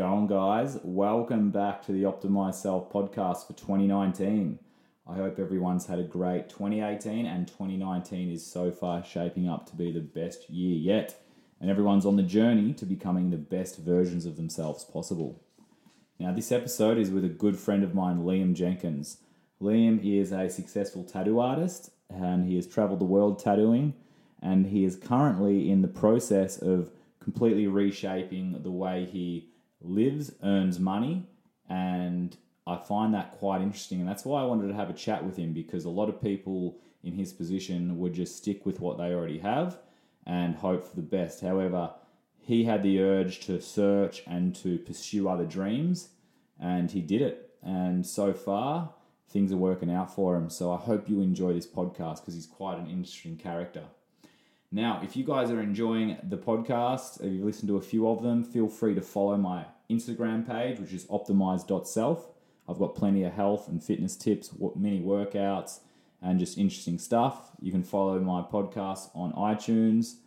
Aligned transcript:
going, 0.00 0.26
guys? 0.26 0.78
Welcome 0.82 1.50
back 1.50 1.84
to 1.84 1.92
the 1.92 2.04
Optimize 2.04 2.54
Self 2.54 2.90
podcast 2.90 3.46
for 3.46 3.52
2019. 3.52 4.58
I 5.06 5.14
hope 5.14 5.38
everyone's 5.38 5.84
had 5.84 5.98
a 5.98 6.04
great 6.04 6.48
2018 6.48 7.26
and 7.26 7.46
2019 7.46 8.30
is 8.30 8.46
so 8.46 8.70
far 8.70 9.04
shaping 9.04 9.46
up 9.46 9.66
to 9.66 9.76
be 9.76 9.92
the 9.92 10.00
best 10.00 10.48
year 10.48 10.74
yet. 10.74 11.22
And 11.60 11.68
everyone's 11.68 12.06
on 12.06 12.16
the 12.16 12.22
journey 12.22 12.72
to 12.72 12.86
becoming 12.86 13.28
the 13.28 13.36
best 13.36 13.76
versions 13.76 14.24
of 14.24 14.36
themselves 14.36 14.84
possible. 14.84 15.38
Now, 16.18 16.32
this 16.32 16.50
episode 16.50 16.96
is 16.96 17.10
with 17.10 17.26
a 17.26 17.28
good 17.28 17.58
friend 17.58 17.84
of 17.84 17.94
mine, 17.94 18.22
Liam 18.22 18.54
Jenkins. 18.54 19.18
Liam 19.60 20.02
is 20.02 20.32
a 20.32 20.48
successful 20.48 21.04
tattoo 21.04 21.40
artist 21.40 21.90
and 22.08 22.46
he 22.46 22.56
has 22.56 22.66
traveled 22.66 23.00
the 23.00 23.04
world 23.04 23.38
tattooing 23.38 23.92
and 24.40 24.64
he 24.64 24.82
is 24.82 24.96
currently 24.96 25.70
in 25.70 25.82
the 25.82 25.88
process 25.88 26.56
of 26.56 26.90
completely 27.22 27.66
reshaping 27.66 28.62
the 28.62 28.70
way 28.70 29.04
he 29.04 29.49
lives, 29.80 30.32
earns 30.42 30.78
money, 30.78 31.26
and 31.68 32.36
I 32.66 32.76
find 32.76 33.14
that 33.14 33.32
quite 33.32 33.62
interesting. 33.62 34.00
And 34.00 34.08
that's 34.08 34.24
why 34.24 34.42
I 34.42 34.46
wanted 34.46 34.68
to 34.68 34.74
have 34.74 34.90
a 34.90 34.94
chat 34.94 35.24
with 35.24 35.36
him 35.36 35.52
because 35.52 35.84
a 35.84 35.90
lot 35.90 36.08
of 36.08 36.22
people 36.22 36.78
in 37.02 37.14
his 37.14 37.32
position 37.32 37.98
would 37.98 38.12
just 38.12 38.36
stick 38.36 38.66
with 38.66 38.80
what 38.80 38.98
they 38.98 39.12
already 39.12 39.38
have 39.38 39.78
and 40.26 40.54
hope 40.54 40.86
for 40.86 40.96
the 40.96 41.02
best. 41.02 41.40
However, 41.40 41.92
he 42.38 42.64
had 42.64 42.82
the 42.82 43.00
urge 43.00 43.40
to 43.46 43.60
search 43.60 44.22
and 44.26 44.54
to 44.56 44.78
pursue 44.78 45.28
other 45.28 45.46
dreams, 45.46 46.10
and 46.58 46.90
he 46.90 47.00
did 47.00 47.22
it. 47.22 47.50
And 47.62 48.06
so 48.06 48.32
far, 48.32 48.94
things 49.28 49.52
are 49.52 49.56
working 49.56 49.90
out 49.90 50.14
for 50.14 50.36
him. 50.36 50.50
So 50.50 50.72
I 50.72 50.76
hope 50.76 51.08
you 51.08 51.20
enjoy 51.20 51.52
this 51.52 51.66
podcast 51.66 52.20
because 52.20 52.34
he's 52.34 52.46
quite 52.46 52.78
an 52.78 52.88
interesting 52.88 53.36
character. 53.36 53.84
Now, 54.72 55.00
if 55.02 55.16
you 55.16 55.24
guys 55.24 55.50
are 55.50 55.60
enjoying 55.60 56.16
the 56.22 56.36
podcast, 56.36 57.20
if 57.20 57.32
you've 57.32 57.44
listened 57.44 57.68
to 57.68 57.76
a 57.76 57.80
few 57.80 58.08
of 58.08 58.22
them, 58.22 58.44
feel 58.44 58.68
free 58.68 58.94
to 58.94 59.00
follow 59.00 59.36
my 59.36 59.64
Instagram 59.90 60.46
page, 60.46 60.78
which 60.78 60.92
is 60.92 61.06
optimize.self. 61.06 62.28
I've 62.68 62.78
got 62.78 62.94
plenty 62.94 63.24
of 63.24 63.32
health 63.32 63.66
and 63.66 63.82
fitness 63.82 64.14
tips, 64.14 64.50
many 64.76 65.00
workouts, 65.00 65.80
and 66.22 66.38
just 66.38 66.56
interesting 66.56 67.00
stuff. 67.00 67.50
You 67.60 67.72
can 67.72 67.82
follow 67.82 68.20
my 68.20 68.42
podcast 68.42 69.10
on 69.12 69.32
iTunes. 69.32 70.18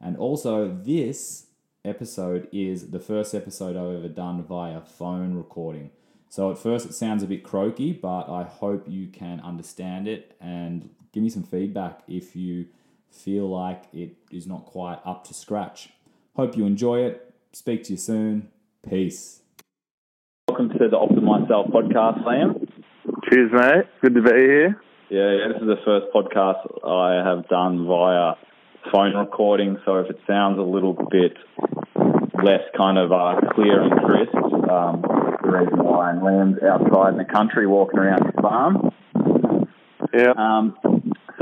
And 0.00 0.16
also, 0.16 0.66
this 0.66 1.46
episode 1.84 2.48
is 2.50 2.90
the 2.90 2.98
first 2.98 3.36
episode 3.36 3.76
I've 3.76 3.98
ever 3.98 4.08
done 4.08 4.42
via 4.42 4.80
phone 4.80 5.34
recording. 5.34 5.90
So, 6.28 6.50
at 6.50 6.58
first, 6.58 6.86
it 6.86 6.94
sounds 6.94 7.22
a 7.22 7.28
bit 7.28 7.44
croaky, 7.44 7.92
but 7.92 8.28
I 8.28 8.42
hope 8.42 8.88
you 8.88 9.06
can 9.06 9.38
understand 9.38 10.08
it 10.08 10.36
and 10.40 10.90
give 11.12 11.22
me 11.22 11.30
some 11.30 11.44
feedback 11.44 12.02
if 12.08 12.34
you 12.34 12.66
feel 13.12 13.48
like 13.48 13.84
it 13.92 14.16
is 14.30 14.46
not 14.46 14.64
quite 14.64 14.98
up 15.04 15.24
to 15.28 15.34
scratch. 15.34 15.90
Hope 16.34 16.56
you 16.56 16.64
enjoy 16.64 17.00
it. 17.00 17.34
Speak 17.52 17.84
to 17.84 17.92
you 17.92 17.98
soon. 17.98 18.48
Peace. 18.88 19.42
Welcome 20.48 20.70
to 20.70 20.88
the 20.88 20.96
Optimize 20.96 21.46
Self 21.48 21.66
podcast, 21.68 22.24
Liam. 22.24 22.68
Cheers, 23.28 23.50
mate. 23.52 23.84
Good 24.00 24.14
to 24.14 24.22
be 24.22 24.30
here. 24.30 24.80
Yeah, 25.10 25.30
yeah, 25.30 25.48
this 25.52 25.60
is 25.60 25.68
the 25.68 25.76
first 25.84 26.06
podcast 26.14 26.88
I 26.88 27.22
have 27.28 27.46
done 27.48 27.86
via 27.86 28.34
phone 28.90 29.14
recording, 29.14 29.76
so 29.84 29.98
if 29.98 30.10
it 30.10 30.18
sounds 30.26 30.58
a 30.58 30.62
little 30.62 30.94
bit 31.10 31.36
less 32.42 32.62
kind 32.76 32.98
of 32.98 33.12
uh, 33.12 33.40
clear 33.54 33.82
and 33.82 33.92
crisp, 34.00 34.34
um, 34.70 35.02
the 35.42 35.50
reason 35.50 35.84
why. 35.84 36.10
And 36.10 36.22
Liam's 36.22 36.62
outside 36.62 37.10
in 37.12 37.18
the 37.18 37.24
country 37.24 37.66
walking 37.66 37.98
around 37.98 38.24
his 38.24 38.34
farm. 38.40 38.90
Yeah. 40.14 40.32
Um, 40.36 40.76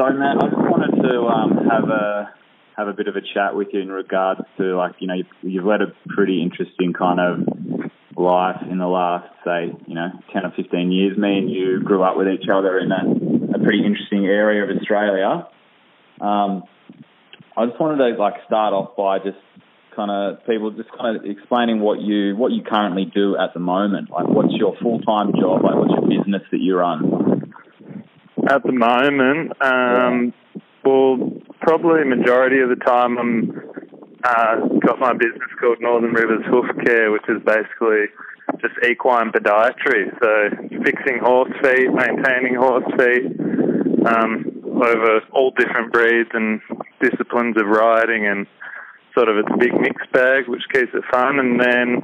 so, 0.01 0.09
Matt, 0.17 0.39
I 0.41 0.49
just 0.49 0.57
wanted 0.57 0.97
to 1.03 1.29
um, 1.29 1.69
have 1.69 1.91
a 1.91 2.33
have 2.77 2.89
a 2.89 2.95
bit 2.95 3.07
of 3.07 3.17
a 3.17 3.21
chat 3.21 3.55
with 3.55 3.69
you 3.73 3.81
in 3.81 3.91
regards 3.91 4.41
to 4.57 4.75
like 4.75 4.95
you 4.99 5.07
know 5.07 5.13
you've, 5.15 5.27
you've 5.43 5.65
led 5.67 5.83
a 5.83 5.93
pretty 6.09 6.43
interesting 6.43 6.95
kind 6.95 7.21
of 7.21 7.41
life 8.17 8.65
in 8.71 8.79
the 8.79 8.87
last 8.87 9.29
say 9.45 9.69
you 9.87 9.95
know 9.95 10.09
ten 10.33 10.47
or 10.47 10.53
fifteen 10.57 10.91
years. 10.91 11.19
Me 11.19 11.37
and 11.37 11.51
you 11.51 11.83
grew 11.83 12.03
up 12.03 12.17
with 12.17 12.29
each 12.29 12.49
other 12.51 12.79
in 12.79 12.91
a, 12.91 13.57
a 13.57 13.63
pretty 13.63 13.85
interesting 13.85 14.25
area 14.25 14.65
of 14.65 14.71
Australia. 14.75 15.47
Um, 16.19 16.65
I 17.55 17.67
just 17.67 17.79
wanted 17.79 17.99
to 17.99 18.17
like 18.17 18.41
start 18.47 18.73
off 18.73 18.97
by 18.97 19.19
just 19.19 19.37
kind 19.95 20.11
of 20.11 20.47
people 20.47 20.71
just 20.71 20.89
kind 20.97 21.15
of 21.15 21.27
explaining 21.27 21.81
what 21.81 22.01
you 22.01 22.37
what 22.37 22.53
you 22.53 22.63
currently 22.63 23.05
do 23.05 23.37
at 23.37 23.53
the 23.53 23.61
moment. 23.61 24.09
Like, 24.11 24.29
what's 24.29 24.55
your 24.55 24.77
full 24.81 25.01
time 25.01 25.33
job? 25.39 25.63
Like, 25.63 25.77
what's 25.77 25.93
your 25.93 26.09
business 26.09 26.43
that 26.53 26.61
you 26.61 26.79
run? 26.79 27.20
At 28.51 28.65
the 28.65 28.73
moment, 28.73 29.53
um, 29.63 30.35
well, 30.85 31.41
probably 31.61 32.03
majority 32.03 32.59
of 32.59 32.69
the 32.69 32.83
time 32.85 33.17
I'm 33.17 33.63
uh, 34.25 34.57
got 34.85 34.99
my 34.99 35.13
business 35.13 35.49
called 35.61 35.79
Northern 35.81 36.11
Rivers 36.11 36.45
Hoof 36.51 36.67
Care, 36.85 37.13
which 37.13 37.23
is 37.29 37.41
basically 37.47 38.11
just 38.61 38.75
equine 38.91 39.31
podiatry. 39.31 40.11
So 40.21 40.83
fixing 40.85 41.21
horse 41.23 41.53
feet, 41.63 41.95
maintaining 41.95 42.57
horse 42.57 42.91
feet 42.99 43.39
um, 44.11 44.45
over 44.67 45.21
all 45.33 45.53
different 45.57 45.93
breeds 45.93 46.31
and 46.33 46.61
disciplines 47.01 47.57
of 47.57 47.69
riding, 47.69 48.27
and 48.27 48.49
sort 49.15 49.29
of 49.29 49.37
it's 49.37 49.55
a 49.55 49.59
big 49.59 49.75
mixed 49.81 50.11
bag, 50.13 50.49
which 50.49 50.63
keeps 50.73 50.91
it 50.93 51.05
fun. 51.13 51.39
And 51.39 51.61
then 51.61 52.03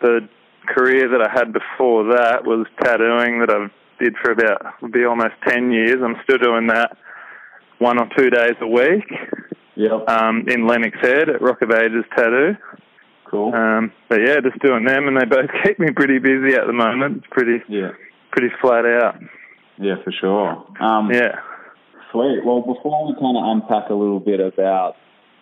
the 0.00 0.28
career 0.74 1.06
that 1.10 1.20
I 1.20 1.30
had 1.30 1.52
before 1.52 2.16
that 2.16 2.46
was 2.46 2.66
tattooing 2.82 3.40
that 3.40 3.50
I've 3.50 3.70
did 3.98 4.14
for 4.22 4.32
about 4.32 4.80
will 4.82 4.90
be 4.90 5.04
almost 5.04 5.34
ten 5.46 5.70
years. 5.70 5.96
I'm 6.02 6.16
still 6.24 6.38
doing 6.38 6.66
that 6.68 6.96
one 7.78 7.98
or 7.98 8.08
two 8.16 8.30
days 8.30 8.56
a 8.60 8.66
week. 8.66 9.04
Yep. 9.76 10.08
Um, 10.08 10.44
in 10.48 10.66
Lennox 10.66 10.96
Head 11.02 11.28
at 11.28 11.42
Rock 11.42 11.60
of 11.60 11.70
Ages 11.70 12.04
Tattoo. 12.16 12.56
Cool. 13.30 13.54
Um, 13.54 13.92
but 14.08 14.20
yeah, 14.20 14.36
just 14.42 14.62
doing 14.62 14.84
them, 14.84 15.08
and 15.08 15.16
they 15.16 15.26
both 15.26 15.50
keep 15.64 15.78
me 15.78 15.88
pretty 15.94 16.18
busy 16.18 16.54
at 16.56 16.66
the 16.66 16.72
moment. 16.72 17.18
It's 17.18 17.26
pretty, 17.30 17.58
yeah, 17.68 17.90
pretty 18.32 18.54
flat 18.60 18.86
out. 18.86 19.16
Yeah, 19.78 19.96
for 20.02 20.12
sure. 20.12 20.66
Um, 20.80 21.10
yeah. 21.12 21.40
Sweet. 22.12 22.44
Well, 22.44 22.62
before 22.62 23.06
we 23.06 23.14
kind 23.20 23.36
of 23.36 23.44
unpack 23.44 23.90
a 23.90 23.94
little 23.94 24.20
bit 24.20 24.40
about 24.40 24.96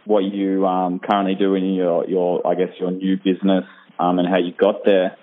what 0.06 0.24
you 0.24 0.66
um, 0.66 0.98
currently 0.98 1.34
do 1.34 1.54
in 1.54 1.74
your, 1.74 2.08
your, 2.08 2.46
I 2.46 2.54
guess, 2.54 2.70
your 2.80 2.90
new 2.90 3.16
business 3.16 3.64
um, 3.98 4.18
and 4.18 4.28
how 4.28 4.38
you 4.38 4.52
got 4.52 4.84
there, 4.84 5.16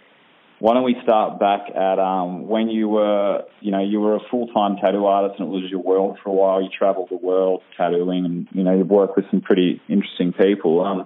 why 0.61 0.75
don't 0.75 0.83
we 0.83 0.95
start 1.01 1.39
back 1.39 1.61
at 1.75 1.97
um, 1.97 2.47
when 2.47 2.69
you 2.69 2.87
were, 2.87 3.45
you 3.61 3.71
know, 3.71 3.81
you 3.81 3.99
were 3.99 4.15
a 4.15 4.19
full-time 4.29 4.75
tattoo 4.75 5.07
artist 5.07 5.39
and 5.39 5.47
it 5.47 5.51
was 5.51 5.63
your 5.71 5.81
world 5.81 6.19
for 6.23 6.29
a 6.29 6.33
while. 6.33 6.61
You 6.61 6.69
travelled 6.69 7.09
the 7.09 7.17
world 7.17 7.63
tattooing, 7.75 8.25
and 8.25 8.47
you 8.51 8.63
know, 8.63 8.77
you've 8.77 8.87
worked 8.87 9.15
with 9.15 9.25
some 9.31 9.41
pretty 9.41 9.81
interesting 9.89 10.33
people. 10.33 10.85
Um, 10.85 11.05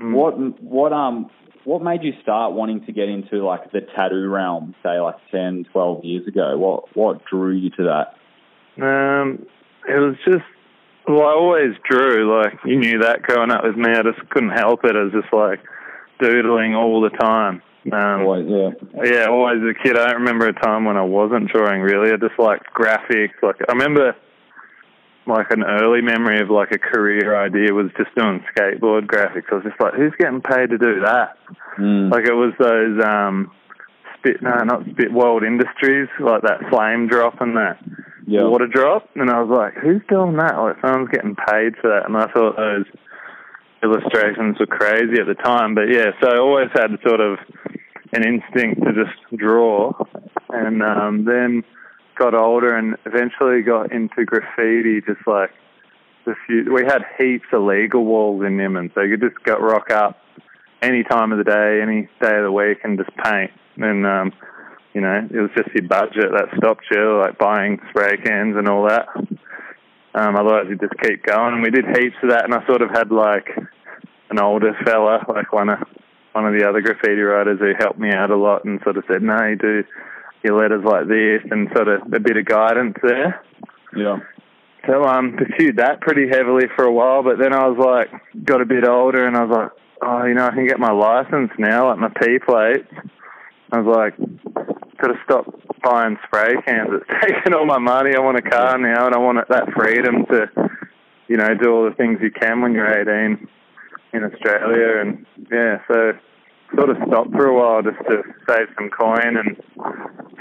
mm. 0.00 0.14
What, 0.14 0.62
what, 0.62 0.94
um, 0.94 1.30
what 1.64 1.82
made 1.82 2.02
you 2.02 2.14
start 2.22 2.54
wanting 2.54 2.86
to 2.86 2.92
get 2.92 3.10
into 3.10 3.44
like 3.44 3.70
the 3.72 3.82
tattoo 3.94 4.26
realm, 4.26 4.74
say 4.82 4.98
like 5.00 5.16
10, 5.32 5.66
12 5.70 6.04
years 6.04 6.26
ago? 6.26 6.56
What, 6.56 6.96
what 6.96 7.26
drew 7.26 7.52
you 7.54 7.68
to 7.68 7.84
that? 7.84 8.82
Um, 8.82 9.44
it 9.86 9.98
was 9.98 10.16
just, 10.24 10.46
well, 11.06 11.28
I 11.28 11.32
always 11.32 11.74
drew. 11.90 12.34
Like 12.38 12.54
you 12.64 12.78
knew 12.78 13.00
that 13.00 13.20
growing 13.20 13.50
up 13.50 13.64
with 13.64 13.76
me, 13.76 13.90
I 13.90 14.02
just 14.02 14.30
couldn't 14.30 14.56
help 14.56 14.80
it. 14.84 14.96
I 14.96 15.02
was 15.02 15.12
just 15.12 15.30
like 15.30 15.60
doodling 16.22 16.74
all 16.74 17.02
the 17.02 17.10
time. 17.10 17.60
Um, 17.92 18.22
always, 18.22 18.46
yeah. 18.48 18.70
Yeah, 19.04 19.26
always 19.26 19.58
a 19.62 19.74
kid. 19.82 19.96
I 19.96 20.06
don't 20.06 20.20
remember 20.20 20.48
a 20.48 20.52
time 20.52 20.84
when 20.84 20.96
I 20.96 21.04
wasn't 21.04 21.48
drawing 21.48 21.82
really. 21.82 22.12
I 22.12 22.16
just 22.16 22.38
liked 22.38 22.72
graphics. 22.74 23.40
Like 23.42 23.56
I 23.68 23.72
remember 23.72 24.14
like 25.28 25.50
an 25.50 25.62
early 25.62 26.00
memory 26.00 26.40
of 26.40 26.48
like 26.48 26.70
a 26.72 26.78
career 26.78 27.36
idea 27.36 27.72
was 27.72 27.90
just 27.96 28.14
doing 28.16 28.42
skateboard 28.50 29.06
graphics. 29.06 29.52
I 29.52 29.56
was 29.56 29.64
just 29.64 29.80
like, 29.80 29.94
who's 29.94 30.14
getting 30.18 30.40
paid 30.40 30.70
to 30.70 30.78
do 30.78 31.00
that? 31.04 31.36
Mm. 31.78 32.10
Like 32.10 32.24
it 32.24 32.32
was 32.32 32.54
those 32.58 33.04
um 33.04 33.52
spit 34.18 34.42
no, 34.42 34.56
not 34.64 34.82
spit 34.90 35.12
world 35.12 35.44
industries, 35.44 36.08
like 36.18 36.42
that 36.42 36.60
flame 36.70 37.08
drop 37.08 37.40
and 37.40 37.56
that 37.56 37.78
water 38.26 38.66
drop. 38.66 39.08
And 39.14 39.30
I 39.30 39.40
was 39.40 39.52
like, 39.54 39.74
who's 39.74 40.02
doing 40.08 40.36
that? 40.36 40.56
Like 40.56 40.76
someone's 40.80 41.10
getting 41.10 41.36
paid 41.36 41.76
for 41.80 41.90
that 41.90 42.06
and 42.06 42.16
I 42.16 42.26
thought 42.32 42.56
those 42.56 42.86
illustrations 43.82 44.58
were 44.58 44.66
crazy 44.66 45.20
at 45.20 45.26
the 45.26 45.38
time. 45.44 45.74
But 45.74 45.92
yeah, 45.92 46.10
so 46.20 46.28
I 46.28 46.38
always 46.38 46.68
had 46.74 46.90
sort 47.06 47.20
of 47.20 47.38
an 48.12 48.24
instinct 48.24 48.82
to 48.82 48.92
just 48.92 49.16
draw, 49.36 49.92
and 50.50 50.82
um, 50.82 51.24
then 51.24 51.64
got 52.18 52.34
older 52.34 52.76
and 52.76 52.96
eventually 53.06 53.62
got 53.62 53.92
into 53.92 54.24
graffiti. 54.24 55.00
Just 55.00 55.26
like 55.26 55.50
the 56.24 56.34
few, 56.46 56.72
we 56.72 56.84
had 56.84 57.02
heaps 57.18 57.46
of 57.52 57.62
legal 57.62 58.04
walls 58.04 58.44
in 58.44 58.56
Nimbin, 58.56 58.92
so 58.94 59.02
you 59.02 59.16
could 59.16 59.30
just 59.30 59.42
go 59.44 59.56
rock 59.56 59.90
up 59.90 60.18
any 60.82 61.02
time 61.04 61.32
of 61.32 61.38
the 61.38 61.44
day, 61.44 61.80
any 61.82 62.08
day 62.20 62.36
of 62.38 62.44
the 62.44 62.52
week, 62.52 62.78
and 62.84 62.98
just 62.98 63.16
paint. 63.24 63.50
And 63.76 64.06
um, 64.06 64.32
you 64.94 65.00
know, 65.00 65.28
it 65.30 65.40
was 65.40 65.50
just 65.56 65.68
your 65.74 65.86
budget 65.86 66.32
that 66.32 66.48
stopped 66.56 66.84
you, 66.90 67.20
like 67.20 67.38
buying 67.38 67.78
spray 67.90 68.16
cans 68.16 68.56
and 68.56 68.68
all 68.68 68.88
that. 68.88 69.06
Um, 70.14 70.34
otherwise, 70.34 70.66
you 70.68 70.76
just 70.76 70.98
keep 71.02 71.24
going. 71.24 71.54
And 71.54 71.62
we 71.62 71.70
did 71.70 71.84
heaps 71.96 72.16
of 72.22 72.30
that, 72.30 72.44
and 72.44 72.54
I 72.54 72.66
sort 72.66 72.82
of 72.82 72.90
had 72.90 73.10
like 73.10 73.46
an 74.30 74.40
older 74.40 74.74
fella, 74.84 75.24
like 75.28 75.52
one 75.52 75.68
of 75.68 75.78
one 76.38 76.54
of 76.54 76.54
the 76.54 76.68
other 76.68 76.80
graffiti 76.80 77.20
writers 77.20 77.58
who 77.58 77.72
helped 77.80 77.98
me 77.98 78.12
out 78.12 78.30
a 78.30 78.36
lot 78.36 78.64
and 78.64 78.78
sort 78.84 78.96
of 78.96 79.02
said, 79.10 79.22
no, 79.22 79.36
you 79.44 79.56
do 79.56 79.82
your 80.44 80.62
letters 80.62 80.84
like 80.84 81.08
this 81.08 81.42
and 81.50 81.68
sort 81.74 81.88
of 81.88 82.02
a 82.14 82.20
bit 82.20 82.36
of 82.36 82.46
guidance 82.46 82.94
there. 83.02 83.42
Yeah. 83.96 84.18
So 84.86 85.02
um 85.02 85.36
pursued 85.36 85.78
that 85.78 86.00
pretty 86.00 86.28
heavily 86.30 86.66
for 86.76 86.84
a 86.84 86.92
while, 86.92 87.24
but 87.24 87.38
then 87.38 87.52
I 87.52 87.66
was 87.66 87.76
like 87.76 88.44
got 88.44 88.62
a 88.62 88.66
bit 88.66 88.86
older 88.86 89.26
and 89.26 89.36
I 89.36 89.44
was 89.44 89.50
like, 89.50 89.70
oh, 90.00 90.24
you 90.26 90.34
know, 90.34 90.46
I 90.46 90.50
can 90.50 90.68
get 90.68 90.78
my 90.78 90.92
license 90.92 91.50
now, 91.58 91.88
like 91.88 91.98
my 91.98 92.08
P 92.08 92.38
plate. 92.38 92.86
I 93.72 93.80
was 93.80 93.90
like, 93.90 94.14
got 95.02 95.08
to 95.08 95.18
stop 95.24 95.44
buying 95.82 96.16
spray 96.26 96.54
cans. 96.66 96.90
It's 96.92 97.10
taking 97.22 97.52
all 97.52 97.66
my 97.66 97.78
money. 97.78 98.14
I 98.16 98.20
want 98.20 98.38
a 98.38 98.48
car 98.48 98.78
now, 98.78 99.06
and 99.06 99.14
I 99.14 99.18
want 99.18 99.38
that 99.48 99.72
freedom 99.76 100.24
to, 100.26 100.46
you 101.26 101.36
know, 101.36 101.48
do 101.60 101.70
all 101.70 101.84
the 101.84 101.96
things 101.96 102.18
you 102.22 102.30
can 102.30 102.62
when 102.62 102.72
you're 102.72 102.88
18 102.88 103.48
in 104.14 104.24
Australia. 104.24 105.00
And 105.02 105.26
yeah, 105.52 105.78
so 105.90 106.12
sort 106.74 106.90
of 106.90 106.96
stopped 107.06 107.32
for 107.32 107.46
a 107.46 107.54
while 107.54 107.82
just 107.82 107.98
to 108.08 108.22
save 108.48 108.68
some 108.76 108.90
coin, 108.90 109.36
and 109.36 109.56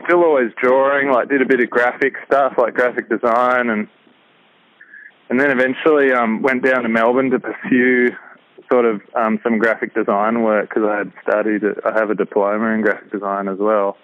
still 0.05 0.23
always 0.23 0.51
drawing. 0.61 1.11
Like 1.11 1.29
did 1.29 1.41
a 1.41 1.45
bit 1.45 1.61
of 1.61 1.69
graphic 1.69 2.13
stuff, 2.25 2.53
like 2.57 2.73
graphic 2.73 3.09
design, 3.09 3.69
and 3.69 3.87
and 5.29 5.39
then 5.39 5.51
eventually 5.51 6.11
um, 6.11 6.41
went 6.41 6.63
down 6.63 6.83
to 6.83 6.89
Melbourne 6.89 7.31
to 7.31 7.39
pursue 7.39 8.09
sort 8.71 8.85
of 8.85 9.01
um, 9.15 9.39
some 9.43 9.57
graphic 9.57 9.93
design 9.93 10.43
work 10.43 10.69
because 10.69 10.83
I 10.87 10.97
had 10.97 11.11
studied. 11.21 11.63
I 11.85 11.93
have 11.99 12.09
a 12.09 12.15
diploma 12.15 12.73
in 12.73 12.81
graphic 12.81 13.11
design 13.11 13.47
as 13.47 13.57
well 13.59 13.97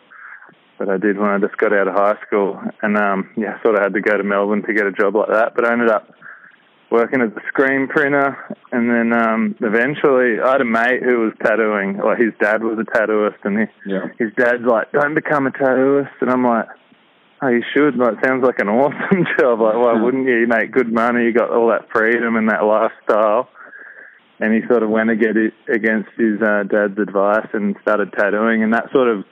that 0.80 0.90
I 0.90 0.98
did 0.98 1.18
when 1.18 1.30
I 1.30 1.38
just 1.38 1.58
got 1.58 1.74
out 1.74 1.88
of 1.88 1.94
high 1.94 2.18
school, 2.26 2.60
and 2.82 2.98
um, 2.98 3.30
yeah, 3.38 3.62
sort 3.62 3.76
of 3.76 3.82
had 3.82 3.94
to 3.94 4.02
go 4.02 4.18
to 4.18 4.24
Melbourne 4.24 4.64
to 4.64 4.74
get 4.74 4.86
a 4.86 4.92
job 4.92 5.16
like 5.16 5.30
that. 5.30 5.54
But 5.56 5.66
I 5.66 5.74
ended 5.74 5.90
up 5.90 6.14
working 6.94 7.22
as 7.22 7.32
a 7.36 7.42
screen 7.50 7.88
printer, 7.88 8.38
and 8.72 8.88
then 8.90 9.12
um, 9.12 9.56
eventually 9.62 10.40
I 10.40 10.52
had 10.54 10.62
a 10.62 10.66
mate 10.66 11.02
who 11.04 11.22
was 11.26 11.34
tattooing. 11.44 11.98
Like 11.98 12.20
his 12.20 12.32
dad 12.40 12.62
was 12.64 12.78
a 12.80 12.86
tattooist, 12.98 13.42
and 13.44 13.58
he, 13.62 13.66
Yeah. 13.92 14.06
his 14.20 14.30
dad's 14.38 14.64
like, 14.64 14.92
"Don't 14.94 15.16
become 15.16 15.48
a 15.48 15.52
tattooist," 15.52 16.14
and 16.22 16.30
I'm 16.30 16.46
like. 16.46 16.68
Oh, 17.46 17.50
you 17.50 17.62
should. 17.76 17.98
Like, 17.98 18.24
sounds 18.26 18.42
like 18.46 18.60
an 18.60 18.70
awesome 18.82 19.26
job. 19.38 19.60
Like, 19.60 19.76
why 19.76 20.02
wouldn't 20.02 20.26
you? 20.30 20.38
You 20.38 20.48
make 20.48 20.72
good 20.72 20.90
money. 20.94 21.26
You 21.26 21.34
got 21.34 21.50
all 21.50 21.68
that 21.72 21.90
freedom 21.94 22.38
and 22.38 22.48
that 22.48 22.64
lifestyle. 22.64 23.50
And 24.40 24.54
he 24.54 24.62
sort 24.70 24.82
of 24.82 24.90
went 24.90 25.10
against 25.10 25.52
against 25.68 26.08
his 26.16 26.42
uh, 26.42 26.64
dad's 26.64 26.98
advice 26.98 27.48
and 27.52 27.76
started 27.82 28.14
tattooing. 28.14 28.64
And 28.64 28.74
that 28.74 28.86
sort 28.94 29.10
of, 29.10 29.26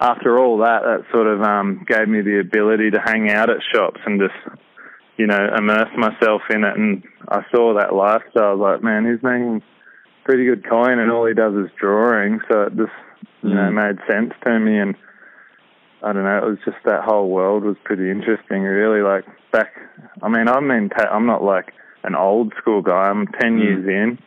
after 0.00 0.36
all 0.36 0.58
that, 0.66 0.82
that 0.82 1.04
sort 1.12 1.28
of 1.28 1.40
um, 1.42 1.84
gave 1.86 2.08
me 2.08 2.22
the 2.22 2.40
ability 2.40 2.90
to 2.90 3.00
hang 3.04 3.30
out 3.30 3.50
at 3.50 3.58
shops 3.72 4.00
and 4.04 4.18
just, 4.20 4.58
you 5.18 5.26
know, 5.26 5.50
immerse 5.56 5.90
myself 5.96 6.42
in 6.50 6.64
it. 6.64 6.76
And 6.76 7.02
I 7.28 7.42
saw 7.50 7.74
that 7.74 7.92
lifestyle. 7.94 8.50
I 8.50 8.52
was 8.54 8.60
like, 8.74 8.82
man, 8.84 9.04
he's 9.04 9.22
making 9.22 9.62
pretty 10.24 10.44
good 10.46 10.66
coin, 10.68 10.98
and 10.98 11.10
all 11.10 11.26
he 11.26 11.34
does 11.34 11.54
is 11.54 11.70
drawing. 11.78 12.40
So 12.50 12.62
it 12.62 12.76
just, 12.76 12.92
you 13.42 13.54
know, 13.54 13.68
Mm. 13.70 13.74
made 13.74 13.98
sense 14.06 14.32
to 14.44 14.58
me. 14.60 14.78
And 14.78 14.94
I 16.02 16.12
don't 16.12 16.22
know, 16.24 16.38
it 16.38 16.44
was 16.48 16.58
just 16.64 16.76
that 16.84 17.02
whole 17.02 17.28
world 17.28 17.64
was 17.64 17.76
pretty 17.84 18.10
interesting, 18.10 18.62
really. 18.62 19.02
Like 19.02 19.24
back, 19.52 19.74
I 20.22 20.28
mean, 20.28 20.48
I 20.48 20.60
mean, 20.60 20.88
ta- 20.90 21.10
I'm 21.12 21.26
not 21.26 21.42
like 21.42 21.72
an 22.04 22.14
old 22.14 22.54
school 22.58 22.82
guy. 22.82 23.08
I'm 23.10 23.26
10 23.26 23.58
Mm. 23.58 23.62
years 23.62 23.86
in. 23.88 24.18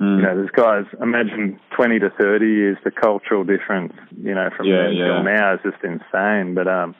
Mm. 0.00 0.16
You 0.16 0.22
know, 0.22 0.34
there's 0.36 0.50
guys, 0.50 0.86
imagine 1.00 1.60
20 1.76 1.98
to 2.00 2.10
30 2.10 2.46
years, 2.48 2.78
the 2.82 2.90
cultural 2.90 3.44
difference, 3.44 3.92
you 4.20 4.34
know, 4.34 4.48
from 4.56 4.66
Yeah, 4.66 4.84
then 4.84 4.92
yeah. 4.94 5.04
till 5.06 5.22
now 5.22 5.54
is 5.54 5.60
just 5.62 5.84
insane. 5.84 6.54
But, 6.54 6.66
um, 6.66 6.94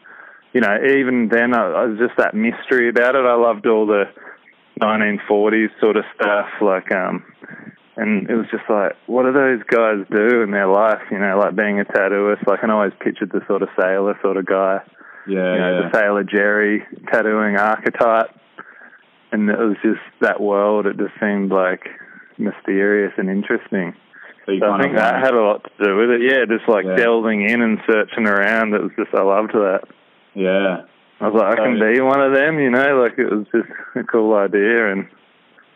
you 0.53 0.61
know, 0.61 0.77
even 0.85 1.29
then, 1.31 1.55
I, 1.55 1.63
I 1.71 1.85
was 1.87 1.99
just 1.99 2.17
that 2.19 2.35
mystery 2.35 2.89
about 2.89 3.15
it. 3.15 3.25
I 3.25 3.35
loved 3.35 3.67
all 3.67 3.87
the 3.87 4.05
1940s 4.81 5.69
sort 5.81 5.97
of 5.97 6.05
stuff, 6.15 6.47
like, 6.61 6.91
um, 6.93 7.25
and 7.97 8.29
it 8.31 8.35
was 8.35 8.47
just 8.51 8.65
like, 8.69 8.93
what 9.07 9.25
do 9.25 9.33
those 9.33 9.63
guys 9.69 10.07
do 10.11 10.43
in 10.43 10.51
their 10.53 10.69
life? 10.69 11.03
You 11.11 11.19
know, 11.19 11.39
like 11.39 11.55
being 11.57 11.81
a 11.81 11.85
tattooist. 11.85 12.47
Like, 12.47 12.65
I 12.65 12.71
always 12.71 12.93
pictured 13.01 13.31
the 13.31 13.41
sort 13.47 13.63
of 13.63 13.69
sailor 13.79 14.19
sort 14.23 14.37
of 14.37 14.47
guy 14.47 14.81
yeah, 15.27 15.53
you 15.55 15.59
know, 15.61 15.81
yeah. 15.83 15.89
the 15.91 15.99
Sailor 15.99 16.25
Jerry 16.25 16.83
tattooing 17.13 17.57
archetype. 17.57 18.31
And 19.33 19.49
it 19.49 19.59
was 19.59 19.77
just 19.83 20.01
that 20.21 20.41
world, 20.41 20.87
it 20.87 20.97
just 20.99 21.15
seemed 21.21 21.53
like 21.53 21.87
mysterious 22.39 23.13
and 23.17 23.31
interesting. 23.31 23.95
So 24.47 24.53
So 24.59 24.71
I 24.73 24.83
think 24.83 24.97
that 24.97 25.23
had 25.23 25.35
a 25.35 25.41
lot 25.41 25.63
to 25.65 25.85
do 25.85 25.97
with 25.97 26.11
it. 26.11 26.23
Yeah, 26.23 26.45
just 26.49 26.69
like 26.69 26.85
Yeah. 26.85 26.97
delving 26.97 27.49
in 27.49 27.63
and 27.63 27.79
searching 27.89 28.27
around. 28.27 28.75
It 28.75 28.83
was 28.83 28.91
just, 28.97 29.15
I 29.15 29.23
loved 29.23 29.53
that. 29.53 29.83
Yeah, 30.35 30.83
I 31.21 31.29
was 31.29 31.35
like, 31.39 31.53
I 31.59 31.65
can 31.65 31.79
be 31.79 32.01
one 32.01 32.21
of 32.21 32.33
them, 32.35 32.59
you 32.59 32.71
know, 32.71 33.03
like 33.03 33.19
it 33.19 33.31
was 33.31 33.47
just 33.53 33.69
a 33.97 34.05
cool 34.05 34.35
idea. 34.35 34.93
And 34.93 35.07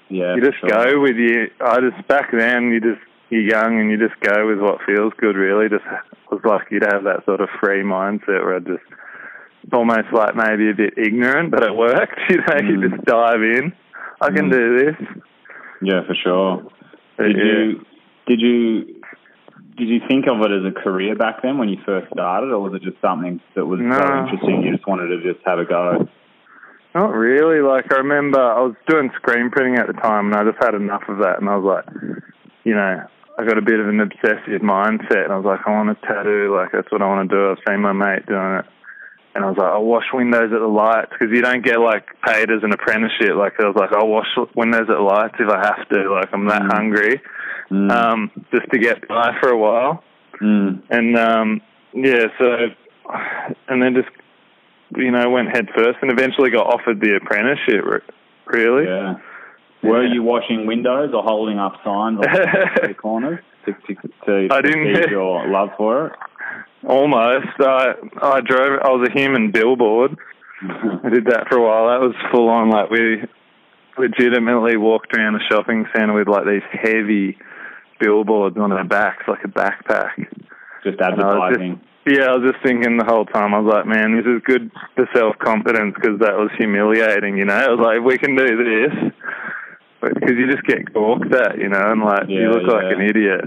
yeah. 0.08 0.34
you 0.36 0.42
just 0.42 0.58
sure. 0.60 0.68
go 0.70 1.00
with 1.00 1.16
you. 1.16 1.48
I 1.60 1.80
just, 1.80 2.06
back 2.08 2.30
then, 2.32 2.70
you 2.70 2.80
just, 2.80 3.00
you're 3.30 3.42
young 3.42 3.80
and 3.80 3.90
you 3.90 3.98
just 3.98 4.18
go 4.20 4.46
with 4.46 4.58
what 4.58 4.78
feels 4.86 5.12
good, 5.18 5.36
really. 5.36 5.68
Just 5.68 5.84
was 6.30 6.40
lucky 6.44 6.78
to 6.78 6.88
have 6.92 7.04
that 7.04 7.24
sort 7.26 7.40
of 7.40 7.48
free 7.60 7.82
mindset 7.82 8.44
where 8.44 8.56
I 8.56 8.58
just, 8.60 8.84
almost 9.72 10.12
like 10.12 10.36
maybe 10.36 10.70
a 10.70 10.74
bit 10.74 10.94
ignorant, 10.98 11.50
but 11.50 11.62
it 11.62 11.74
worked. 11.74 12.18
You 12.30 12.36
know, 12.36 12.44
Mm. 12.44 12.68
you 12.82 12.88
just 12.90 13.04
dive 13.04 13.42
in. 13.42 13.72
I 14.20 14.28
can 14.30 14.50
Mm. 14.50 14.52
do 14.52 14.78
this. 14.78 14.96
Yeah, 15.82 16.00
for 16.06 16.14
sure. 16.14 16.62
Did 17.18 17.36
yeah. 17.36 17.42
you 17.44 17.86
did 18.26 18.40
you 18.40 19.00
did 19.76 19.88
you 19.88 20.00
think 20.08 20.26
of 20.26 20.40
it 20.40 20.52
as 20.52 20.64
a 20.64 20.72
career 20.72 21.16
back 21.16 21.42
then 21.42 21.58
when 21.58 21.68
you 21.68 21.78
first 21.84 22.12
started, 22.12 22.50
or 22.50 22.60
was 22.60 22.74
it 22.74 22.82
just 22.82 23.00
something 23.00 23.40
that 23.54 23.66
was 23.66 23.80
so 23.80 23.84
interesting 23.84 24.62
you 24.62 24.72
just 24.72 24.86
wanted 24.86 25.08
to 25.08 25.22
just 25.22 25.44
have 25.44 25.58
a 25.58 25.64
go? 25.64 26.08
Not 26.94 27.10
really. 27.10 27.60
Like 27.60 27.92
I 27.92 27.98
remember, 27.98 28.40
I 28.40 28.60
was 28.60 28.76
doing 28.86 29.10
screen 29.16 29.50
printing 29.50 29.76
at 29.76 29.88
the 29.88 29.94
time, 29.94 30.30
and 30.30 30.36
I 30.36 30.44
just 30.44 30.62
had 30.62 30.74
enough 30.74 31.02
of 31.08 31.18
that. 31.18 31.40
And 31.40 31.50
I 31.50 31.56
was 31.56 31.66
like, 31.66 31.86
you 32.62 32.74
know, 32.74 33.02
I 33.36 33.44
got 33.44 33.58
a 33.58 33.62
bit 33.62 33.80
of 33.80 33.88
an 33.88 33.98
obsessive 34.00 34.62
mindset, 34.62 35.24
and 35.24 35.32
I 35.32 35.36
was 35.36 35.44
like, 35.44 35.66
I 35.66 35.70
want 35.70 35.90
a 35.90 35.98
tattoo. 36.06 36.54
Like 36.54 36.70
that's 36.70 36.90
what 36.92 37.02
I 37.02 37.08
want 37.08 37.28
to 37.28 37.34
do. 37.34 37.50
I've 37.50 37.58
seen 37.66 37.82
my 37.82 37.92
mate 37.92 38.26
doing 38.26 38.62
it, 38.62 38.66
and 39.34 39.44
I 39.44 39.48
was 39.48 39.56
like, 39.58 39.70
I'll 39.72 39.84
wash 39.84 40.04
windows 40.12 40.52
at 40.52 40.60
the 40.60 40.66
lights 40.66 41.10
because 41.10 41.34
you 41.34 41.42
don't 41.42 41.64
get 41.64 41.80
like 41.80 42.06
paid 42.24 42.50
as 42.50 42.62
an 42.62 42.72
apprenticeship. 42.72 43.34
Like 43.36 43.54
I 43.60 43.64
was 43.66 43.76
like, 43.76 43.92
I'll 43.92 44.08
wash 44.08 44.26
windows 44.54 44.88
at 44.88 45.00
lights 45.00 45.34
if 45.38 45.48
I 45.48 45.58
have 45.66 45.88
to. 45.88 46.10
Like 46.12 46.28
I'm 46.32 46.46
that 46.48 46.62
Mm. 46.62 46.72
hungry, 46.72 47.20
Mm. 47.70 47.90
um, 47.90 48.30
just 48.52 48.70
to 48.72 48.78
get 48.78 49.08
by 49.08 49.36
for 49.40 49.48
a 49.50 49.58
while. 49.58 50.04
mm. 50.40 50.82
and 50.90 51.16
um 51.16 51.60
yeah 51.94 52.26
so 52.38 52.46
and 53.68 53.80
then 53.82 53.94
just 53.94 54.08
you 54.96 55.10
know 55.10 55.30
went 55.30 55.48
head 55.48 55.68
first 55.76 55.98
and 56.02 56.10
eventually 56.10 56.50
got 56.50 56.66
offered 56.66 57.00
the 57.00 57.14
apprenticeship 57.16 57.84
re- 57.84 58.00
really 58.46 58.84
Yeah. 58.86 59.14
Were 59.82 60.02
Yeah. 60.04 60.14
you 60.14 60.22
washing 60.22 60.66
windows 60.66 61.10
or 61.14 61.22
holding 61.22 61.58
up 61.58 61.74
signs 61.84 62.18
on 62.18 62.22
the 62.88 62.94
corners 62.94 63.40
to, 63.66 63.72
to, 63.72 63.94
to 64.26 64.48
I 64.54 64.60
didn't- 64.62 65.10
your 65.10 65.46
love 65.48 65.70
for 65.76 66.06
it? 66.08 66.12
Almost 66.88 67.46
i 67.60 67.92
i 68.22 68.40
drove 68.40 68.80
i 68.82 68.88
was 68.90 69.08
a 69.08 69.12
human 69.18 69.50
billboard 69.50 70.16
i 71.04 71.08
did 71.10 71.24
that 71.26 71.46
for 71.48 71.58
a 71.58 71.62
while 71.62 71.88
that 71.88 72.00
was 72.06 72.14
full 72.30 72.48
on 72.48 72.70
like 72.70 72.90
we 72.90 73.22
legitimately 73.98 74.76
walked 74.76 75.16
around 75.16 75.36
a 75.36 75.44
shopping 75.50 75.86
center 75.94 76.12
with 76.14 76.28
like 76.28 76.44
these 76.46 76.62
heavy 76.72 77.36
billboards 78.00 78.56
on 78.58 78.72
our 78.72 78.84
backs 78.84 79.24
like 79.28 79.44
a 79.44 79.48
backpack 79.48 80.10
just 80.82 81.00
I 81.00 81.10
just- 81.10 81.20
advertising. 81.22 81.80
Yeah, 82.06 82.24
I 82.28 82.36
was 82.36 82.52
just 82.52 82.62
thinking 82.62 82.98
the 82.98 83.06
whole 83.08 83.24
time. 83.24 83.54
I 83.54 83.60
was 83.60 83.72
like, 83.72 83.86
man, 83.86 84.12
this 84.14 84.26
is 84.28 84.42
good 84.44 84.70
for 84.94 85.08
self 85.16 85.38
confidence 85.38 85.94
because 85.96 86.20
that 86.20 86.36
was 86.36 86.50
humiliating. 86.58 87.38
You 87.38 87.46
know, 87.46 87.54
I 87.56 87.70
was 87.70 87.80
like, 87.80 88.04
we 88.04 88.18
can 88.18 88.36
do 88.36 88.44
this 88.44 88.92
because 90.02 90.36
you 90.36 90.44
just 90.52 90.66
get 90.66 90.92
gawked 90.92 91.32
at, 91.32 91.56
you 91.56 91.70
know, 91.70 91.80
and 91.80 92.02
like 92.04 92.28
you 92.28 92.42
Yeah, 92.42 92.50
look 92.50 92.68
like 92.68 92.92
an 92.92 93.00
idiot. 93.00 93.40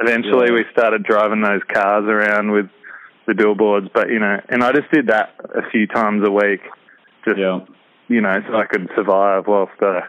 Eventually, 0.00 0.48
Yeah. 0.48 0.54
we 0.54 0.64
started 0.72 1.02
driving 1.04 1.40
those 1.40 1.62
cars 1.72 2.04
around 2.04 2.50
with 2.52 2.68
the 3.26 3.34
billboards, 3.34 3.88
but 3.94 4.08
you 4.10 4.18
know, 4.18 4.40
and 4.48 4.62
I 4.62 4.72
just 4.72 4.90
did 4.92 5.08
that 5.08 5.34
a 5.54 5.68
few 5.70 5.86
times 5.86 6.26
a 6.26 6.30
week, 6.30 6.60
just 7.24 7.38
Yeah. 7.38 7.60
you 8.08 8.20
know, 8.20 8.40
so 8.48 8.56
I 8.56 8.64
could 8.66 8.88
survive 8.94 9.46
whilst 9.46 9.80
I 9.82 10.02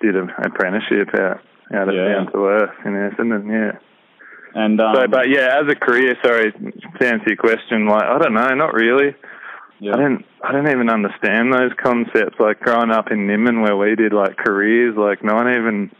did 0.00 0.16
an 0.16 0.30
apprenticeship 0.38 1.08
out 1.18 1.40
out 1.74 1.88
of 1.88 1.94
Yeah. 1.94 2.08
down 2.14 2.32
to 2.32 2.46
earth 2.46 2.74
in 2.86 2.92
Essendon. 2.94 3.46
Yeah. 3.50 3.78
And 4.54 4.80
um, 4.80 4.94
So, 4.94 5.06
but 5.08 5.28
yeah, 5.28 5.60
as 5.62 5.70
a 5.70 5.74
career, 5.76 6.16
sorry 6.24 6.50
to 6.52 7.06
answer 7.06 7.24
your 7.28 7.36
question, 7.36 7.86
like 7.86 8.02
I 8.04 8.18
don't 8.18 8.32
know, 8.34 8.48
not 8.54 8.72
really. 8.72 9.14
yeah. 9.78 9.92
I 9.92 9.96
didn't, 9.96 10.24
I 10.42 10.52
didn't 10.52 10.70
even 10.72 10.88
understand 10.88 11.52
those 11.52 11.72
concepts. 11.74 12.40
Like 12.40 12.58
growing 12.60 12.90
up 12.90 13.10
in 13.12 13.26
Nimbin, 13.26 13.60
where 13.62 13.76
we 13.76 13.94
did 13.94 14.12
like 14.14 14.36
careers, 14.38 14.96
like 14.96 15.22
no 15.22 15.34
one 15.34 15.48
even 15.52 15.90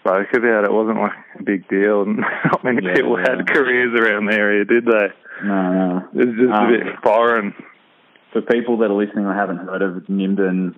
spoke 0.00 0.32
about 0.34 0.64
it. 0.64 0.72
Wasn't 0.72 0.98
like 0.98 1.12
a 1.38 1.42
big 1.42 1.68
deal. 1.68 2.02
And 2.02 2.18
not 2.44 2.64
many 2.64 2.84
Yeah, 2.84 2.94
people 2.94 3.18
yeah. 3.20 3.36
had 3.36 3.46
careers 3.46 3.92
around 3.98 4.26
the 4.26 4.34
area, 4.34 4.64
did 4.64 4.84
they? 4.84 5.08
no, 5.44 5.72
no. 5.72 6.08
It 6.20 6.26
was 6.28 6.36
just 6.36 6.52
Um, 6.52 6.74
a 6.74 6.78
bit 6.78 6.86
foreign. 7.02 7.54
For 8.32 8.42
people 8.42 8.78
that 8.78 8.90
are 8.90 8.94
listening 8.94 9.26
and 9.26 9.34
haven't 9.38 9.58
heard 9.58 9.82
of 9.82 10.04
Nimbin, 10.08 10.74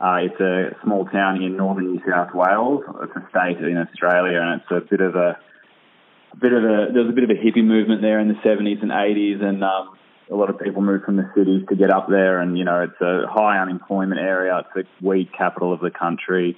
uh, 0.00 0.18
it's 0.26 0.40
a 0.40 0.74
small 0.82 1.04
town 1.06 1.42
in 1.42 1.56
northern 1.56 1.92
New 1.92 2.00
South 2.08 2.34
Wales. 2.34 2.82
It's 3.02 3.12
a 3.16 3.24
state 3.30 3.58
in 3.64 3.76
Australia, 3.76 4.40
and 4.40 4.60
it's 4.60 4.70
a 4.70 4.80
bit 4.88 5.00
of 5.00 5.14
a, 5.14 5.38
a 6.32 6.36
bit 6.40 6.52
of 6.52 6.64
a 6.64 6.88
there 6.92 7.02
was 7.04 7.10
a 7.10 7.14
bit 7.14 7.24
of 7.24 7.30
a 7.30 7.34
hippie 7.38 7.64
movement 7.64 8.02
there 8.02 8.18
in 8.18 8.28
the 8.28 8.34
70s 8.42 8.82
and 8.82 8.90
80s, 8.90 9.42
and 9.42 9.62
um, 9.62 9.96
a 10.30 10.34
lot 10.34 10.50
of 10.50 10.58
people 10.58 10.82
moved 10.82 11.04
from 11.04 11.16
the 11.16 11.30
cities 11.36 11.62
to 11.68 11.76
get 11.76 11.90
up 11.92 12.08
there. 12.08 12.40
And 12.40 12.56
you 12.58 12.64
know, 12.64 12.82
it's 12.82 13.00
a 13.00 13.26
high 13.30 13.58
unemployment 13.60 14.20
area. 14.20 14.58
It's 14.74 14.88
the 15.00 15.06
weed 15.06 15.28
capital 15.36 15.72
of 15.72 15.80
the 15.80 15.90
country. 15.90 16.56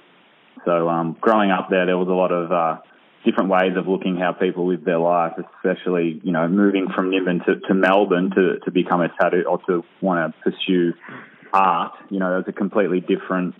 So 0.65 0.89
um, 0.89 1.17
growing 1.19 1.51
up 1.51 1.67
there, 1.69 1.85
there 1.85 1.97
was 1.97 2.07
a 2.07 2.11
lot 2.11 2.31
of 2.31 2.51
uh, 2.51 2.81
different 3.25 3.49
ways 3.49 3.77
of 3.77 3.87
looking 3.87 4.17
how 4.17 4.33
people 4.33 4.67
live 4.67 4.83
their 4.83 4.99
life, 4.99 5.33
especially 5.37 6.21
you 6.23 6.31
know 6.31 6.47
moving 6.47 6.87
from 6.93 7.11
Nimbin 7.11 7.45
to, 7.45 7.59
to 7.67 7.73
Melbourne 7.73 8.31
to, 8.31 8.59
to 8.59 8.71
become 8.71 9.01
a 9.01 9.09
tattoo 9.19 9.43
or 9.49 9.59
to 9.67 9.83
want 10.01 10.33
to 10.33 10.51
pursue 10.51 10.93
art. 11.53 11.93
You 12.09 12.19
know, 12.19 12.29
there's 12.29 12.47
a 12.47 12.53
completely 12.53 12.99
different 12.99 13.55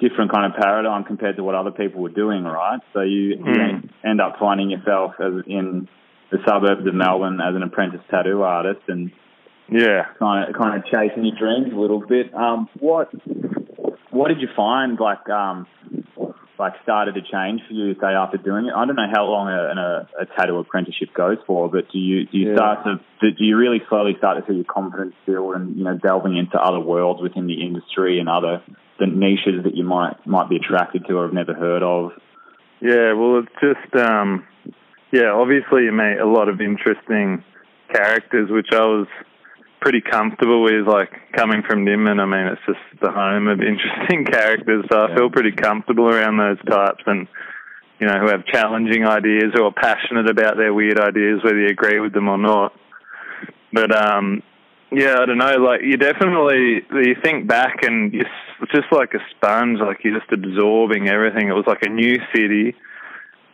different 0.00 0.30
kind 0.32 0.52
of 0.52 0.60
paradigm 0.60 1.04
compared 1.04 1.36
to 1.36 1.44
what 1.44 1.54
other 1.54 1.70
people 1.70 2.02
were 2.02 2.10
doing, 2.10 2.44
right? 2.44 2.80
So 2.92 3.00
you, 3.00 3.36
mm. 3.36 3.82
you 3.82 3.88
end 4.04 4.20
up 4.20 4.36
finding 4.38 4.70
yourself 4.70 5.12
as 5.18 5.42
in 5.46 5.88
the 6.30 6.38
suburbs 6.46 6.86
of 6.86 6.94
Melbourne 6.94 7.40
as 7.40 7.54
an 7.54 7.62
apprentice 7.62 8.00
tattoo 8.10 8.42
artist, 8.42 8.82
and 8.88 9.10
yeah, 9.70 10.06
kind 10.18 10.48
of 10.48 10.60
kind 10.60 10.76
of 10.76 10.84
chasing 10.84 11.24
your 11.24 11.36
dreams 11.38 11.72
a 11.72 11.78
little 11.78 12.04
bit. 12.04 12.34
Um, 12.34 12.68
what 12.78 13.10
what 14.10 14.28
did 14.28 14.40
you 14.40 14.48
find 14.56 14.98
like 14.98 15.28
um, 15.28 15.66
like 16.58 16.74
started 16.82 17.14
to 17.14 17.22
change 17.22 17.60
for 17.66 17.74
you 17.74 17.94
say 17.94 18.08
after 18.08 18.38
doing 18.38 18.66
it? 18.66 18.72
I 18.74 18.86
don't 18.86 18.96
know 18.96 19.10
how 19.12 19.24
long 19.24 19.48
a, 19.48 20.20
a, 20.20 20.22
a 20.22 20.26
tattoo 20.26 20.58
apprenticeship 20.58 21.14
goes 21.14 21.38
for, 21.46 21.70
but 21.70 21.90
do 21.92 21.98
you 21.98 22.26
do 22.26 22.38
you 22.38 22.48
yeah. 22.50 22.56
start 22.56 22.84
to 22.84 23.30
do 23.30 23.44
you 23.44 23.56
really 23.56 23.82
slowly 23.88 24.14
start 24.18 24.38
to 24.38 24.50
see 24.50 24.56
your 24.56 24.64
confidence 24.64 25.14
build 25.26 25.54
and 25.54 25.76
you 25.76 25.84
know 25.84 25.98
delving 25.98 26.36
into 26.36 26.58
other 26.58 26.80
worlds 26.80 27.20
within 27.22 27.46
the 27.46 27.62
industry 27.62 28.18
and 28.18 28.28
other 28.28 28.62
the 28.98 29.06
niches 29.06 29.64
that 29.64 29.74
you 29.74 29.84
might 29.84 30.26
might 30.26 30.48
be 30.48 30.56
attracted 30.56 31.06
to 31.06 31.14
or 31.14 31.24
have 31.26 31.34
never 31.34 31.54
heard 31.54 31.82
of? 31.82 32.12
Yeah, 32.80 33.14
well, 33.14 33.42
it's 33.42 33.52
just 33.60 33.94
um, 33.96 34.46
yeah, 35.12 35.32
obviously 35.32 35.84
you 35.84 35.92
meet 35.92 36.18
a 36.18 36.26
lot 36.26 36.48
of 36.48 36.60
interesting 36.60 37.44
characters, 37.92 38.50
which 38.50 38.68
I 38.72 38.80
was 38.80 39.06
pretty 39.86 40.02
comfortable 40.02 40.64
with. 40.64 40.86
Like 40.86 41.10
coming 41.36 41.62
from 41.62 41.84
Nimbin, 41.84 42.18
I 42.18 42.26
mean, 42.26 42.52
it's 42.52 42.66
just 42.66 43.00
the 43.00 43.12
home 43.12 43.46
of 43.46 43.60
interesting 43.62 44.24
characters, 44.24 44.84
so 44.90 45.06
I 45.06 45.14
feel 45.14 45.30
pretty 45.30 45.52
comfortable 45.52 46.08
around 46.08 46.38
those 46.38 46.62
types 46.68 47.04
and. 47.06 47.28
You 47.98 48.06
know, 48.06 48.20
who 48.20 48.28
have 48.28 48.44
challenging 48.44 49.06
ideas 49.06 49.54
or 49.58 49.68
are 49.68 49.72
passionate 49.72 50.28
about 50.28 50.58
their 50.58 50.74
weird 50.74 51.00
ideas, 51.00 51.40
whether 51.42 51.58
you 51.58 51.68
agree 51.68 51.98
with 51.98 52.12
them 52.12 52.28
or 52.28 52.36
not. 52.36 52.74
But 53.72 53.90
um, 53.90 54.42
yeah, 54.92 55.16
I 55.18 55.24
don't 55.24 55.38
know. 55.38 55.56
Like 55.56 55.80
you 55.82 55.96
definitely 55.96 56.82
you 56.92 57.16
think 57.24 57.48
back 57.48 57.84
and 57.84 58.12
you, 58.12 58.22
it's 58.60 58.72
just 58.72 58.92
like 58.92 59.14
a 59.14 59.18
sponge. 59.30 59.78
Like 59.80 60.04
you're 60.04 60.18
just 60.18 60.30
absorbing 60.30 61.08
everything. 61.08 61.48
It 61.48 61.52
was 61.52 61.64
like 61.66 61.82
a 61.82 61.88
new 61.88 62.18
city, 62.34 62.74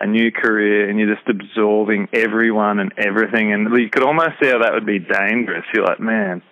a 0.02 0.06
new 0.06 0.32
career 0.32 0.90
and 0.90 0.98
you're 0.98 1.14
just 1.14 1.28
absorbing 1.28 2.08
everyone 2.12 2.80
and 2.80 2.92
everything. 2.98 3.52
And 3.52 3.68
you 3.78 3.88
could 3.88 4.02
almost 4.02 4.32
see 4.42 4.48
how 4.48 4.58
that 4.58 4.72
would 4.74 4.84
be 4.84 4.98
dangerous. 4.98 5.64
You're 5.72 5.86
like, 5.86 6.00
man, 6.00 6.42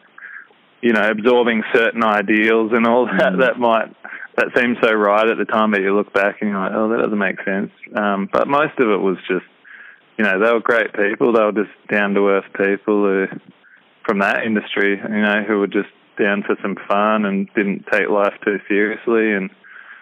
you 0.80 0.92
know, 0.92 1.10
absorbing 1.10 1.62
certain 1.74 2.04
ideals 2.04 2.70
and 2.72 2.86
all 2.86 3.06
that, 3.06 3.32
mm. 3.32 3.40
that 3.40 3.58
might, 3.58 3.94
that 4.36 4.56
seems 4.56 4.78
so 4.82 4.92
right 4.92 5.28
at 5.28 5.36
the 5.36 5.44
time, 5.44 5.72
but 5.72 5.80
you 5.80 5.94
look 5.94 6.12
back 6.14 6.40
and 6.40 6.50
you're 6.50 6.60
like, 6.60 6.72
oh, 6.74 6.88
that 6.90 7.02
doesn't 7.02 7.18
make 7.18 7.42
sense. 7.44 7.72
Um, 7.96 8.28
but 8.32 8.46
most 8.46 8.78
of 8.78 8.88
it 8.88 9.00
was 9.00 9.16
just, 9.28 9.46
you 10.16 10.24
know, 10.24 10.38
they 10.38 10.52
were 10.52 10.60
great 10.60 10.92
people. 10.94 11.32
They 11.32 11.42
were 11.42 11.52
just 11.52 11.74
down 11.90 12.14
to 12.14 12.28
earth 12.28 12.44
people 12.56 13.04
who, 13.04 13.26
from 14.06 14.20
that 14.20 14.44
industry, 14.44 14.96
you 14.96 15.22
know, 15.22 15.42
who 15.46 15.58
were 15.58 15.66
just 15.66 15.90
down 16.18 16.44
for 16.44 16.56
some 16.62 16.76
fun 16.88 17.24
and 17.24 17.48
didn't 17.54 17.84
take 17.90 18.08
life 18.08 18.34
too 18.44 18.58
seriously 18.68 19.32
and, 19.32 19.50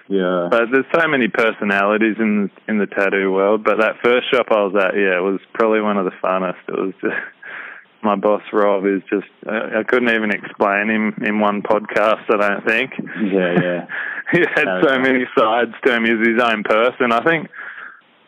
yeah. 0.09 0.49
But 0.50 0.73
there's 0.73 0.87
so 0.95 1.07
many 1.07 1.29
personalities 1.29 2.17
in 2.19 2.50
in 2.67 2.79
the 2.79 2.87
tattoo 2.87 3.33
world. 3.33 3.65
But 3.65 3.79
that 3.81 3.97
first 4.03 4.31
shop 4.33 4.47
I 4.50 4.65
was 4.65 4.75
at, 4.77 4.97
yeah, 4.97 5.19
it 5.19 5.23
was 5.23 5.41
probably 5.55 5.81
one 5.81 5.97
of 5.97 6.05
the 6.05 6.17
funnest. 6.23 6.61
It 6.69 6.81
was 6.81 6.95
just 7.00 7.15
my 8.03 8.17
boss 8.17 8.43
Rob 8.53 8.87
is 8.87 9.03
just 9.11 9.29
I, 9.47 9.81
I 9.81 9.83
couldn't 9.85 10.11
even 10.11 10.31
explain 10.31 10.88
him 10.88 11.15
in 11.25 11.41
one 11.41 11.62
podcast. 11.62 12.25
I 12.33 12.37
don't 12.37 12.67
think. 12.67 12.93
Yeah, 13.21 13.55
yeah. 13.61 13.87
he 14.33 14.38
had 14.55 14.83
so 14.83 14.99
many 14.99 15.25
sides 15.37 15.73
to 15.85 15.95
him. 15.95 16.05
He's 16.05 16.27
his 16.27 16.43
own 16.43 16.65
person. 16.65 17.12
I 17.12 17.23
think 17.25 17.49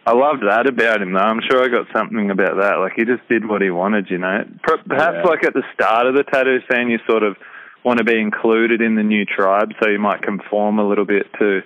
I 0.07 0.13
loved 0.13 0.43
that 0.43 0.67
about 0.67 1.03
him, 1.03 1.13
though. 1.13 1.21
I'm 1.21 1.41
sure 1.49 1.63
I 1.63 1.69
got 1.69 1.87
something 1.95 2.31
about 2.31 2.57
that. 2.61 2.77
Like 2.81 2.93
he 2.97 3.05
just 3.05 3.27
did 3.29 3.47
what 3.47 3.63
he 3.63 3.71
wanted, 3.71 4.11
you 4.11 4.19
know. 4.19 4.45
Perhaps 4.63 4.85
yeah. 4.89 5.23
like 5.23 5.45
at 5.45 5.55
the 5.55 5.63
start 5.75 6.07
of 6.07 6.15
the 6.15 6.25
tattoo 6.25 6.61
scene, 6.71 6.89
you 6.89 6.99
sort 7.09 7.23
of 7.23 7.37
want 7.85 7.99
to 7.99 8.05
be 8.05 8.19
included 8.19 8.81
in 8.81 8.95
the 8.95 9.03
new 9.03 9.25
tribe, 9.25 9.73
so 9.83 9.89
you 9.89 9.99
might 9.99 10.23
conform 10.23 10.79
a 10.79 10.89
little 10.89 11.07
bit 11.07 11.27
to, 11.39 11.61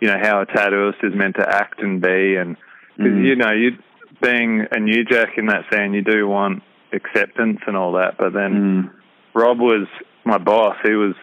you 0.00 0.08
know, 0.08 0.18
how 0.20 0.40
a 0.40 0.46
tattooist 0.46 1.02
is 1.02 1.14
meant 1.14 1.36
to 1.36 1.48
act 1.48 1.80
and 1.80 2.00
be, 2.00 2.36
and 2.36 2.56
cause, 2.96 3.06
mm. 3.06 3.26
you 3.26 3.36
know, 3.36 3.52
you 3.52 3.72
being 4.22 4.66
a 4.70 4.78
new 4.78 5.04
jack 5.04 5.36
in 5.36 5.46
that 5.46 5.64
scene, 5.70 5.92
you 5.92 6.02
do 6.02 6.26
want 6.26 6.62
acceptance 6.92 7.58
and 7.66 7.76
all 7.76 7.92
that. 7.92 8.16
But 8.18 8.32
then 8.32 8.90
mm. 8.90 8.90
Rob 9.34 9.58
was 9.58 9.88
my 10.24 10.38
boss; 10.38 10.76
he 10.84 10.92
was 10.92 11.14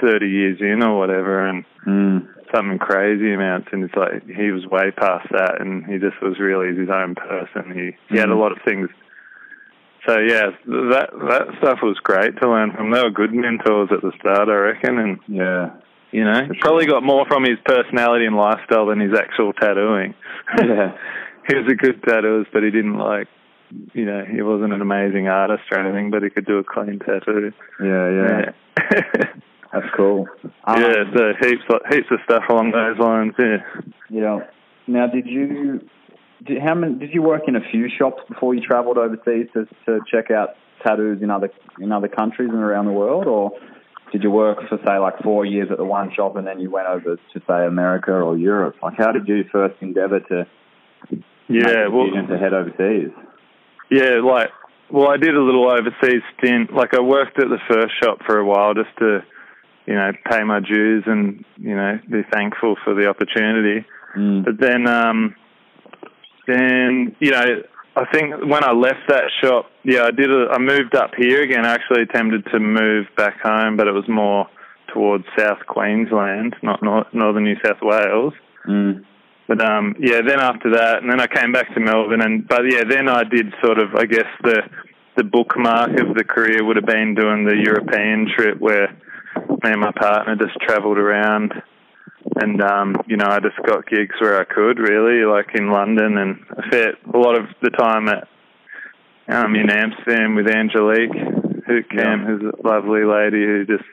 thirty 0.00 0.28
years 0.28 0.58
in 0.60 0.82
or 0.82 0.98
whatever, 0.98 1.46
and 1.46 1.64
mm. 1.86 2.26
something 2.54 2.78
crazy 2.78 3.32
amounts, 3.32 3.68
and 3.72 3.84
it's 3.84 3.94
like 3.94 4.26
he 4.26 4.50
was 4.50 4.66
way 4.66 4.90
past 4.92 5.28
that, 5.32 5.60
and 5.60 5.84
he 5.84 5.98
just 5.98 6.20
was 6.22 6.38
really 6.38 6.74
his 6.76 6.88
own 6.88 7.14
person. 7.14 7.72
He 7.74 8.14
he 8.14 8.18
had 8.18 8.30
a 8.30 8.34
mm. 8.34 8.40
lot 8.40 8.52
of 8.52 8.58
things 8.64 8.88
so 10.06 10.18
yeah, 10.18 10.50
that 10.66 11.10
that 11.28 11.46
stuff 11.58 11.78
was 11.82 11.98
great 12.02 12.36
to 12.40 12.48
learn 12.48 12.72
from. 12.72 12.90
They 12.90 13.02
were 13.02 13.10
good 13.10 13.34
mentors 13.34 13.90
at 13.92 14.00
the 14.02 14.12
start, 14.18 14.48
I 14.48 14.54
reckon, 14.54 14.98
and 14.98 15.18
yeah, 15.28 15.70
you 16.10 16.24
know, 16.24 16.46
sure. 16.46 16.56
probably 16.60 16.86
got 16.86 17.02
more 17.02 17.26
from 17.26 17.44
his 17.44 17.58
personality 17.64 18.24
and 18.26 18.36
lifestyle 18.36 18.86
than 18.86 19.00
his 19.00 19.12
actual 19.16 19.52
tattooing. 19.52 20.14
Yeah, 20.58 20.96
he 21.48 21.54
was 21.56 21.70
a 21.70 21.74
good 21.74 22.02
tattooist, 22.02 22.52
but 22.52 22.62
he 22.62 22.70
didn't 22.70 22.98
like, 22.98 23.28
you 23.92 24.06
know, 24.06 24.24
he 24.24 24.42
wasn't 24.42 24.72
an 24.72 24.80
amazing 24.80 25.28
artist 25.28 25.64
or 25.70 25.78
anything, 25.78 26.10
but 26.10 26.22
he 26.22 26.30
could 26.30 26.46
do 26.46 26.58
a 26.58 26.64
clean 26.64 26.98
tattoo. 26.98 27.52
Yeah, 27.82 28.10
yeah, 28.10 28.52
yeah. 28.78 29.24
that's 29.72 29.94
cool. 29.96 30.26
Um, 30.64 30.80
yeah, 30.80 31.04
so 31.16 31.32
heaps 31.40 31.62
heaps 31.90 32.06
of 32.10 32.18
stuff 32.24 32.44
along 32.48 32.72
those 32.72 32.98
lines. 32.98 33.32
Yeah. 33.38 33.56
Yeah. 34.08 34.38
Now, 34.86 35.06
did 35.06 35.26
you 35.26 35.80
did, 36.44 36.62
how 36.62 36.74
many, 36.74 36.94
did 36.94 37.12
you 37.12 37.22
work 37.22 37.42
in 37.48 37.56
a 37.56 37.60
few 37.70 37.88
shops 37.88 38.22
before 38.28 38.54
you 38.54 38.60
travelled 38.60 38.98
overseas 38.98 39.48
to, 39.54 39.66
to 39.86 40.00
check 40.10 40.30
out 40.30 40.50
tattoos 40.84 41.22
in 41.22 41.30
other 41.30 41.50
in 41.78 41.92
other 41.92 42.08
countries 42.08 42.50
and 42.50 42.60
around 42.60 42.86
the 42.86 42.92
world, 42.92 43.26
or 43.26 43.52
did 44.12 44.22
you 44.22 44.30
work 44.30 44.58
for 44.68 44.78
say 44.86 44.98
like 44.98 45.18
four 45.22 45.44
years 45.44 45.68
at 45.70 45.78
the 45.78 45.84
one 45.84 46.12
shop 46.14 46.36
and 46.36 46.46
then 46.46 46.58
you 46.58 46.70
went 46.70 46.88
over 46.88 47.16
to 47.16 47.40
say 47.46 47.66
America 47.66 48.12
or 48.12 48.36
Europe? 48.36 48.76
Like, 48.82 48.94
how 48.96 49.12
did 49.12 49.28
you 49.28 49.44
first 49.52 49.76
endeavour 49.80 50.20
to 50.20 50.46
yeah 51.48 51.88
well 51.88 52.06
to 52.10 52.38
head 52.38 52.54
overseas? 52.54 53.10
Yeah, 53.90 54.20
like 54.24 54.50
well, 54.90 55.08
I 55.08 55.16
did 55.16 55.34
a 55.34 55.40
little 55.40 55.70
overseas 55.70 56.22
stint. 56.38 56.72
Like, 56.74 56.94
I 56.94 57.00
worked 57.00 57.38
at 57.38 57.48
the 57.48 57.60
first 57.70 57.94
shop 58.02 58.18
for 58.26 58.38
a 58.38 58.44
while 58.44 58.74
just 58.74 58.96
to 58.98 59.20
you 59.86 59.94
know 59.94 60.12
pay 60.28 60.42
my 60.42 60.60
dues 60.60 61.04
and 61.06 61.44
you 61.56 61.76
know 61.76 61.98
be 62.10 62.22
thankful 62.32 62.76
for 62.84 62.94
the 62.94 63.06
opportunity. 63.06 63.86
Mm. 64.16 64.44
But 64.44 64.58
then 64.58 64.88
um, 64.88 65.36
then 66.50 67.16
you 67.20 67.30
know 67.30 67.62
I 67.96 68.04
think 68.12 68.34
when 68.46 68.62
I 68.62 68.72
left 68.72 69.08
that 69.08 69.24
shop, 69.42 69.66
yeah, 69.84 70.04
I 70.04 70.10
did. 70.10 70.30
A, 70.30 70.48
I 70.52 70.58
moved 70.58 70.94
up 70.94 71.10
here 71.16 71.42
again. 71.42 71.66
I 71.66 71.74
actually 71.74 72.02
attempted 72.02 72.46
to 72.52 72.60
move 72.60 73.06
back 73.16 73.40
home, 73.40 73.76
but 73.76 73.88
it 73.88 73.92
was 73.92 74.08
more 74.08 74.46
towards 74.92 75.24
South 75.38 75.58
Queensland, 75.66 76.54
not 76.62 76.82
North, 76.82 77.08
northern 77.12 77.44
New 77.44 77.56
South 77.64 77.82
Wales. 77.82 78.32
Mm. 78.68 79.04
But 79.48 79.60
um, 79.60 79.96
yeah, 79.98 80.20
then 80.26 80.38
after 80.38 80.70
that, 80.70 81.02
and 81.02 81.10
then 81.10 81.20
I 81.20 81.26
came 81.26 81.50
back 81.52 81.74
to 81.74 81.80
Melbourne, 81.80 82.22
and 82.22 82.46
but 82.46 82.62
yeah, 82.70 82.84
then 82.88 83.08
I 83.08 83.24
did 83.24 83.52
sort 83.62 83.78
of, 83.78 83.96
I 83.96 84.04
guess 84.04 84.28
the 84.44 84.62
the 85.16 85.24
bookmark 85.24 85.90
of 86.00 86.14
the 86.14 86.24
career 86.24 86.64
would 86.64 86.76
have 86.76 86.86
been 86.86 87.16
doing 87.16 87.44
the 87.44 87.56
European 87.56 88.28
trip 88.34 88.58
where 88.60 88.88
me 89.36 89.70
and 89.70 89.80
my 89.80 89.90
partner 89.92 90.36
just 90.36 90.58
travelled 90.60 90.98
around 90.98 91.52
and 92.40 92.62
um, 92.62 92.96
you 93.06 93.16
know, 93.16 93.26
I 93.26 93.40
just 93.40 93.56
got 93.66 93.86
gigs 93.86 94.14
where 94.20 94.40
I 94.40 94.44
could 94.44 94.78
really, 94.78 95.24
like 95.24 95.54
in 95.54 95.70
London, 95.70 96.18
and 96.18 96.38
I 96.50 96.66
spent 96.68 96.94
a 97.14 97.18
lot 97.18 97.38
of 97.38 97.46
the 97.62 97.70
time 97.70 98.08
at 98.08 98.28
um, 99.28 99.54
in 99.54 99.70
Amsterdam 99.70 100.34
with 100.34 100.48
Angelique 100.48 101.12
Houtkamp, 101.68 101.94
yeah. 101.94 102.26
who's 102.26 102.42
a 102.42 102.66
lovely 102.66 103.04
lady 103.04 103.44
who 103.44 103.64
just 103.64 103.88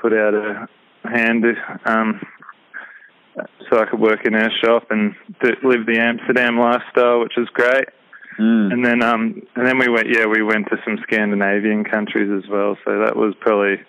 put 0.00 0.12
out 0.12 0.34
a 0.34 0.68
hand 1.04 1.44
um, 1.84 2.20
so 3.70 3.80
I 3.80 3.86
could 3.86 4.00
work 4.00 4.26
in 4.26 4.32
her 4.32 4.50
shop 4.62 4.88
and 4.90 5.14
live 5.62 5.86
the 5.86 5.98
Amsterdam 5.98 6.58
lifestyle, 6.58 7.20
which 7.20 7.34
was 7.36 7.48
great. 7.52 7.88
Mm. 8.38 8.72
And 8.72 8.84
then, 8.84 9.02
um, 9.02 9.42
and 9.56 9.66
then 9.66 9.78
we 9.78 9.88
went, 9.88 10.08
yeah, 10.08 10.26
we 10.26 10.42
went 10.42 10.66
to 10.70 10.76
some 10.84 10.98
Scandinavian 11.02 11.84
countries 11.84 12.30
as 12.30 12.48
well. 12.50 12.76
So 12.84 13.00
that 13.04 13.16
was 13.16 13.34
probably, 13.40 13.80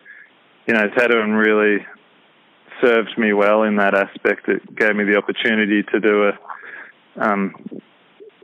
you 0.68 0.74
know, 0.74 0.88
tattooing 0.98 1.34
really 1.34 1.86
served 2.82 3.18
me 3.18 3.34
well 3.34 3.64
in 3.64 3.76
that 3.78 3.96
aspect. 3.96 4.48
It 4.48 4.76
gave 4.76 4.96
me 4.96 5.04
the 5.04 5.18
opportunity 5.18 5.84
to 5.84 6.00
do 6.00 6.30
a, 6.30 7.24
um, 7.24 7.56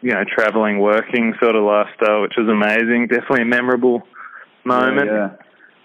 you 0.01 0.12
know, 0.12 0.24
traveling, 0.24 0.80
working 0.80 1.34
sort 1.42 1.56
of 1.56 1.63
lifestyle, 1.63 2.22
which 2.22 2.34
was 2.38 2.48
amazing. 2.50 3.08
Definitely 3.08 3.44
a 3.44 3.46
memorable 3.46 4.04
moment. 4.63 5.08
Yeah. 5.08 5.13
yeah. 5.13 5.36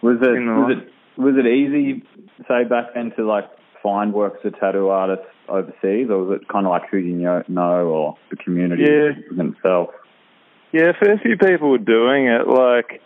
Was 0.02 0.16
it 0.23 0.30
was 0.30 0.76
it 0.78 1.21
was 1.21 1.35
it 1.37 1.47
easy, 1.47 2.02
say 2.49 2.64
back 2.64 2.95
then, 2.95 3.12
to 3.16 3.26
like 3.26 3.45
find 3.83 4.12
work 4.12 4.35
as 4.45 4.52
a 4.52 4.59
tattoo 4.59 4.88
artist 4.88 5.23
overseas, 5.49 6.09
or 6.11 6.25
was 6.25 6.40
it 6.40 6.49
kind 6.49 6.66
of 6.66 6.71
like 6.71 6.88
who 6.90 6.99
you 6.99 7.14
know, 7.16 7.42
know 7.49 7.87
or 7.87 8.16
the 8.30 8.37
community 8.37 8.85
yeah. 8.87 9.45
itself? 9.45 9.90
Yeah, 10.73 10.90
a 10.90 10.95
fair 10.95 11.19
few 11.23 11.37
people 11.37 11.71
were 11.71 11.78
doing 11.78 12.26
it. 12.28 12.47
Like, 12.47 13.02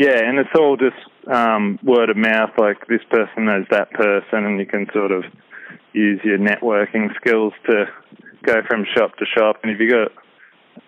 yeah, 0.00 0.16
and 0.24 0.38
it's 0.38 0.56
all 0.58 0.78
just 0.78 0.96
um, 1.28 1.78
word 1.84 2.08
of 2.08 2.16
mouth, 2.16 2.50
like 2.56 2.86
this 2.88 3.04
person 3.10 3.44
knows 3.44 3.66
that 3.70 3.90
person, 3.90 4.46
and 4.46 4.58
you 4.58 4.64
can 4.64 4.86
sort 4.94 5.12
of 5.12 5.24
use 5.92 6.18
your 6.24 6.38
networking 6.38 7.14
skills 7.16 7.52
to 7.66 7.84
go 8.42 8.62
from 8.66 8.86
shop 8.96 9.14
to 9.18 9.26
shop. 9.26 9.56
And 9.62 9.70
if 9.70 9.78
you 9.78 9.90
got, 9.90 10.08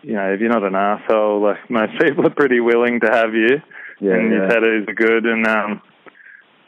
you 0.01 0.15
know, 0.15 0.33
if 0.33 0.41
you're 0.41 0.49
not 0.49 0.65
an 0.65 0.75
asshole, 0.75 1.43
like 1.43 1.69
most 1.69 1.93
people 2.01 2.27
are 2.27 2.35
pretty 2.35 2.61
willing 2.61 3.01
to 3.01 3.11
have 3.13 3.35
you, 3.35 3.61
yeah, 4.01 4.15
and 4.15 4.33
yeah. 4.33 4.39
your 4.39 4.49
tattoos 4.49 4.89
are 4.89 4.95
good. 4.95 5.27
And 5.27 5.47
um, 5.47 5.83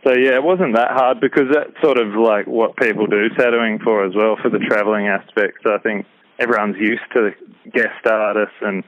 so 0.06 0.12
yeah, 0.12 0.36
it 0.36 0.44
wasn't 0.44 0.76
that 0.76 0.90
hard 0.90 1.20
because 1.22 1.48
that's 1.50 1.72
sort 1.82 1.96
of 1.96 2.08
like 2.12 2.46
what 2.46 2.76
people 2.76 3.06
do 3.06 3.30
tattooing 3.38 3.78
for 3.82 4.04
as 4.04 4.12
well 4.14 4.36
for 4.42 4.50
the 4.50 4.58
traveling 4.68 5.08
aspect. 5.08 5.64
So 5.64 5.74
I 5.74 5.78
think 5.78 6.04
everyone's 6.38 6.76
used 6.76 7.08
to 7.14 7.30
guest 7.72 8.04
artists 8.04 8.60
and 8.60 8.84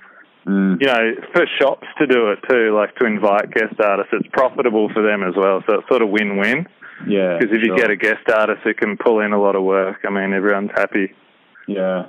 Mm. 0.47 0.81
you 0.81 0.87
know 0.87 1.11
for 1.35 1.45
shops 1.59 1.87
to 1.99 2.07
do 2.07 2.31
it 2.31 2.39
too, 2.49 2.73
like 2.75 2.95
to 2.97 3.05
invite 3.05 3.51
guest 3.51 3.75
artists. 3.83 4.13
It's 4.13 4.29
profitable 4.33 4.89
for 4.93 5.03
them 5.03 5.23
as 5.25 5.35
well, 5.37 5.63
so 5.67 5.81
it's 5.81 5.89
sort 5.89 6.03
of 6.03 6.09
win-win. 6.11 6.67
Yeah. 7.07 7.37
Because 7.39 7.57
if 7.57 7.63
you 7.63 7.77
get 7.77 7.91
a 7.91 7.97
guest 7.97 8.23
artist, 8.33 8.61
it 8.65 8.79
can 8.79 8.97
pull 8.97 9.21
in 9.21 9.33
a 9.33 9.41
lot 9.41 9.57
of 9.57 9.63
work. 9.65 9.99
I 10.07 10.11
mean, 10.11 10.33
everyone's 10.33 10.71
happy. 10.75 11.13
yeah. 11.67 12.07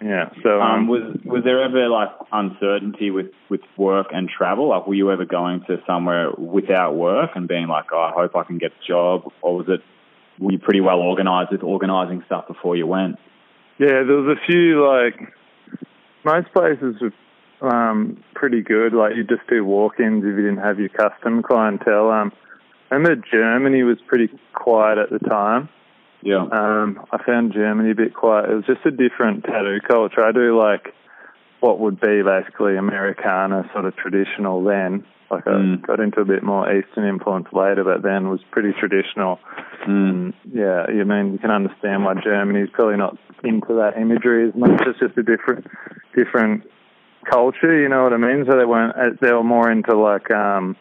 Yeah. 0.00 0.30
So 0.44 0.60
Um, 0.60 0.70
um, 0.82 0.86
was 0.88 1.02
was 1.24 1.42
there 1.42 1.60
ever 1.60 1.88
like 1.88 2.10
uncertainty 2.30 3.10
with 3.10 3.32
with 3.48 3.62
work 3.76 4.08
and 4.12 4.28
travel? 4.28 4.68
Like, 4.68 4.86
were 4.86 4.94
you 4.94 5.10
ever 5.10 5.24
going 5.24 5.64
to 5.66 5.82
somewhere 5.88 6.30
without 6.38 6.94
work 6.94 7.30
and 7.34 7.48
being 7.48 7.66
like, 7.66 7.86
"Oh, 7.92 7.98
I 7.98 8.12
hope 8.12 8.36
I 8.36 8.44
can 8.44 8.58
get 8.58 8.70
a 8.70 8.86
job," 8.86 9.32
or 9.42 9.56
was 9.56 9.66
it 9.68 9.80
were 10.38 10.52
you 10.52 10.58
pretty 10.60 10.80
well 10.80 11.00
organised 11.00 11.50
with 11.50 11.64
organising 11.64 12.22
stuff 12.26 12.46
before 12.46 12.76
you 12.76 12.86
went? 12.86 13.16
Yeah, 13.78 14.04
there 14.06 14.16
was 14.18 14.36
a 14.36 14.46
few 14.46 14.86
like 14.86 15.18
most 16.24 16.52
places 16.52 17.00
were 17.00 17.12
um, 17.60 18.22
pretty 18.34 18.62
good. 18.62 18.92
Like 18.92 19.16
you 19.16 19.24
just 19.24 19.46
do 19.48 19.64
walk-ins 19.64 20.24
if 20.24 20.28
you 20.28 20.36
didn't 20.36 20.58
have 20.58 20.78
your 20.78 20.88
custom 20.90 21.42
clientele. 21.42 22.10
Um, 22.10 22.32
I 22.90 22.94
remember 22.94 23.22
Germany 23.30 23.82
was 23.82 23.98
pretty 24.06 24.30
quiet 24.54 24.98
at 24.98 25.10
the 25.10 25.18
time. 25.18 25.68
Yeah. 26.22 26.46
Um, 26.50 27.04
I 27.12 27.22
found 27.24 27.52
Germany 27.52 27.90
a 27.92 27.94
bit 27.94 28.14
quiet. 28.14 28.50
It 28.50 28.54
was 28.54 28.64
just 28.66 28.84
a 28.86 28.90
different 28.90 29.44
tattoo 29.44 29.78
culture. 29.86 30.24
I 30.24 30.32
do 30.32 30.58
like 30.58 30.94
what 31.60 31.80
would 31.80 32.00
be 32.00 32.22
basically 32.22 32.76
Americana, 32.76 33.68
sort 33.72 33.84
of 33.84 33.96
traditional 33.96 34.62
then. 34.64 35.04
Like 35.30 35.46
I 35.46 35.50
Mm. 35.50 35.82
got 35.86 36.00
into 36.00 36.20
a 36.20 36.24
bit 36.24 36.42
more 36.42 36.72
Eastern 36.72 37.04
influence 37.04 37.48
later, 37.52 37.84
but 37.84 38.02
then 38.02 38.30
was 38.30 38.40
pretty 38.50 38.72
traditional. 38.72 39.38
Mm. 39.86 40.32
Yeah, 40.52 40.90
you 40.90 41.04
mean 41.04 41.32
you 41.32 41.38
can 41.38 41.50
understand 41.50 42.04
why 42.04 42.14
Germany's 42.14 42.70
probably 42.72 42.96
not 42.96 43.18
into 43.44 43.74
that 43.74 43.98
imagery 43.98 44.48
as 44.48 44.54
much. 44.54 44.80
It's 44.86 44.98
just 44.98 45.18
a 45.18 45.22
different, 45.22 45.66
different 46.16 46.62
culture. 47.30 47.80
You 47.80 47.88
know 47.88 48.04
what 48.04 48.12
I 48.12 48.16
mean? 48.16 48.44
So 48.48 48.56
they 48.58 48.64
weren't. 48.64 48.96
uh, 48.96 49.16
They 49.20 49.32
were 49.32 49.44
more 49.44 49.70
into 49.70 49.96
like 49.96 50.30
um, 50.30 50.76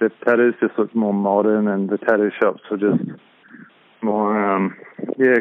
the 0.00 0.10
tattoos 0.24 0.54
just 0.60 0.78
looked 0.78 0.94
more 0.94 1.12
modern, 1.14 1.68
and 1.68 1.88
the 1.88 1.98
tattoo 1.98 2.30
shops 2.40 2.62
were 2.70 2.76
just 2.78 3.02
more 4.02 4.54
um, 4.54 4.76
yeah, 5.18 5.36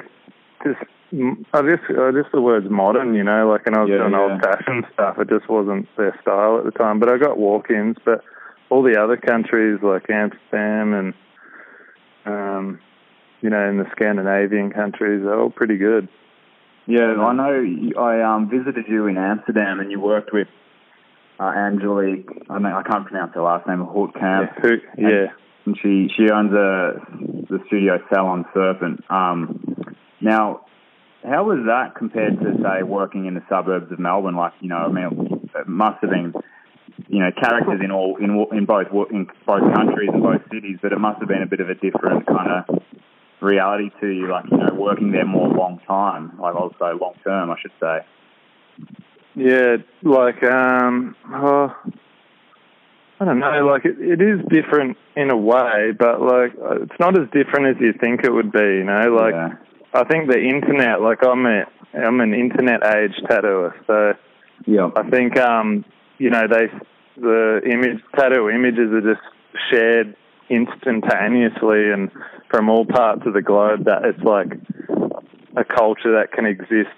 just. 0.63 0.79
I 1.09 1.61
guess 1.61 1.79
I 1.87 2.11
guess 2.11 2.29
the 2.33 2.41
word's 2.41 2.69
modern, 2.69 3.13
you 3.13 3.23
know. 3.23 3.47
Like, 3.49 3.61
and 3.65 3.75
I 3.77 3.79
was 3.79 3.89
Yeah, 3.89 3.99
doing 3.99 4.11
yeah. 4.11 4.19
old-fashioned 4.19 4.85
stuff. 4.93 5.17
It 5.19 5.29
just 5.29 5.47
wasn't 5.49 5.87
their 5.95 6.13
style 6.21 6.57
at 6.57 6.65
the 6.65 6.71
time. 6.71 6.99
But 6.99 7.07
I 7.07 7.17
got 7.17 7.37
walk-ins. 7.37 7.95
But 8.03 8.25
all 8.69 8.83
the 8.83 9.01
other 9.01 9.15
countries 9.15 9.79
like 9.81 10.09
Amsterdam 10.09 10.93
and 10.93 11.13
um, 12.25 12.79
you 13.39 13.49
know, 13.49 13.69
in 13.69 13.77
the 13.77 13.85
Scandinavian 13.91 14.69
countries, 14.69 15.21
they're 15.23 15.39
all 15.39 15.49
pretty 15.49 15.77
good. 15.77 16.09
Yeah, 16.87 17.15
I 17.19 17.33
know. 17.33 17.65
I 17.99 18.21
um, 18.21 18.49
visited 18.49 18.85
you 18.87 19.07
in 19.07 19.17
Amsterdam, 19.17 19.81
and 19.81 19.91
you 19.91 19.99
worked 19.99 20.31
with 20.31 20.47
uh, 21.37 21.43
Angelique. 21.43 22.29
I 22.49 22.59
mean, 22.59 22.71
I 22.71 22.81
can't 22.81 23.05
pronounce 23.05 23.33
her 23.35 23.41
last 23.41 23.67
name. 23.67 23.79
Houtkamp. 23.79 24.61
Who- 24.61 24.79
yeah. 24.97 25.27
and 25.65 25.77
she 25.81 26.07
she 26.15 26.31
owns 26.31 26.53
a 26.53 26.93
the 27.49 27.59
studio 27.67 27.99
Salon 28.09 28.45
Serpent. 28.53 29.03
Um, 29.09 29.75
now, 30.21 30.61
how 31.23 31.43
was 31.43 31.59
that 31.67 31.95
compared 31.95 32.39
to 32.39 32.53
say 32.63 32.83
working 32.83 33.25
in 33.25 33.33
the 33.33 33.43
suburbs 33.49 33.91
of 33.91 33.99
Melbourne? 33.99 34.37
Like 34.37 34.53
you 34.61 34.69
know, 34.69 34.77
I 34.77 34.87
mean, 34.89 35.49
it 35.55 35.67
must 35.67 35.99
have 36.01 36.09
been 36.09 36.33
you 37.09 37.19
know 37.19 37.31
characters 37.31 37.81
in 37.83 37.91
all 37.91 38.15
in 38.15 38.31
in 38.57 38.65
both 38.65 38.87
in 39.11 39.27
both 39.45 39.73
countries 39.75 40.09
and 40.13 40.23
both 40.23 40.41
cities, 40.53 40.77
but 40.81 40.93
it 40.93 40.99
must 40.99 41.19
have 41.19 41.27
been 41.27 41.43
a 41.43 41.47
bit 41.47 41.59
of 41.59 41.69
a 41.69 41.75
different 41.75 42.25
kind 42.27 42.63
of 42.63 42.81
reality 43.41 43.89
to 44.01 44.07
you. 44.07 44.29
Like 44.29 44.45
you 44.51 44.57
know, 44.57 44.73
working 44.73 45.11
there 45.11 45.25
more 45.25 45.47
long 45.47 45.79
time, 45.87 46.37
like 46.39 46.55
also 46.55 46.97
long 46.99 47.13
term, 47.23 47.51
I 47.51 47.55
should 47.61 47.71
say. 47.79 47.99
Yeah, 49.35 49.77
like 50.03 50.43
um, 50.43 51.15
oh, 51.31 51.75
I 53.19 53.25
don't 53.25 53.39
know. 53.39 53.65
Like 53.65 53.85
it, 53.85 53.97
it 53.99 54.21
is 54.21 54.39
different 54.49 54.97
in 55.15 55.29
a 55.29 55.37
way, 55.37 55.91
but 55.97 56.21
like 56.21 56.53
it's 56.81 56.99
not 56.99 57.19
as 57.19 57.27
different 57.31 57.67
as 57.67 57.75
you 57.79 57.93
think 57.99 58.23
it 58.23 58.31
would 58.31 58.51
be. 58.51 58.59
You 58.59 58.83
know, 58.83 59.15
like 59.15 59.33
yeah. 59.33 59.49
I 59.93 60.03
think 60.05 60.29
the 60.29 60.39
internet. 60.39 61.01
Like 61.01 61.23
I'm 61.23 61.45
a 61.45 61.65
I'm 61.93 62.19
an 62.19 62.33
internet 62.33 62.85
age 62.95 63.15
tattooer, 63.29 63.75
so 63.85 64.13
yeah, 64.65 64.89
I 64.95 65.09
think 65.09 65.37
um, 65.39 65.85
you 66.17 66.29
know 66.29 66.47
they 66.47 66.67
the 67.19 67.61
image 67.65 68.01
tattoo 68.15 68.49
images 68.49 68.91
are 68.91 69.01
just 69.01 69.21
shared 69.71 70.15
instantaneously 70.49 71.91
and 71.91 72.11
from 72.49 72.69
all 72.69 72.85
parts 72.85 73.23
of 73.25 73.33
the 73.33 73.41
globe. 73.41 73.85
That 73.85 74.05
it's 74.05 74.23
like 74.23 74.53
a 75.55 75.63
culture 75.65 76.13
that 76.19 76.31
can 76.31 76.45
exist, 76.45 76.95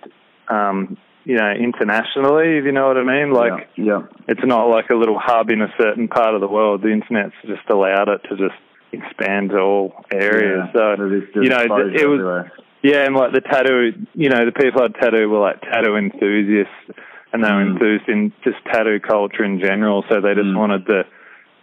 um, 0.50 0.98
you 1.26 1.36
know, 1.38 1.52
internationally. 1.52 2.58
If 2.58 2.66
you 2.66 2.72
know 2.72 2.88
what 2.88 2.98
I 2.98 3.04
mean, 3.04 3.32
like 3.34 3.70
yeah, 3.76 4.04
it's 4.28 4.42
not 4.44 4.66
like 4.70 4.90
a 4.90 4.96
little 4.96 5.20
hub 5.20 5.50
in 5.50 5.62
a 5.62 5.74
certain 5.80 6.08
part 6.08 6.36
of 6.36 6.42
the 6.42 6.48
world. 6.48 6.82
The 6.82 6.90
internet's 6.92 7.36
just 7.46 7.68
allowed 7.70 8.10
it 8.10 8.22
to 8.30 8.38
just 8.38 8.60
expand 8.92 9.52
to 9.52 9.60
all 9.60 9.94
areas. 10.12 10.68
yeah. 10.76 10.96
So 10.96 11.42
you 11.42 11.50
know, 11.50 11.60
it 11.62 11.70
was 11.70 11.94
everywhere. 12.00 12.52
yeah, 12.82 13.06
and 13.06 13.16
like 13.16 13.34
the 13.34 13.42
tattoo, 13.42 13.92
you 14.14 14.30
know, 14.30 14.46
the 14.46 14.52
people 14.52 14.84
at 14.84 14.96
tattoo 14.96 15.30
were 15.30 15.40
like 15.40 15.62
tattoo 15.62 15.96
enthusiasts, 15.96 16.74
and 17.32 17.44
they 17.44 17.50
were 17.52 17.64
Mm. 17.64 17.72
enthused 17.74 18.10
in 18.10 18.34
just 18.44 18.58
tattoo 18.66 19.00
culture 19.00 19.44
in 19.44 19.60
general. 19.60 20.04
So 20.10 20.22
they 20.22 20.34
just 20.34 20.48
Mm. 20.48 20.58
wanted 20.58 20.86
the 20.86 21.04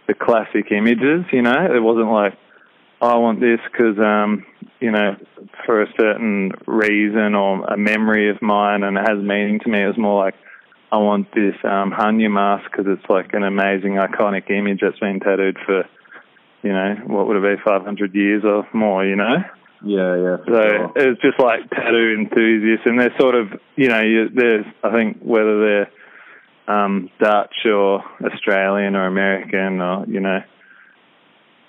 the 0.07 0.13
classic 0.13 0.71
images. 0.71 1.25
You 1.31 1.41
know, 1.41 1.65
it 1.65 1.81
wasn't 1.81 2.11
like 2.11 2.33
"Oh, 3.01 3.09
I 3.09 3.15
want 3.17 3.39
this 3.39 3.59
because 3.71 3.97
um, 3.99 4.45
you 4.79 4.91
know, 4.91 5.15
for 5.65 5.81
a 5.81 5.87
certain 5.99 6.51
reason 6.65 7.35
or 7.35 7.65
a 7.65 7.77
memory 7.77 8.29
of 8.29 8.41
mine, 8.41 8.83
and 8.83 8.97
it 8.97 9.07
has 9.07 9.21
meaning 9.21 9.59
to 9.63 9.69
me. 9.69 9.83
It 9.83 9.87
was 9.87 9.97
more 9.97 10.23
like 10.23 10.35
I 10.91 10.97
want 10.97 11.33
this 11.33 11.55
um, 11.63 11.91
Hannya 11.91 12.31
mask 12.31 12.71
because 12.71 12.85
it's 12.87 13.09
like 13.09 13.33
an 13.33 13.43
amazing, 13.43 13.93
iconic 13.93 14.49
image 14.49 14.79
that's 14.81 14.99
been 14.99 15.19
tattooed 15.19 15.57
for, 15.65 15.83
you 16.63 16.71
know, 16.71 16.95
what 17.07 17.27
would 17.27 17.43
it 17.43 17.57
be, 17.57 17.61
500 17.63 18.15
years 18.15 18.43
or 18.45 18.67
more. 18.73 19.05
You 19.05 19.17
know. 19.17 19.35
Yeah, 19.83 20.15
yeah. 20.15 20.37
So 20.45 20.53
sure. 20.53 20.91
it's 20.95 21.21
just 21.21 21.39
like 21.39 21.69
tattoo 21.69 22.15
enthusiasts, 22.17 22.85
and 22.85 22.99
they're 22.99 23.13
sort 23.19 23.35
of, 23.35 23.47
you 23.75 23.89
know, 23.89 24.01
you, 24.01 24.29
there's, 24.33 24.65
I 24.83 24.91
think, 24.91 25.19
whether 25.21 25.59
they're 25.59 25.91
um, 26.67 27.09
Dutch 27.19 27.55
or 27.65 28.03
Australian 28.23 28.95
or 28.95 29.07
American 29.07 29.81
or, 29.81 30.05
you 30.07 30.19
know, 30.19 30.39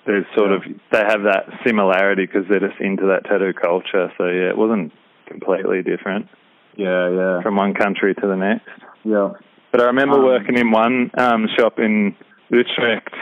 there's 0.05 0.25
sort 0.35 0.51
of, 0.51 0.63
they 0.91 0.99
have 0.99 1.23
that 1.23 1.45
similarity 1.65 2.25
because 2.25 2.43
they're 2.49 2.59
just 2.59 2.79
into 2.81 3.05
that 3.07 3.25
tattoo 3.25 3.53
culture. 3.53 4.11
So 4.17 4.25
yeah, 4.25 4.49
it 4.49 4.57
wasn't 4.57 4.91
completely 5.27 5.83
different 5.83 6.27
Yeah, 6.75 7.09
yeah, 7.09 7.41
from 7.41 7.55
one 7.55 7.73
country 7.73 8.13
to 8.15 8.21
the 8.27 8.35
next. 8.35 8.69
yeah. 9.03 9.29
But 9.71 9.81
I 9.81 9.85
remember 9.85 10.15
Um, 10.17 10.25
working 10.25 10.57
in 10.57 10.71
one 10.71 11.11
um, 11.17 11.47
shop 11.57 11.77
in 11.77 12.15
Utrecht, 12.49 13.13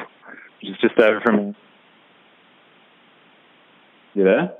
which 0.61 0.71
is 0.71 0.77
just 0.79 0.97
over 0.97 1.19
from. 1.19 1.55
You 4.13 4.23
there? 4.23 4.53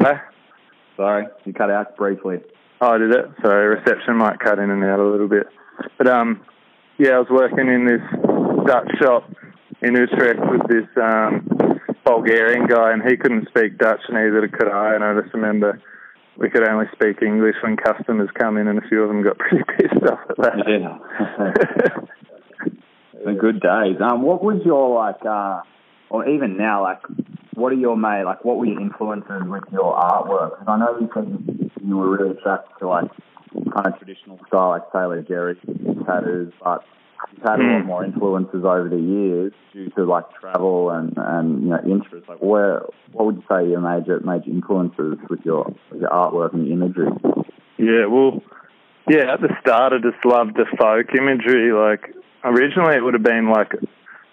Huh? 0.00 0.14
Sorry, 0.96 1.26
you 1.44 1.52
cut 1.52 1.70
out 1.70 1.96
briefly. 1.96 2.38
Oh, 2.80 2.96
did 2.96 3.10
it? 3.10 3.26
Sorry, 3.42 3.66
reception 3.76 4.16
might 4.16 4.38
cut 4.38 4.58
in 4.60 4.70
and 4.70 4.84
out 4.84 5.00
a 5.00 5.04
little 5.04 5.28
bit. 5.28 5.46
But 5.98 6.08
um, 6.08 6.44
yeah, 6.98 7.12
I 7.12 7.18
was 7.18 7.28
working 7.30 7.68
in 7.68 7.86
this 7.86 8.02
Dutch 8.66 8.90
shop 9.00 9.30
in 9.82 9.94
Utrecht 9.96 10.40
with 10.50 10.62
this 10.68 10.88
um, 11.02 11.46
Bulgarian 12.04 12.66
guy, 12.66 12.92
and 12.92 13.02
he 13.02 13.16
couldn't 13.16 13.48
speak 13.48 13.78
Dutch, 13.78 14.00
and 14.08 14.16
neither 14.16 14.46
could 14.48 14.68
I. 14.70 14.94
And 14.94 15.04
I 15.04 15.20
just 15.20 15.34
remember 15.34 15.80
we 16.38 16.48
could 16.50 16.66
only 16.68 16.86
speak 16.92 17.22
English 17.22 17.56
when 17.62 17.76
customers 17.76 18.28
come 18.38 18.56
in, 18.56 18.68
and 18.68 18.78
a 18.78 18.88
few 18.88 19.02
of 19.02 19.08
them 19.08 19.22
got 19.22 19.38
pretty 19.38 19.64
pissed 19.78 20.04
off 20.10 20.20
at 20.30 20.36
that. 20.38 22.08
The 23.24 23.34
good 23.34 23.60
days. 23.60 24.00
Um, 24.02 24.22
what 24.22 24.42
was 24.42 24.60
your 24.64 24.96
like, 24.98 25.24
uh, 25.24 25.60
or 26.10 26.28
even 26.28 26.56
now, 26.56 26.82
like, 26.82 26.98
what 27.54 27.70
are 27.72 27.76
your 27.76 27.96
main, 27.96 28.24
like, 28.24 28.44
what 28.44 28.56
were 28.58 28.66
your 28.66 28.80
influences 28.80 29.42
with 29.46 29.62
your 29.70 29.94
artwork? 29.94 30.58
'Cause 30.58 30.64
I 30.66 30.76
know 30.78 30.98
you 30.98 31.08
said 31.14 31.70
you 31.86 31.96
were 31.98 32.10
really 32.16 32.30
attracted 32.36 32.72
to 32.80 32.88
like 32.88 33.08
kind 33.74 33.86
of 33.86 33.98
traditional 33.98 34.38
style, 34.48 34.70
like 34.70 34.82
Sailor 34.92 35.22
Jerry 35.22 35.56
tattoos, 36.06 36.52
but 36.62 36.84
you've 37.32 37.42
had 37.42 37.60
a 37.60 37.62
lot 37.62 37.82
Mm. 37.82 37.86
more 37.86 38.04
influences 38.04 38.64
over 38.64 38.88
the 38.88 38.98
years 39.00 39.52
due 39.72 39.88
to 39.90 40.04
like 40.04 40.24
travel 40.40 40.90
and 40.90 41.14
and 41.16 41.62
you 41.62 41.70
know 41.70 41.80
interest. 41.86 42.28
Like, 42.28 42.42
where 42.42 42.82
what 43.12 43.26
would 43.26 43.36
you 43.36 43.44
say 43.50 43.68
your 43.68 43.80
major 43.80 44.20
major 44.20 44.50
influences 44.50 45.18
with 45.28 45.40
your 45.44 45.72
with 45.90 46.00
your 46.00 46.10
artwork 46.10 46.52
and 46.52 46.66
your 46.66 46.76
imagery? 46.76 47.10
Yeah, 47.78 48.06
well, 48.06 48.42
yeah, 49.08 49.32
at 49.32 49.40
the 49.40 49.54
start 49.60 49.92
I 49.92 49.98
just 49.98 50.24
loved 50.24 50.56
the 50.56 50.66
folk 50.78 51.14
imagery. 51.16 51.72
Like, 51.72 52.14
originally 52.44 52.96
it 52.96 53.04
would 53.04 53.14
have 53.14 53.22
been 53.22 53.50
like 53.50 53.72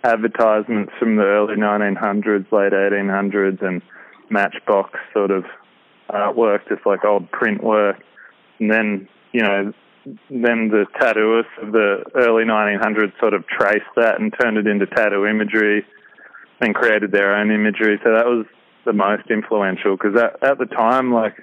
advertisements 0.03 0.93
from 0.97 1.17
the 1.17 1.23
early 1.23 1.55
1900s, 1.55 2.51
late 2.51 2.73
1800s, 2.73 3.61
and 3.61 3.81
matchbox 4.29 4.97
sort 5.13 5.31
of 5.31 5.45
artwork, 6.09 6.67
just 6.69 6.85
like 6.85 7.03
old 7.05 7.29
print 7.31 7.63
work. 7.63 7.97
And 8.59 8.71
then, 8.71 9.07
you 9.31 9.41
know, 9.41 9.73
then 10.29 10.69
the 10.69 10.85
tattooists 10.99 11.51
of 11.61 11.71
the 11.71 12.03
early 12.15 12.43
1900s 12.45 13.13
sort 13.19 13.33
of 13.33 13.45
traced 13.47 13.85
that 13.95 14.19
and 14.19 14.33
turned 14.41 14.57
it 14.57 14.67
into 14.67 14.85
tattoo 14.87 15.25
imagery. 15.25 15.85
and 16.61 16.75
created 16.75 17.11
their 17.13 17.35
own 17.37 17.51
imagery. 17.51 17.97
So 18.03 18.11
that 18.11 18.25
was 18.25 18.45
the 18.85 18.91
most 18.91 19.29
influential 19.29 19.95
because 19.95 20.19
at, 20.19 20.43
at 20.43 20.57
the 20.57 20.65
time, 20.65 21.13
like, 21.13 21.35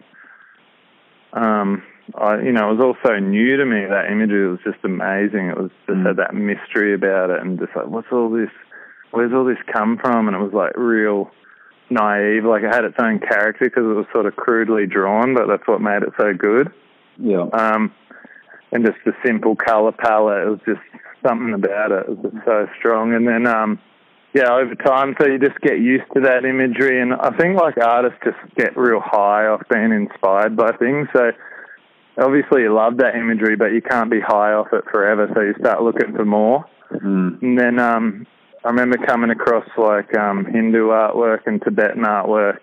um, 1.32 1.82
I, 2.14 2.40
you 2.42 2.52
know, 2.52 2.70
it 2.70 2.76
was 2.76 2.84
all 2.84 2.96
so 3.02 3.18
new 3.18 3.56
to 3.56 3.64
me. 3.64 3.84
That 3.88 4.10
imagery 4.12 4.48
was 4.48 4.60
just 4.64 4.84
amazing. 4.84 5.48
It 5.48 5.56
was 5.56 5.70
just 5.86 5.98
Mm. 5.98 6.06
had 6.06 6.16
that 6.16 6.34
mystery 6.34 6.94
about 6.94 7.30
it, 7.30 7.40
and 7.40 7.58
just 7.58 7.74
like, 7.74 7.86
what's 7.86 8.12
all 8.12 8.30
this? 8.30 8.50
Where's 9.10 9.32
all 9.32 9.44
this 9.44 9.56
come 9.72 9.96
from? 9.98 10.28
And 10.28 10.36
it 10.36 10.40
was 10.40 10.52
like 10.52 10.76
real 10.76 11.30
naive. 11.88 12.44
Like 12.44 12.62
it 12.62 12.74
had 12.74 12.84
its 12.84 12.96
own 12.98 13.18
character 13.18 13.64
because 13.64 13.84
it 13.84 13.96
was 13.96 14.06
sort 14.12 14.26
of 14.26 14.36
crudely 14.36 14.86
drawn, 14.86 15.34
but 15.34 15.46
that's 15.48 15.66
what 15.66 15.80
made 15.80 16.02
it 16.02 16.12
so 16.18 16.34
good. 16.34 16.70
Yeah. 17.18 17.46
Um, 17.52 17.92
and 18.72 18.84
just 18.84 18.98
the 19.04 19.12
simple 19.24 19.56
color 19.56 19.92
palette. 19.92 20.46
It 20.46 20.50
was 20.50 20.60
just 20.66 20.80
something 21.26 21.54
about 21.54 21.92
it. 21.92 22.06
It 22.08 22.18
was 22.18 22.32
so 22.44 22.66
strong. 22.78 23.14
And 23.14 23.26
then, 23.26 23.46
um, 23.46 23.78
yeah, 24.34 24.52
over 24.52 24.74
time, 24.74 25.14
so 25.20 25.26
you 25.26 25.38
just 25.38 25.60
get 25.60 25.78
used 25.78 26.04
to 26.14 26.20
that 26.22 26.44
imagery. 26.44 27.00
And 27.00 27.14
I 27.14 27.30
think 27.36 27.56
like 27.56 27.78
artists 27.78 28.18
just 28.24 28.56
get 28.56 28.76
real 28.76 29.00
high 29.00 29.46
off 29.46 29.62
being 29.72 29.92
inspired 29.92 30.56
by 30.56 30.72
things. 30.76 31.08
So 31.14 31.30
obviously 32.18 32.62
you 32.62 32.74
love 32.74 32.98
that 32.98 33.14
imagery, 33.14 33.56
but 33.56 33.72
you 33.72 33.80
can't 33.80 34.10
be 34.10 34.20
high 34.20 34.52
off 34.52 34.68
it 34.72 34.84
forever. 34.90 35.30
So 35.34 35.40
you 35.40 35.54
start 35.58 35.82
looking 35.82 36.14
for 36.14 36.24
more. 36.24 36.64
Mm. 36.92 37.42
And 37.42 37.58
then 37.58 37.78
um, 37.78 38.26
I 38.64 38.68
remember 38.68 38.98
coming 39.06 39.30
across 39.30 39.66
like 39.78 40.16
um, 40.18 40.44
Hindu 40.44 40.88
artwork 40.88 41.46
and 41.46 41.62
Tibetan 41.62 42.02
artwork. 42.02 42.58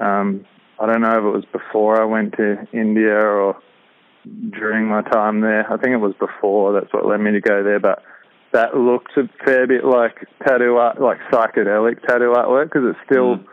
Um, 0.00 0.44
I 0.82 0.86
don't 0.86 1.00
know 1.00 1.10
if 1.12 1.24
it 1.24 1.36
was 1.36 1.44
before 1.52 2.02
I 2.02 2.04
went 2.04 2.32
to 2.38 2.66
India 2.72 3.14
or 3.14 3.56
during 4.50 4.86
my 4.86 5.02
time 5.02 5.40
there. 5.40 5.64
I 5.72 5.76
think 5.76 5.92
it 5.92 5.98
was 5.98 6.14
before. 6.18 6.72
That's 6.72 6.92
what 6.92 7.06
led 7.06 7.20
me 7.20 7.30
to 7.30 7.40
go 7.40 7.62
there. 7.62 7.78
But 7.78 8.02
that 8.52 8.76
looked 8.76 9.16
a 9.16 9.28
fair 9.44 9.68
bit 9.68 9.84
like 9.84 10.26
tattoo 10.44 10.74
art, 10.78 11.00
like 11.00 11.18
psychedelic 11.30 12.02
tattoo 12.02 12.32
artwork, 12.36 12.64
because 12.64 12.84
it 12.84 12.96
still 13.06 13.36
Mm. 13.36 13.46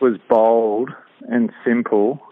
was 0.00 0.18
bold 0.28 0.90
and 1.28 1.50
simple, 1.64 2.22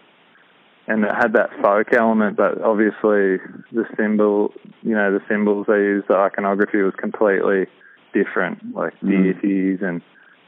and 0.87 1.03
it 1.03 1.13
had 1.13 1.33
that 1.33 1.49
folk 1.61 1.91
element. 1.91 2.37
But 2.37 2.61
obviously, 2.61 3.39
the 3.73 3.85
symbol, 3.97 4.53
you 4.81 4.95
know, 4.95 5.11
the 5.11 5.25
symbols 5.27 5.67
they 5.67 5.79
used, 5.79 6.07
the 6.07 6.15
iconography 6.15 6.81
was 6.81 6.95
completely 6.95 7.67
different, 8.13 8.73
like 8.73 8.93
Mm. 9.01 9.09
deities 9.41 9.81
and 9.81 10.01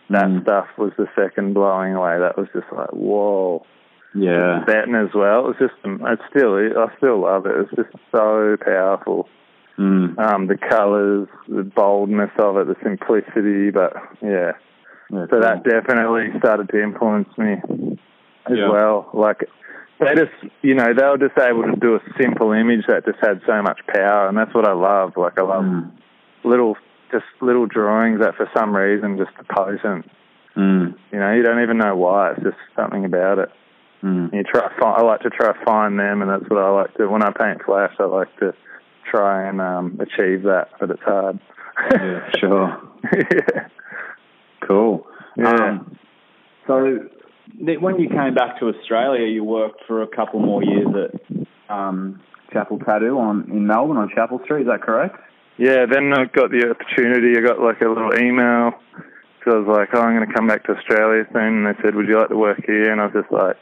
that 0.10 0.26
Mm. 0.28 0.42
stuff 0.44 0.68
was 0.78 0.92
the 0.98 1.08
second 1.16 1.54
blowing 1.54 1.94
away. 1.96 2.18
That 2.20 2.38
was 2.38 2.48
just 2.54 2.68
like 2.72 2.92
whoa. 2.92 3.66
Yeah. 4.16 4.60
Tibetan 4.66 4.96
as 4.96 5.14
well. 5.14 5.42
It 5.42 5.48
was 5.48 5.56
just, 5.60 5.74
it's 5.84 6.22
still, 6.30 6.56
I 6.58 6.88
still 6.98 7.20
love 7.20 7.46
it. 7.46 7.56
It's 7.60 7.76
just 7.76 7.90
so 8.12 8.58
powerful. 8.66 9.28
Mm. 9.78 10.18
Um, 10.18 10.48
the 10.48 10.58
colours, 10.58 11.28
the 11.48 11.64
boldness 11.64 12.32
of 12.40 12.58
it, 12.58 12.68
the 12.68 12.76
simplicity, 12.82 13.70
but 13.70 13.94
yeah. 14.24 14.54
Yeah, 15.12 15.26
So 15.30 15.40
that 15.40 15.64
definitely 15.64 16.32
started 16.40 16.68
to 16.70 16.82
influence 16.82 17.30
me 17.38 17.62
as 18.50 18.58
Yeah. 18.58 18.70
well. 18.70 19.10
Like 19.14 19.48
they 20.00 20.16
just, 20.16 20.32
you 20.64 20.74
know, 20.74 20.94
they 20.94 21.04
were 21.04 21.18
just 21.18 21.38
able 21.40 21.64
to 21.64 21.76
do 21.76 21.96
a 21.96 22.00
simple 22.20 22.52
image 22.54 22.86
that 22.88 23.06
just 23.06 23.20
had 23.20 23.42
so 23.46 23.62
much 23.62 23.80
power, 23.88 24.28
and 24.28 24.38
that's 24.38 24.54
what 24.54 24.68
I 24.68 24.74
love. 24.74 25.16
Like 25.16 25.38
I 25.40 25.44
love 25.44 25.64
Mm. 25.66 25.92
little, 26.44 26.76
just 27.12 27.26
little 27.42 27.66
drawings 27.66 28.20
that 28.20 28.36
for 28.36 28.50
some 28.56 28.76
reason 28.76 29.18
just 29.18 29.32
are 29.38 29.56
potent. 29.56 30.10
Mm. 30.56 30.96
You 31.12 31.20
know, 31.20 31.34
you 31.34 31.44
don't 31.44 31.62
even 31.62 31.78
know 31.78 31.96
why. 31.96 32.32
It's 32.32 32.44
just 32.44 32.58
something 32.76 33.06
about 33.06 33.40
it. 33.40 33.50
Mm. 34.04 34.34
You 34.34 34.44
try. 34.44 34.70
Find, 34.80 34.98
I 34.98 35.02
like 35.02 35.22
to 35.22 35.30
try 35.30 35.54
to 35.54 35.66
find 35.66 36.00
them, 36.00 36.22
and 36.22 36.30
that's 36.30 36.50
what 36.50 36.62
I 36.62 36.70
like 36.70 36.94
to. 36.96 37.08
When 37.08 37.24
I 37.24 37.32
paint 37.32 37.64
flash, 37.66 37.94
I 38.00 38.06
like 38.06 38.36
to 38.40 38.54
try 39.10 39.48
and 39.48 39.62
um, 39.62 40.00
achieve 40.00 40.44
that, 40.44 40.70
but 40.80 40.92
it's 40.92 41.02
hard. 41.04 41.40
Yeah, 41.92 42.30
sure. 42.40 42.82
yeah. 43.14 43.68
Cool. 44.68 45.06
Yeah. 45.38 45.52
Um, 45.52 45.98
so 46.66 47.08
when 47.60 48.00
you 48.00 48.10
came 48.10 48.34
back 48.34 48.60
to 48.60 48.68
Australia, 48.68 49.28
you 49.28 49.44
worked 49.44 49.82
for 49.88 50.02
a 50.02 50.08
couple 50.08 50.40
more 50.40 50.64
years 50.64 50.88
at 50.88 51.48
um, 51.70 52.22
Chapel 52.52 52.80
Tattoo 52.80 53.18
on 53.20 53.50
in 53.52 53.68
Melbourne 53.68 53.98
on 53.98 54.10
Chapel 54.14 54.40
Street. 54.44 54.62
Is 54.62 54.68
that 54.68 54.82
correct? 54.82 55.18
Yeah, 55.58 55.86
then 55.92 56.14
I 56.14 56.26
got 56.26 56.52
the 56.52 56.70
opportunity. 56.70 57.38
I 57.38 57.42
got 57.42 57.60
like 57.60 57.82
a 57.82 57.90
little 57.90 58.14
email. 58.16 58.72
So 59.44 59.52
I 59.54 59.60
was 59.60 59.68
like, 59.68 59.90
oh, 59.94 60.02
I'm 60.02 60.16
going 60.16 60.28
to 60.28 60.34
come 60.34 60.48
back 60.48 60.66
to 60.66 60.74
Australia 60.74 61.26
soon. 61.34 61.66
And 61.66 61.68
they 61.68 61.82
said, 61.82 61.96
would 61.96 62.08
you 62.08 62.18
like 62.20 62.30
to 62.30 62.38
work 62.38 62.62
here? 62.66 62.92
And 62.92 63.02
I 63.02 63.06
was 63.06 63.14
just 63.14 63.32
like, 63.32 63.56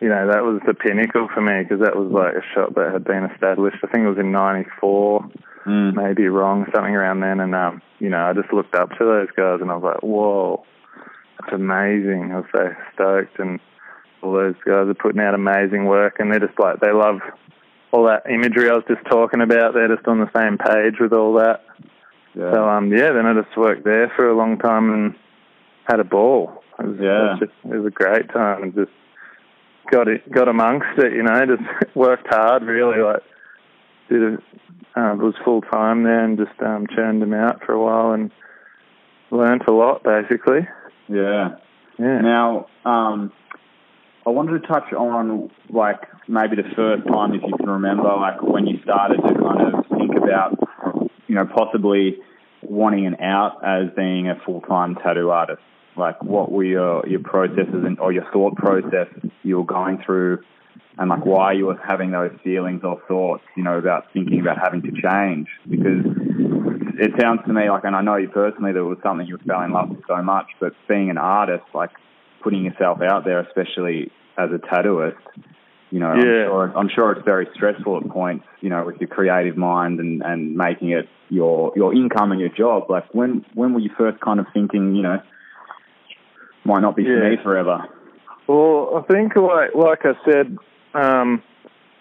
you 0.00 0.08
know, 0.08 0.28
that 0.30 0.44
was 0.44 0.60
the 0.66 0.74
pinnacle 0.74 1.28
for 1.32 1.40
me 1.40 1.62
because 1.62 1.80
that 1.82 1.96
was 1.96 2.10
like 2.12 2.34
a 2.34 2.44
shop 2.54 2.74
that 2.74 2.92
had 2.92 3.04
been 3.04 3.24
established. 3.32 3.78
I 3.82 3.88
think 3.88 4.04
it 4.04 4.10
was 4.10 4.18
in 4.18 4.32
94, 4.32 5.28
Mm. 5.66 5.94
maybe 5.94 6.28
wrong, 6.28 6.66
something 6.74 6.94
around 6.94 7.20
then. 7.20 7.40
And, 7.40 7.54
um, 7.54 7.80
you 7.98 8.10
know, 8.10 8.26
I 8.26 8.34
just 8.34 8.52
looked 8.52 8.74
up 8.74 8.90
to 8.90 9.04
those 9.04 9.28
guys 9.34 9.60
and 9.62 9.70
I 9.70 9.76
was 9.76 9.82
like, 9.82 10.02
whoa, 10.02 10.62
that's 11.40 11.54
amazing. 11.54 12.32
I 12.32 12.36
was 12.36 12.44
so 12.52 12.68
stoked. 12.92 13.38
And 13.38 13.58
all 14.22 14.34
those 14.34 14.56
guys 14.66 14.88
are 14.88 14.94
putting 14.94 15.22
out 15.22 15.32
amazing 15.34 15.86
work. 15.86 16.16
And 16.18 16.30
they're 16.30 16.46
just 16.46 16.58
like, 16.60 16.80
they 16.80 16.92
love 16.92 17.20
all 17.94 18.04
that 18.06 18.28
imagery 18.28 18.68
I 18.68 18.72
was 18.74 18.82
just 18.88 19.04
talking 19.08 19.40
about. 19.40 19.72
They're 19.74 19.94
just 19.94 20.06
on 20.08 20.18
the 20.18 20.30
same 20.36 20.58
page 20.58 20.98
with 21.00 21.12
all 21.12 21.34
that. 21.34 21.60
Yeah. 22.34 22.52
So 22.52 22.68
um, 22.68 22.90
yeah, 22.92 23.12
then 23.12 23.24
I 23.26 23.40
just 23.40 23.56
worked 23.56 23.84
there 23.84 24.12
for 24.16 24.28
a 24.28 24.36
long 24.36 24.58
time 24.58 24.92
and 24.92 25.14
had 25.84 26.00
a 26.00 26.04
ball. 26.04 26.62
It 26.80 26.86
was, 26.86 26.96
Yeah. 27.00 27.06
it 27.06 27.30
was, 27.30 27.38
just, 27.40 27.52
it 27.72 27.76
was 27.76 27.86
a 27.86 27.90
great 27.90 28.28
time 28.30 28.64
and 28.64 28.74
just 28.74 28.90
got 29.92 30.08
it, 30.08 30.28
got 30.32 30.48
amongst 30.48 30.98
it. 30.98 31.12
You 31.12 31.22
know, 31.22 31.46
just 31.46 31.94
worked 31.96 32.26
hard. 32.28 32.64
Really, 32.64 33.00
like 33.00 33.22
did 34.10 34.22
it. 34.34 34.40
Uh, 34.96 35.14
was 35.18 35.34
full 35.44 35.60
time 35.60 36.02
there 36.04 36.24
and 36.24 36.38
just 36.38 36.60
um, 36.62 36.86
churned 36.94 37.20
them 37.22 37.34
out 37.34 37.60
for 37.64 37.72
a 37.72 37.80
while 37.82 38.12
and 38.12 38.30
learnt 39.30 39.62
a 39.68 39.72
lot 39.72 40.02
basically. 40.04 40.66
yeah. 41.08 41.56
Yeah. 41.98 42.20
Now, 42.20 42.66
um, 42.84 43.32
I 44.26 44.30
wanted 44.30 44.62
to 44.62 44.66
touch 44.66 44.92
on 44.94 45.50
like 45.68 46.00
maybe 46.28 46.56
the 46.56 46.68
first 46.74 47.06
time, 47.06 47.34
if 47.34 47.42
you 47.42 47.56
can 47.58 47.68
remember, 47.68 48.04
like 48.04 48.42
when 48.42 48.66
you 48.66 48.80
started 48.82 49.16
to 49.16 49.34
kind 49.34 49.74
of 49.74 49.86
think 49.98 50.16
about, 50.16 50.58
you 51.26 51.34
know, 51.34 51.46
possibly 51.46 52.16
wanting 52.62 53.06
an 53.06 53.16
out 53.20 53.60
as 53.62 53.94
being 53.94 54.28
a 54.28 54.40
full 54.46 54.62
time 54.62 54.96
tattoo 54.96 55.30
artist. 55.30 55.60
Like, 55.96 56.22
what 56.22 56.50
were 56.50 56.64
your 56.64 57.06
your 57.06 57.20
processes 57.20 57.84
and 57.84 57.98
or 58.00 58.12
your 58.12 58.24
thought 58.32 58.56
process 58.56 59.08
you 59.42 59.58
were 59.58 59.64
going 59.64 60.02
through, 60.04 60.38
and 60.98 61.10
like 61.10 61.24
why 61.24 61.52
you 61.52 61.66
were 61.66 61.78
having 61.86 62.10
those 62.10 62.32
feelings 62.42 62.80
or 62.82 63.00
thoughts, 63.06 63.44
you 63.56 63.62
know, 63.62 63.78
about 63.78 64.06
thinking 64.12 64.40
about 64.40 64.58
having 64.58 64.82
to 64.82 64.90
change 64.90 65.48
because 65.68 66.04
it 66.98 67.10
sounds 67.20 67.40
to 67.46 67.52
me 67.52 67.68
like, 67.68 67.84
and 67.84 67.94
I 67.94 68.00
know 68.00 68.16
you 68.16 68.28
personally, 68.28 68.72
that 68.72 68.78
it 68.78 68.82
was 68.82 68.98
something 69.02 69.26
you 69.26 69.38
fell 69.46 69.62
in 69.62 69.72
love 69.72 69.90
with 69.90 70.00
so 70.08 70.22
much, 70.22 70.46
but 70.60 70.72
being 70.88 71.10
an 71.10 71.18
artist, 71.18 71.64
like 71.74 71.90
putting 72.44 72.64
yourself 72.64 72.98
out 73.02 73.24
there, 73.24 73.40
especially 73.40 74.12
as 74.38 74.50
a 74.50 74.58
tattooist, 74.58 75.16
you 75.90 76.00
know, 76.00 76.08
I'm, 76.08 76.20
sure, 76.20 76.72
I'm 76.76 76.88
sure 76.92 77.12
it's 77.12 77.24
very 77.24 77.46
stressful 77.54 77.98
at 77.98 78.08
points, 78.10 78.44
you 78.60 78.68
know, 78.68 78.84
with 78.84 78.96
your 78.96 79.08
creative 79.08 79.56
mind 79.56 80.00
and, 80.00 80.22
and 80.22 80.56
making 80.56 80.90
it 80.90 81.08
your 81.30 81.72
your 81.76 81.94
income 81.94 82.32
and 82.32 82.40
your 82.40 82.50
job. 82.50 82.90
Like, 82.90 83.14
when 83.14 83.44
when 83.54 83.72
were 83.74 83.80
you 83.80 83.90
first 83.96 84.20
kind 84.20 84.40
of 84.40 84.46
thinking, 84.52 84.96
you 84.96 85.02
know, 85.02 85.22
might 86.64 86.80
not 86.80 86.96
be 86.96 87.04
for 87.04 87.30
me 87.30 87.36
forever? 87.44 87.84
Well, 88.48 88.96
I 88.96 89.12
think 89.12 89.36
like 89.36 89.74
like 89.74 90.00
I 90.02 90.14
said, 90.28 90.58
um, 90.94 91.42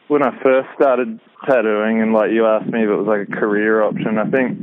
when 0.08 0.24
I 0.24 0.42
first 0.42 0.70
started 0.76 1.20
tattooing, 1.48 2.02
and 2.02 2.14
like 2.14 2.32
you 2.32 2.48
asked 2.48 2.72
me 2.72 2.84
if 2.84 2.90
it 2.90 2.96
was 2.96 3.08
like 3.08 3.30
a 3.30 3.40
career 3.40 3.84
option, 3.84 4.18
I 4.18 4.30
think, 4.30 4.58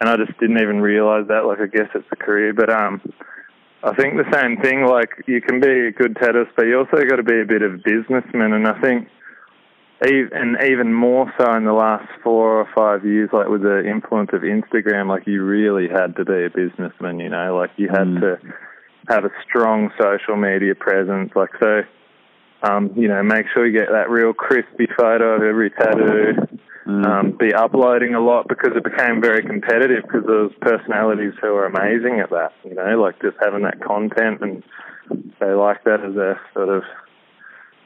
and 0.00 0.08
I 0.08 0.16
just 0.16 0.38
didn't 0.38 0.62
even 0.62 0.80
realize 0.80 1.26
that. 1.28 1.46
Like 1.46 1.58
I 1.60 1.66
guess 1.66 1.88
it's 1.96 2.06
a 2.12 2.16
career, 2.16 2.54
but 2.54 2.70
um, 2.70 3.00
I 3.82 3.94
think 3.94 4.14
the 4.16 4.30
same 4.32 4.56
thing. 4.58 4.84
Like 4.84 5.10
you 5.26 5.40
can 5.40 5.60
be 5.60 5.88
a 5.88 5.92
good 5.92 6.14
tattooist, 6.16 6.50
but 6.56 6.66
you 6.66 6.78
also 6.78 7.04
got 7.08 7.16
to 7.16 7.22
be 7.22 7.40
a 7.40 7.46
bit 7.46 7.62
of 7.62 7.74
a 7.74 7.78
businessman, 7.78 8.52
and 8.52 8.66
I 8.66 8.80
think. 8.80 9.08
And 10.00 10.56
even 10.62 10.94
more 10.94 11.26
so 11.36 11.52
in 11.54 11.64
the 11.64 11.72
last 11.72 12.06
four 12.22 12.60
or 12.60 12.68
five 12.72 13.04
years, 13.04 13.30
like 13.32 13.48
with 13.48 13.62
the 13.62 13.84
influence 13.84 14.30
of 14.32 14.42
Instagram, 14.42 15.08
like 15.08 15.26
you 15.26 15.42
really 15.42 15.88
had 15.88 16.14
to 16.16 16.24
be 16.24 16.44
a 16.44 16.50
businessman, 16.50 17.18
you 17.18 17.28
know, 17.28 17.56
like 17.56 17.70
you 17.76 17.88
had 17.88 18.06
Mm. 18.06 18.20
to 18.20 18.38
have 19.08 19.24
a 19.24 19.30
strong 19.42 19.90
social 20.00 20.36
media 20.36 20.76
presence. 20.76 21.34
Like 21.34 21.50
so, 21.58 21.82
um, 22.62 22.92
you 22.94 23.08
know, 23.08 23.20
make 23.24 23.46
sure 23.52 23.66
you 23.66 23.72
get 23.72 23.90
that 23.90 24.08
real 24.08 24.32
crispy 24.32 24.86
photo 24.96 25.34
of 25.34 25.42
every 25.42 25.70
tattoo. 25.70 26.46
Um, 26.88 27.36
be 27.38 27.52
uploading 27.52 28.14
a 28.14 28.20
lot 28.20 28.48
because 28.48 28.72
it 28.74 28.82
became 28.82 29.20
very 29.20 29.42
competitive 29.42 30.04
because 30.04 30.24
there 30.26 30.48
was 30.48 30.52
personalities 30.62 31.34
who 31.38 31.48
are 31.48 31.66
amazing 31.66 32.20
at 32.20 32.30
that. 32.30 32.52
You 32.64 32.74
know, 32.74 32.98
like 32.98 33.20
just 33.20 33.36
having 33.44 33.62
that 33.64 33.84
content 33.84 34.40
and 34.40 34.62
they 35.38 35.52
like 35.52 35.84
that 35.84 36.00
as 36.00 36.16
a 36.16 36.40
sort 36.54 36.70
of 36.70 36.82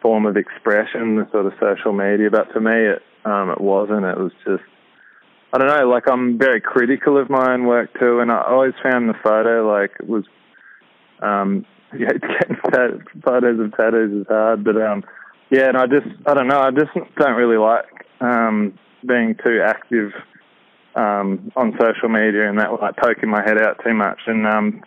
form 0.00 0.24
of 0.24 0.36
expression, 0.36 1.16
the 1.16 1.28
sort 1.32 1.46
of 1.46 1.52
social 1.58 1.92
media. 1.92 2.30
But 2.30 2.52
for 2.52 2.60
me, 2.60 2.94
it 2.94 3.02
um, 3.24 3.50
it 3.50 3.60
wasn't. 3.60 4.04
It 4.04 4.18
was 4.18 4.30
just 4.44 4.62
I 5.52 5.58
don't 5.58 5.66
know. 5.66 5.88
Like 5.88 6.08
I'm 6.08 6.38
very 6.38 6.60
critical 6.60 7.18
of 7.18 7.28
my 7.28 7.54
own 7.54 7.64
work 7.64 7.90
too, 7.98 8.20
and 8.20 8.30
I 8.30 8.42
always 8.48 8.74
found 8.84 9.08
the 9.08 9.18
photo 9.22 9.68
like 9.68 9.90
it 9.98 10.08
was 10.08 10.24
um, 11.20 11.66
yeah, 11.98 12.12
getting 12.12 12.56
tat- 12.70 13.22
photos 13.24 13.58
of 13.58 13.76
tattoos 13.76 14.20
is 14.20 14.26
hard, 14.28 14.62
but 14.62 14.80
um, 14.80 15.02
yeah, 15.50 15.68
and 15.68 15.76
I 15.76 15.86
just 15.86 16.06
I 16.24 16.34
don't 16.34 16.46
know. 16.46 16.60
I 16.60 16.70
just 16.70 16.92
don't 17.16 17.34
really 17.34 17.58
like 17.58 18.06
um, 18.20 18.78
being 19.06 19.36
too 19.42 19.60
active 19.64 20.12
um, 20.94 21.50
on 21.56 21.76
social 21.80 22.08
media 22.08 22.48
and 22.48 22.58
that 22.58 22.72
like 22.80 22.96
poking 22.96 23.30
my 23.30 23.42
head 23.42 23.58
out 23.58 23.80
too 23.84 23.94
much. 23.94 24.20
And 24.26 24.46
um, 24.46 24.82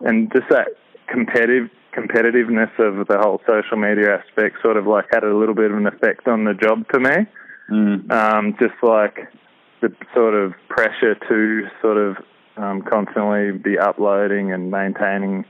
and 0.00 0.32
just 0.32 0.48
that 0.50 0.68
competitive 1.08 1.70
competitiveness 1.96 2.72
of 2.78 3.06
the 3.06 3.18
whole 3.18 3.40
social 3.46 3.76
media 3.76 4.18
aspect 4.18 4.56
sort 4.62 4.76
of 4.76 4.86
like 4.86 5.06
had 5.12 5.22
a 5.22 5.36
little 5.36 5.54
bit 5.54 5.70
of 5.70 5.76
an 5.76 5.86
effect 5.86 6.26
on 6.26 6.44
the 6.44 6.54
job 6.54 6.84
for 6.90 6.98
me. 6.98 7.26
Mm. 7.70 8.10
Um, 8.10 8.56
just 8.60 8.74
like 8.82 9.32
the 9.80 9.94
sort 10.14 10.34
of 10.34 10.52
pressure 10.68 11.14
to 11.14 11.68
sort 11.80 11.96
of 11.96 12.16
um, 12.56 12.82
constantly 12.82 13.52
be 13.52 13.78
uploading 13.78 14.52
and 14.52 14.70
maintaining 14.70 15.44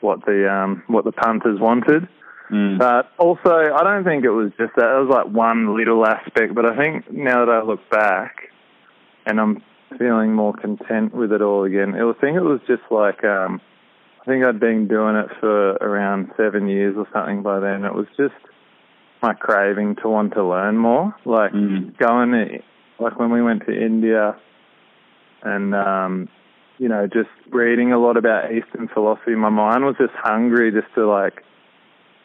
what 0.00 0.24
the 0.26 0.50
um, 0.50 0.82
what 0.86 1.04
the 1.04 1.12
punters 1.12 1.60
wanted. 1.60 2.08
Mm. 2.54 2.78
But 2.78 3.10
also, 3.18 3.50
I 3.50 3.82
don't 3.82 4.04
think 4.04 4.24
it 4.24 4.30
was 4.30 4.52
just 4.56 4.76
that. 4.76 4.96
It 4.96 5.06
was 5.06 5.10
like 5.10 5.26
one 5.34 5.76
little 5.76 6.06
aspect. 6.06 6.54
But 6.54 6.66
I 6.66 6.76
think 6.76 7.10
now 7.12 7.44
that 7.44 7.52
I 7.52 7.62
look 7.62 7.88
back, 7.90 8.50
and 9.26 9.40
I'm 9.40 9.60
feeling 9.98 10.34
more 10.34 10.52
content 10.52 11.14
with 11.14 11.32
it 11.32 11.42
all 11.42 11.64
again, 11.64 11.94
I 11.94 12.12
think 12.20 12.36
it 12.36 12.42
was 12.42 12.60
just 12.68 12.82
like 12.90 13.24
um, 13.24 13.60
I 14.22 14.24
think 14.26 14.44
I'd 14.44 14.60
been 14.60 14.86
doing 14.86 15.16
it 15.16 15.30
for 15.40 15.72
around 15.72 16.30
seven 16.36 16.68
years 16.68 16.94
or 16.96 17.08
something 17.12 17.42
by 17.42 17.58
then. 17.58 17.84
It 17.84 17.94
was 17.94 18.06
just 18.16 18.34
my 19.20 19.34
craving 19.34 19.96
to 20.02 20.08
want 20.08 20.34
to 20.34 20.44
learn 20.44 20.76
more. 20.76 21.14
Like 21.24 21.52
Mm. 21.52 21.96
going, 21.98 22.30
to, 22.32 22.62
like 23.00 23.18
when 23.18 23.30
we 23.32 23.42
went 23.42 23.66
to 23.66 23.72
India, 23.72 24.36
and 25.42 25.74
um, 25.74 26.28
you 26.78 26.88
know, 26.88 27.08
just 27.08 27.30
reading 27.50 27.92
a 27.92 27.98
lot 27.98 28.16
about 28.16 28.52
Eastern 28.52 28.86
philosophy. 28.86 29.34
My 29.34 29.48
mind 29.50 29.84
was 29.84 29.96
just 29.98 30.14
hungry 30.14 30.70
just 30.70 30.92
to 30.94 31.06
like 31.08 31.42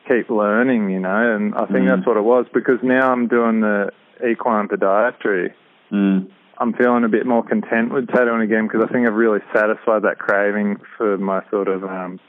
keep 0.08 0.30
learning, 0.30 0.90
you 0.90 1.00
know. 1.00 1.36
And 1.36 1.54
I 1.56 1.66
think 1.66 1.86
Mm. 1.86 1.96
that's 1.96 2.08
what 2.08 2.18
it 2.18 2.24
was 2.24 2.46
because 2.54 2.82
now 2.84 3.12
I'm 3.12 3.28
doing 3.28 3.62
the 3.62 3.92
equine 4.28 4.68
podiatry. 4.68 5.54
Mm. 5.92 6.28
I'm 6.58 6.74
feeling 6.74 7.04
a 7.06 7.10
bit 7.10 7.26
more 7.26 7.44
content 7.44 7.94
with 7.94 8.08
tattooing 8.10 8.42
again 8.42 8.68
because 8.68 8.84
I 8.84 8.92
think 8.92 9.08
I've 9.08 9.14
really 9.14 9.40
satisfied 9.54 10.02
that 10.04 10.20
craving 10.20 10.78
for 10.98 11.18
my 11.18 11.42
sort 11.50 11.68
of 11.68 11.84
um 11.86 12.20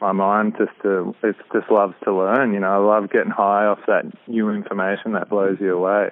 my 0.00 0.12
mind 0.12 0.54
just 0.58 0.70
to 0.82 1.14
it 1.22 1.34
just 1.52 1.70
loves 1.70 1.94
to 2.04 2.12
learn, 2.12 2.52
you 2.52 2.60
know. 2.60 2.70
I 2.70 2.76
love 2.76 3.10
getting 3.10 3.30
high 3.32 3.64
off 3.66 3.80
that 3.86 4.04
new 4.28 4.50
information 4.50 5.12
that 5.12 5.28
blows 5.30 5.56
you 5.60 5.74
away. 5.76 6.10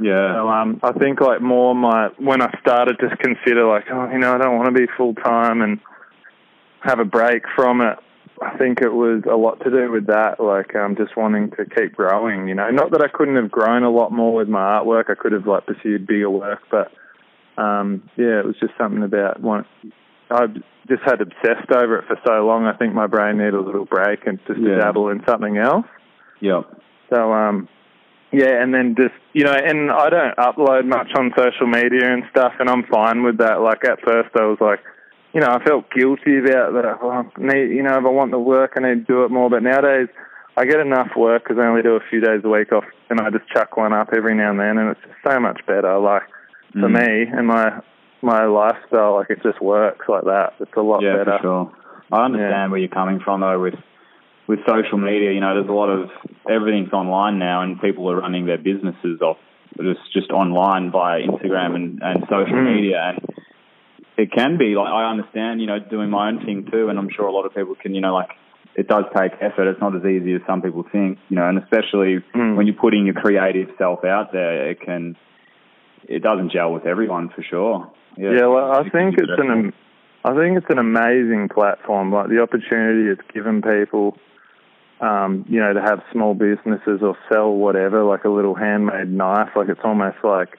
Yeah. 0.00 0.34
So 0.34 0.48
um 0.48 0.80
I 0.82 0.92
think 0.92 1.20
like 1.20 1.40
more 1.40 1.74
my 1.74 2.08
when 2.18 2.42
I 2.42 2.50
started 2.60 2.98
to 2.98 3.16
consider 3.16 3.64
like, 3.66 3.84
oh, 3.90 4.10
you 4.10 4.18
know, 4.18 4.34
I 4.34 4.38
don't 4.38 4.56
want 4.56 4.74
to 4.74 4.78
be 4.80 4.86
full 4.96 5.14
time 5.14 5.62
and 5.62 5.78
have 6.80 6.98
a 6.98 7.04
break 7.04 7.44
from 7.54 7.80
it. 7.80 7.96
I 8.40 8.56
think 8.56 8.80
it 8.80 8.92
was 8.92 9.22
a 9.30 9.36
lot 9.36 9.60
to 9.64 9.70
do 9.70 9.90
with 9.92 10.06
that, 10.06 10.40
like 10.40 10.74
um, 10.74 10.96
just 10.96 11.16
wanting 11.16 11.50
to 11.52 11.64
keep 11.64 11.94
growing. 11.94 12.48
You 12.48 12.54
know, 12.54 12.70
not 12.70 12.90
that 12.92 13.02
I 13.02 13.08
couldn't 13.08 13.36
have 13.36 13.50
grown 13.50 13.82
a 13.82 13.90
lot 13.90 14.10
more 14.12 14.34
with 14.34 14.48
my 14.48 14.60
artwork. 14.80 15.10
I 15.10 15.14
could 15.14 15.32
have 15.32 15.46
like 15.46 15.66
pursued 15.66 16.06
bigger 16.06 16.30
work, 16.30 16.60
but 16.70 16.90
um, 17.60 18.08
yeah, 18.16 18.38
it 18.40 18.46
was 18.46 18.56
just 18.58 18.72
something 18.78 19.02
about 19.02 19.40
one. 19.40 19.64
I 20.30 20.46
just 20.88 21.02
had 21.04 21.20
obsessed 21.20 21.70
over 21.70 21.98
it 21.98 22.06
for 22.06 22.18
so 22.26 22.44
long. 22.46 22.64
I 22.66 22.76
think 22.76 22.94
my 22.94 23.06
brain 23.06 23.38
needed 23.38 23.54
a 23.54 23.60
little 23.60 23.84
break 23.84 24.26
and 24.26 24.38
just 24.46 24.58
Yeah. 24.60 24.76
to 24.76 24.80
dabble 24.80 25.10
in 25.10 25.22
something 25.28 25.58
else. 25.58 25.86
Yep. 26.40 26.80
So 27.12 27.32
um, 27.32 27.68
yeah, 28.32 28.62
and 28.62 28.72
then 28.74 28.94
just 28.98 29.14
you 29.34 29.44
know, 29.44 29.52
and 29.52 29.90
I 29.90 30.08
don't 30.08 30.36
upload 30.36 30.86
much 30.86 31.08
on 31.16 31.32
social 31.36 31.66
media 31.66 32.12
and 32.12 32.24
stuff, 32.30 32.54
and 32.58 32.68
I'm 32.68 32.84
fine 32.84 33.22
with 33.22 33.38
that. 33.38 33.60
Like 33.60 33.84
at 33.84 34.00
first, 34.00 34.30
I 34.34 34.46
was 34.46 34.58
like, 34.60 34.80
you 35.34 35.40
know, 35.40 35.48
I 35.48 35.64
felt 35.64 35.90
guilty 35.90 36.38
about 36.38 36.72
that. 36.74 36.98
Oh, 37.00 37.10
I 37.10 37.22
need, 37.38 37.74
you 37.74 37.82
know, 37.82 37.96
if 37.98 38.04
I 38.04 38.08
want 38.08 38.30
the 38.30 38.38
work, 38.38 38.72
I 38.76 38.80
need 38.80 39.06
to 39.06 39.12
do 39.12 39.24
it 39.24 39.30
more. 39.30 39.48
But 39.50 39.62
nowadays, 39.62 40.08
I 40.56 40.64
get 40.66 40.80
enough 40.80 41.08
work 41.16 41.44
because 41.44 41.58
I 41.58 41.66
only 41.66 41.82
do 41.82 41.96
a 41.96 42.00
few 42.10 42.20
days 42.20 42.42
a 42.44 42.48
week 42.48 42.72
off, 42.72 42.84
and 43.10 43.20
I 43.20 43.30
just 43.30 43.48
chuck 43.48 43.76
one 43.76 43.92
up 43.92 44.08
every 44.14 44.34
now 44.34 44.50
and 44.50 44.60
then, 44.60 44.76
and 44.78 44.90
it's 44.90 45.00
just 45.00 45.14
so 45.26 45.40
much 45.40 45.60
better. 45.66 45.98
Like 45.98 46.22
for 46.72 46.88
Mm. 46.88 47.00
me 47.00 47.26
and 47.38 47.46
my 47.46 47.80
my 48.22 48.44
lifestyle, 48.46 49.14
like 49.16 49.30
it 49.30 49.42
just 49.42 49.60
works 49.60 50.06
like 50.08 50.24
that. 50.24 50.52
It's 50.60 50.70
a 50.76 50.80
lot 50.82 51.02
yeah, 51.02 51.16
better. 51.16 51.38
for 51.38 51.42
sure. 51.42 51.72
I 52.12 52.24
understand 52.26 52.70
where 52.70 52.78
you're 52.80 52.88
coming 52.88 53.20
from 53.20 53.40
though 53.40 53.58
with 53.60 53.74
with 54.46 54.58
social 54.68 54.98
media. 54.98 55.32
You 55.32 55.40
know, 55.40 55.54
there's 55.54 55.68
a 55.68 55.72
lot 55.72 55.88
of 55.88 56.10
everything's 56.48 56.92
online 56.92 57.38
now, 57.38 57.62
and 57.62 57.80
people 57.80 58.10
are 58.10 58.16
running 58.20 58.44
their 58.46 58.58
businesses 58.58 59.20
off 59.22 59.38
just 59.80 60.00
just 60.12 60.30
online 60.30 60.90
via 60.90 61.20
Instagram 61.22 61.74
and 61.74 62.02
and 62.02 62.20
social 62.28 62.56
Mm. 62.60 62.74
media, 62.76 63.14
and 63.16 63.24
it 64.22 64.30
can 64.30 64.56
be 64.56 64.74
like 64.76 64.88
I 64.88 65.10
understand. 65.10 65.60
You 65.60 65.66
know, 65.66 65.78
doing 65.80 66.10
my 66.10 66.28
own 66.28 66.44
thing 66.44 66.68
too, 66.70 66.88
and 66.88 66.98
I'm 66.98 67.10
sure 67.14 67.26
a 67.26 67.32
lot 67.32 67.44
of 67.44 67.54
people 67.54 67.74
can. 67.74 67.94
You 67.94 68.00
know, 68.00 68.14
like 68.14 68.30
it 68.76 68.86
does 68.86 69.04
take 69.16 69.32
effort. 69.40 69.68
It's 69.68 69.80
not 69.80 69.96
as 69.96 70.04
easy 70.04 70.34
as 70.34 70.42
some 70.46 70.62
people 70.62 70.84
think. 70.90 71.18
You 71.28 71.36
know, 71.36 71.48
and 71.48 71.58
especially 71.58 72.20
Mm. 72.34 72.56
when 72.56 72.66
you're 72.66 72.76
putting 72.86 73.06
your 73.06 73.14
creative 73.14 73.68
self 73.78 74.04
out 74.04 74.32
there, 74.32 74.70
it 74.70 74.80
can. 74.80 75.16
It 76.08 76.22
doesn't 76.22 76.52
gel 76.52 76.72
with 76.72 76.86
everyone 76.86 77.30
for 77.30 77.42
sure. 77.42 77.90
Yeah, 78.16 78.32
yeah 78.32 78.46
well, 78.46 78.72
I 78.72 78.88
think 78.88 79.14
it's 79.18 79.38
an 79.38 79.72
I 80.24 80.34
think 80.34 80.56
it's 80.56 80.70
an 80.70 80.78
amazing 80.78 81.48
platform. 81.52 82.12
Like 82.12 82.28
the 82.28 82.40
opportunity 82.40 83.08
it's 83.10 83.26
given 83.34 83.60
people, 83.60 84.16
um, 85.00 85.44
you 85.48 85.58
know, 85.58 85.72
to 85.72 85.80
have 85.80 86.00
small 86.12 86.34
businesses 86.34 87.00
or 87.02 87.16
sell 87.30 87.52
whatever, 87.52 88.04
like 88.04 88.24
a 88.24 88.28
little 88.28 88.54
handmade 88.54 89.10
knife. 89.10 89.50
Like 89.56 89.68
it's 89.68 89.80
almost 89.84 90.18
like 90.22 90.58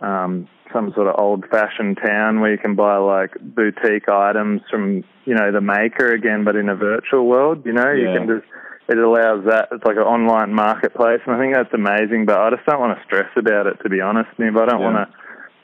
um, 0.00 0.48
some 0.72 0.92
sort 0.94 1.06
of 1.08 1.14
old-fashioned 1.18 1.98
town 2.04 2.40
where 2.40 2.50
you 2.52 2.58
can 2.58 2.74
buy 2.74 2.96
like 2.96 3.32
boutique 3.40 4.08
items 4.08 4.62
from 4.70 5.04
you 5.24 5.34
know 5.34 5.52
the 5.52 5.60
maker 5.60 6.12
again, 6.12 6.44
but 6.44 6.56
in 6.56 6.68
a 6.68 6.74
virtual 6.76 7.26
world. 7.26 7.64
You 7.64 7.72
know, 7.72 7.92
you 7.92 8.06
can 8.16 8.26
just 8.26 8.46
it 8.88 8.98
allows 8.98 9.44
that. 9.46 9.68
It's 9.72 9.84
like 9.84 9.96
an 9.96 10.02
online 10.02 10.52
marketplace, 10.54 11.20
and 11.26 11.34
I 11.34 11.38
think 11.38 11.54
that's 11.54 11.72
amazing. 11.72 12.26
But 12.26 12.38
I 12.38 12.50
just 12.50 12.66
don't 12.66 12.80
want 12.80 12.98
to 12.98 13.04
stress 13.04 13.30
about 13.36 13.66
it, 13.66 13.78
to 13.82 13.88
be 13.88 14.00
honest. 14.00 14.28
Niv. 14.38 14.60
I 14.60 14.66
don't 14.66 14.80
Yeah. 14.80 14.92
want 14.92 15.08
to 15.08 15.14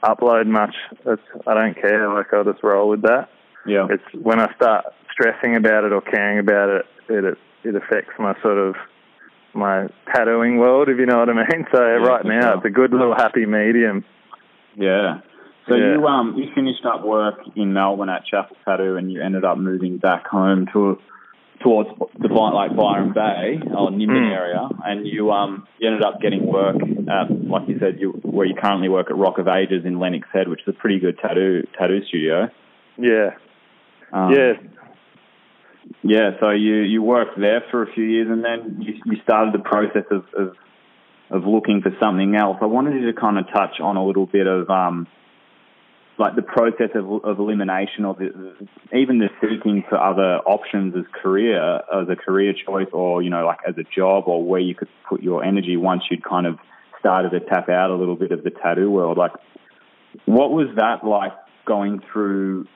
upload 0.03 0.47
much. 0.47 0.75
It's, 1.05 1.23
I 1.47 1.55
don't 1.55 1.75
care. 1.75 2.09
Like 2.13 2.33
I'll 2.33 2.45
just 2.45 2.63
roll 2.63 2.89
with 2.89 3.03
that. 3.03 3.29
Yeah. 3.67 3.87
It's 3.91 4.05
when 4.23 4.41
I 4.41 4.53
start 4.55 4.87
stressing 5.13 5.57
about 5.57 5.85
it 5.85 5.93
or 5.93 6.01
caring 6.01 6.39
about 6.39 6.69
it, 6.71 6.87
it 7.09 7.25
it, 7.25 7.39
it 7.65 7.75
affects 7.77 8.13
my 8.19 8.35
sort 8.43 8.59
of 8.59 8.75
my 9.53 9.89
tattooing 10.15 10.59
world, 10.59 10.89
if 10.89 10.99
you 10.99 11.07
know 11.07 11.19
what 11.19 11.29
I 11.29 11.35
mean. 11.35 11.67
So 11.75 11.81
right 11.83 12.25
now, 12.25 12.41
sure. 12.41 12.55
it's 12.57 12.67
a 12.67 12.71
good 12.71 12.93
little 12.93 13.15
happy 13.15 13.45
medium. 13.47 14.05
Yeah. 14.77 15.21
So 15.69 15.75
Yeah. 15.75 15.93
you 15.93 16.07
um 16.07 16.35
you 16.37 16.51
finished 16.55 16.85
up 16.85 17.05
work 17.05 17.39
in 17.57 17.73
Melbourne 17.73 18.09
at 18.09 18.25
Chapel 18.27 18.57
Tattoo 18.65 18.97
and 18.97 19.13
you 19.13 19.23
ended 19.23 19.45
up 19.45 19.59
moving 19.59 19.99
back 19.99 20.27
home 20.27 20.67
to 20.73 20.99
towards 21.61 21.91
the 22.19 22.29
like 22.29 22.75
Byron 22.75 23.13
Bay 23.13 23.61
or 23.77 23.91
Nimbin 23.91 24.31
Mm. 24.31 24.33
area, 24.33 24.67
and 24.85 25.07
you 25.07 25.31
um 25.31 25.67
you 25.79 25.89
ended 25.89 26.03
up 26.03 26.21
getting 26.21 26.47
work 26.47 26.77
at 26.77 27.31
like 27.31 27.69
you 27.69 27.79
said 27.79 28.01
you 28.01 28.13
where 28.23 28.47
you 28.47 28.55
currently 28.55 28.89
work 28.89 29.11
at 29.11 29.17
Rock 29.17 29.39
of 29.39 29.47
Ages 29.47 29.85
in 29.85 29.99
Lennox 29.99 30.27
Head, 30.33 30.49
which 30.49 30.63
is 30.63 30.69
a 30.69 30.73
pretty 30.73 30.99
good 30.99 31.19
tattoo 31.19 31.67
tattoo 31.79 32.03
studio. 32.09 32.49
Yeah, 32.97 33.31
Um, 34.13 34.33
yeah. 34.33 34.53
yeah, 36.03 36.31
so 36.41 36.51
you, 36.51 36.77
you 36.77 37.03
worked 37.03 37.39
there 37.39 37.63
for 37.71 37.83
a 37.83 37.93
few 37.93 38.05
years 38.05 38.29
and 38.31 38.45
then 38.45 38.77
you, 38.81 38.95
you 39.07 39.17
started 39.23 39.55
the 39.55 39.59
process 39.63 40.05
of, 40.11 40.25
of 40.37 40.55
of 41.31 41.45
looking 41.45 41.81
for 41.83 41.91
something 42.01 42.35
else. 42.35 42.59
I 42.61 42.67
wanted 42.67 43.01
to 43.01 43.13
kind 43.19 43.39
of 43.39 43.47
touch 43.53 43.81
on 43.81 43.97
a 43.97 44.05
little 44.05 44.27
bit 44.27 44.47
of 44.47 44.69
um 44.71 45.07
like 46.19 46.37
the 46.37 46.43
process 46.43 46.91
of, 46.95 47.25
of 47.25 47.39
elimination 47.39 48.05
or 48.05 48.15
the, 48.15 48.55
even 48.95 49.19
the 49.19 49.29
seeking 49.41 49.83
for 49.89 49.99
other 49.99 50.37
options 50.45 50.95
as 50.95 51.05
career 51.23 51.77
as 51.77 52.09
a 52.11 52.17
career 52.17 52.53
choice 52.53 52.89
or 52.93 53.23
you 53.23 53.31
know 53.31 53.47
like 53.47 53.59
as 53.67 53.75
a 53.79 53.85
job 53.95 54.25
or 54.27 54.45
where 54.45 54.61
you 54.61 54.75
could 54.75 54.89
put 55.09 55.23
your 55.23 55.43
energy 55.43 55.77
once 55.77 56.03
you'd 56.11 56.25
kind 56.25 56.47
of 56.47 56.59
started 56.99 57.31
to 57.31 57.41
tap 57.41 57.71
out 57.71 57.91
a 57.91 57.97
little 57.97 58.17
bit 58.17 58.33
of 58.33 58.45
the 58.45 58.51
tattoo 58.51 58.91
world. 58.91 59.17
Like 59.17 59.33
what 60.27 60.51
was 60.51 60.69
that 60.77 61.07
like 61.07 61.33
going 61.67 62.03
through 62.13 62.67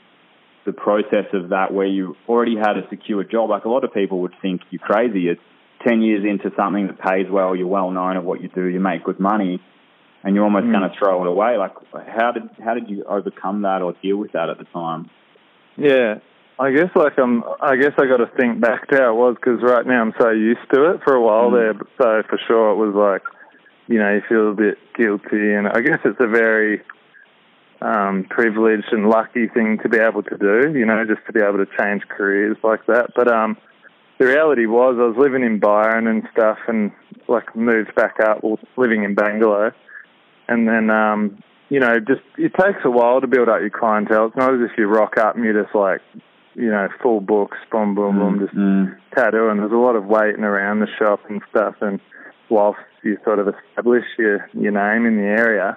the 0.65 0.73
process 0.73 1.27
of 1.33 1.51
that 1.51 1.73
where 1.73 1.87
you 1.87 2.17
already 2.29 2.57
had 2.57 2.77
a 2.79 2.89
secure 2.89 3.23
job. 3.25 3.51
Like 3.51 3.65
a 3.65 3.69
lot 3.69 3.85
of 3.85 3.93
people 3.93 4.21
would 4.23 4.35
think 4.41 4.63
you're 4.71 4.81
crazy. 4.81 5.29
It's 5.29 5.41
10 5.87 6.03
years 6.03 6.25
into 6.25 6.51
something 6.57 6.87
that 6.87 6.99
pays 6.99 7.27
well, 7.31 7.55
you're 7.55 7.67
well 7.67 7.91
known 7.91 8.17
at 8.17 8.25
what 8.25 8.41
you 8.41 8.49
do, 8.49 8.65
you 8.67 8.81
make 8.81 9.05
good 9.05 9.21
money, 9.21 9.61
and 10.23 10.35
you're 10.35 10.45
almost 10.45 10.67
Mm. 10.67 10.73
going 10.73 10.91
to 10.91 10.97
throw 10.99 11.25
it 11.25 11.29
away. 11.29 11.57
Like, 11.59 11.73
how 12.09 12.33
did 12.33 12.49
how 12.65 12.75
did 12.75 12.89
you 12.89 13.05
overcome 13.05 13.63
that 13.63 13.83
or 13.83 13.95
deal 14.03 14.17
with 14.17 14.33
that 14.33 14.49
at 14.49 14.59
the 14.59 14.65
time? 14.65 15.11
Yeah, 15.77 16.19
I 16.59 16.71
guess 16.71 16.91
like 16.95 17.19
I'm. 17.19 17.43
I 17.61 17.77
guess 17.77 17.93
I 17.99 18.07
got 18.07 18.19
to 18.19 18.31
think 18.39 18.61
back 18.61 18.89
to 18.89 18.97
how 18.97 19.11
it 19.11 19.17
was 19.17 19.35
because 19.37 19.61
right 19.63 19.87
now 19.87 20.01
I'm 20.01 20.15
so 20.19 20.31
used 20.31 20.61
to 20.73 20.93
it. 20.93 21.01
For 21.05 21.15
a 21.15 21.21
while 21.21 21.51
Mm. 21.51 21.55
there, 21.55 21.75
so 21.99 22.23
for 22.29 22.39
sure 22.47 22.71
it 22.71 22.77
was 22.77 22.95
like, 22.95 23.23
you 23.89 23.99
know, 23.99 24.15
you 24.15 24.23
feel 24.29 24.51
a 24.53 24.55
bit 24.55 24.79
guilty, 24.97 25.53
and 25.53 25.69
I 25.69 25.81
guess 25.81 25.99
it's 26.05 26.21
a 26.21 26.29
very 26.29 26.83
um, 27.83 28.25
privileged 28.31 28.93
and 28.93 29.11
lucky 29.11 29.49
thing 29.49 29.79
to 29.83 29.89
be 29.89 29.99
able 29.99 30.23
to 30.23 30.39
do. 30.39 30.73
You 30.79 30.87
know, 30.87 31.05
just 31.05 31.27
to 31.27 31.33
be 31.33 31.41
able 31.41 31.59
to 31.59 31.67
change 31.77 32.03
careers 32.09 32.57
like 32.63 32.87
that. 32.87 33.11
But 33.15 33.29
um, 33.29 33.57
the 34.19 34.27
reality 34.27 34.67
was, 34.67 34.97
I 34.99 35.07
was 35.07 35.17
living 35.19 35.43
in 35.43 35.59
Byron 35.59 36.07
and 36.07 36.23
stuff, 36.33 36.59
and 36.69 36.93
like 37.29 37.55
moved 37.57 37.95
back 37.95 38.17
up, 38.21 38.43
well, 38.43 38.59
living 38.77 39.03
in 39.05 39.15
Bangalow, 39.15 39.73
and 40.49 40.69
then 40.69 40.91
um, 40.91 41.43
you 41.69 41.81
know, 41.81 41.95
just 41.99 42.23
it 42.39 42.53
takes 42.61 42.79
a 42.85 42.91
while 42.91 43.21
to 43.21 43.27
build 43.27 43.49
up 43.49 43.61
your 43.61 43.71
clientele. 43.71 44.27
It's 44.27 44.37
not 44.37 44.55
as 44.55 44.61
if 44.61 44.77
you 44.79 44.87
rock 44.87 45.17
up 45.19 45.35
and 45.35 45.45
you're 45.45 45.63
just 45.63 45.75
like, 45.75 46.01
you 46.55 46.71
know, 46.71 46.89
full 47.03 47.21
books, 47.21 47.57
boom, 47.73 47.95
boom, 47.95 48.19
boom, 48.19 48.39
just 48.41 48.55
Mm. 48.55 48.97
tattooing. 49.17 49.57
There's 49.59 49.73
a 49.73 49.77
lot 49.77 49.97
of 49.97 50.07
waiting 50.07 50.45
around 50.45 50.81
the 50.81 50.89
shop 50.99 51.21
and 51.29 51.43
stuff, 51.51 51.75
and 51.81 52.01
whilst 52.51 52.79
you 53.03 53.19
sort 53.25 53.39
of 53.39 53.49
establish 53.49 54.05
your 54.19 54.49
your 54.53 54.73
name 54.73 55.07
in 55.07 55.17
the 55.17 55.23
area, 55.27 55.77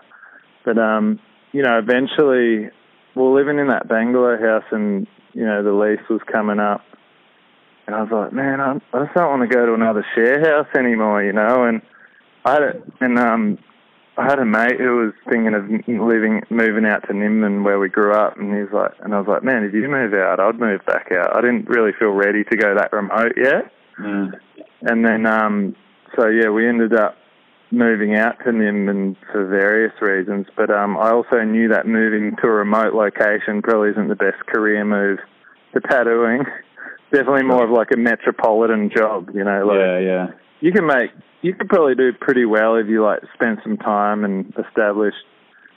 but 0.65 0.78
um, 0.78 1.19
you 1.54 1.63
know, 1.63 1.80
eventually 1.80 2.69
we 3.15 3.21
were 3.23 3.34
living 3.36 3.58
in 3.58 3.67
that 3.67 3.88
Bangalow 3.88 4.39
house, 4.39 4.65
and 4.71 5.08
you 5.34 5.45
know 5.45 5.63
the 5.63 5.71
lease 5.71 6.08
was 6.10 6.21
coming 6.32 6.60
up, 6.60 6.82
and 7.88 7.95
I 7.95 8.04
was 8.04 8.12
like, 8.12 8.34
man, 8.34 8.60
I, 8.60 8.73
I 8.93 9.06
just 9.06 9.15
don't 9.15 9.39
want 9.39 9.50
to 9.50 9.56
go 9.56 9.65
to 9.65 9.73
another 9.73 10.06
share 10.13 10.41
house 10.41 10.67
anymore, 10.78 11.23
you 11.23 11.32
know. 11.32 11.63
And 11.63 11.82
I 12.43 12.52
had 12.52 12.62
a, 12.62 12.73
and 13.00 13.17
um, 13.17 13.58
I 14.17 14.26
had 14.26 14.39
a 14.39 14.45
mate 14.45 14.78
who 14.78 14.97
was 14.97 15.13
thinking 15.30 15.54
of 15.54 15.63
living, 15.88 16.41
moving 16.50 16.86
out 16.86 17.08
to 17.08 17.13
Nimbin 17.13 17.63
where 17.63 17.80
we 17.80 17.88
grew 17.88 18.13
up, 18.13 18.38
and 18.38 18.54
he's 18.54 18.73
like, 18.73 18.91
and 19.00 19.15
I 19.15 19.19
was 19.19 19.28
like, 19.28 19.43
man, 19.43 19.63
if 19.63 19.73
you 19.73 19.88
move 19.88 20.13
out, 20.13 20.39
I'd 20.39 20.60
move 20.60 20.82
back 20.86 21.12
out. 21.13 21.36
I 21.36 21.39
didn't 21.39 21.69
really 21.69 21.91
feel 21.97 22.12
ready 22.12 22.43
to 22.43 22.58
go 22.58 22.76
that 22.76 22.91
remote 22.91 23.34
yet. 23.38 23.71
Mm. 24.00 24.34
And 24.82 25.06
then, 25.06 25.26
um, 25.26 25.76
so 26.17 26.28
yeah, 26.28 26.50
we 26.50 26.67
ended 26.67 26.93
up 26.93 27.15
moving 27.71 28.15
out 28.15 28.38
to 28.39 28.52
Nimbin 28.52 29.15
for 29.32 29.45
various 29.47 29.93
reasons. 30.02 30.47
But 30.58 30.71
um, 30.71 30.97
I 30.97 31.12
also 31.12 31.41
knew 31.43 31.69
that 31.69 31.88
moving 31.88 32.36
to 32.41 32.47
a 32.47 32.52
remote 32.52 32.93
location 32.93 33.62
probably 33.62 33.91
isn't 33.91 34.10
the 34.10 34.15
best 34.15 34.45
career 34.45 34.84
move 34.84 35.19
for 35.71 35.80
tattooing. 35.80 36.43
Definitely 37.12 37.43
more 37.43 37.63
of 37.63 37.72
like 37.72 37.89
a 37.93 37.98
metropolitan 37.98 38.91
job, 38.96 39.30
you 39.34 39.43
know. 39.43 39.65
Like 39.65 39.78
yeah, 39.78 40.00
yeah. 40.00 40.28
You 40.60 40.72
can 40.72 40.86
make, 40.86 41.12
you 41.41 41.54
could 41.54 41.70
probably 41.70 41.96
do 41.96 42.12
pretty 42.20 42.46
well 42.46 42.76
if 42.76 42.88
you 42.88 43.04
like 43.04 43.22
spend 43.34 43.60
some 43.63 43.78
time 43.78 44.26
and 44.26 44.54
establish 44.67 45.13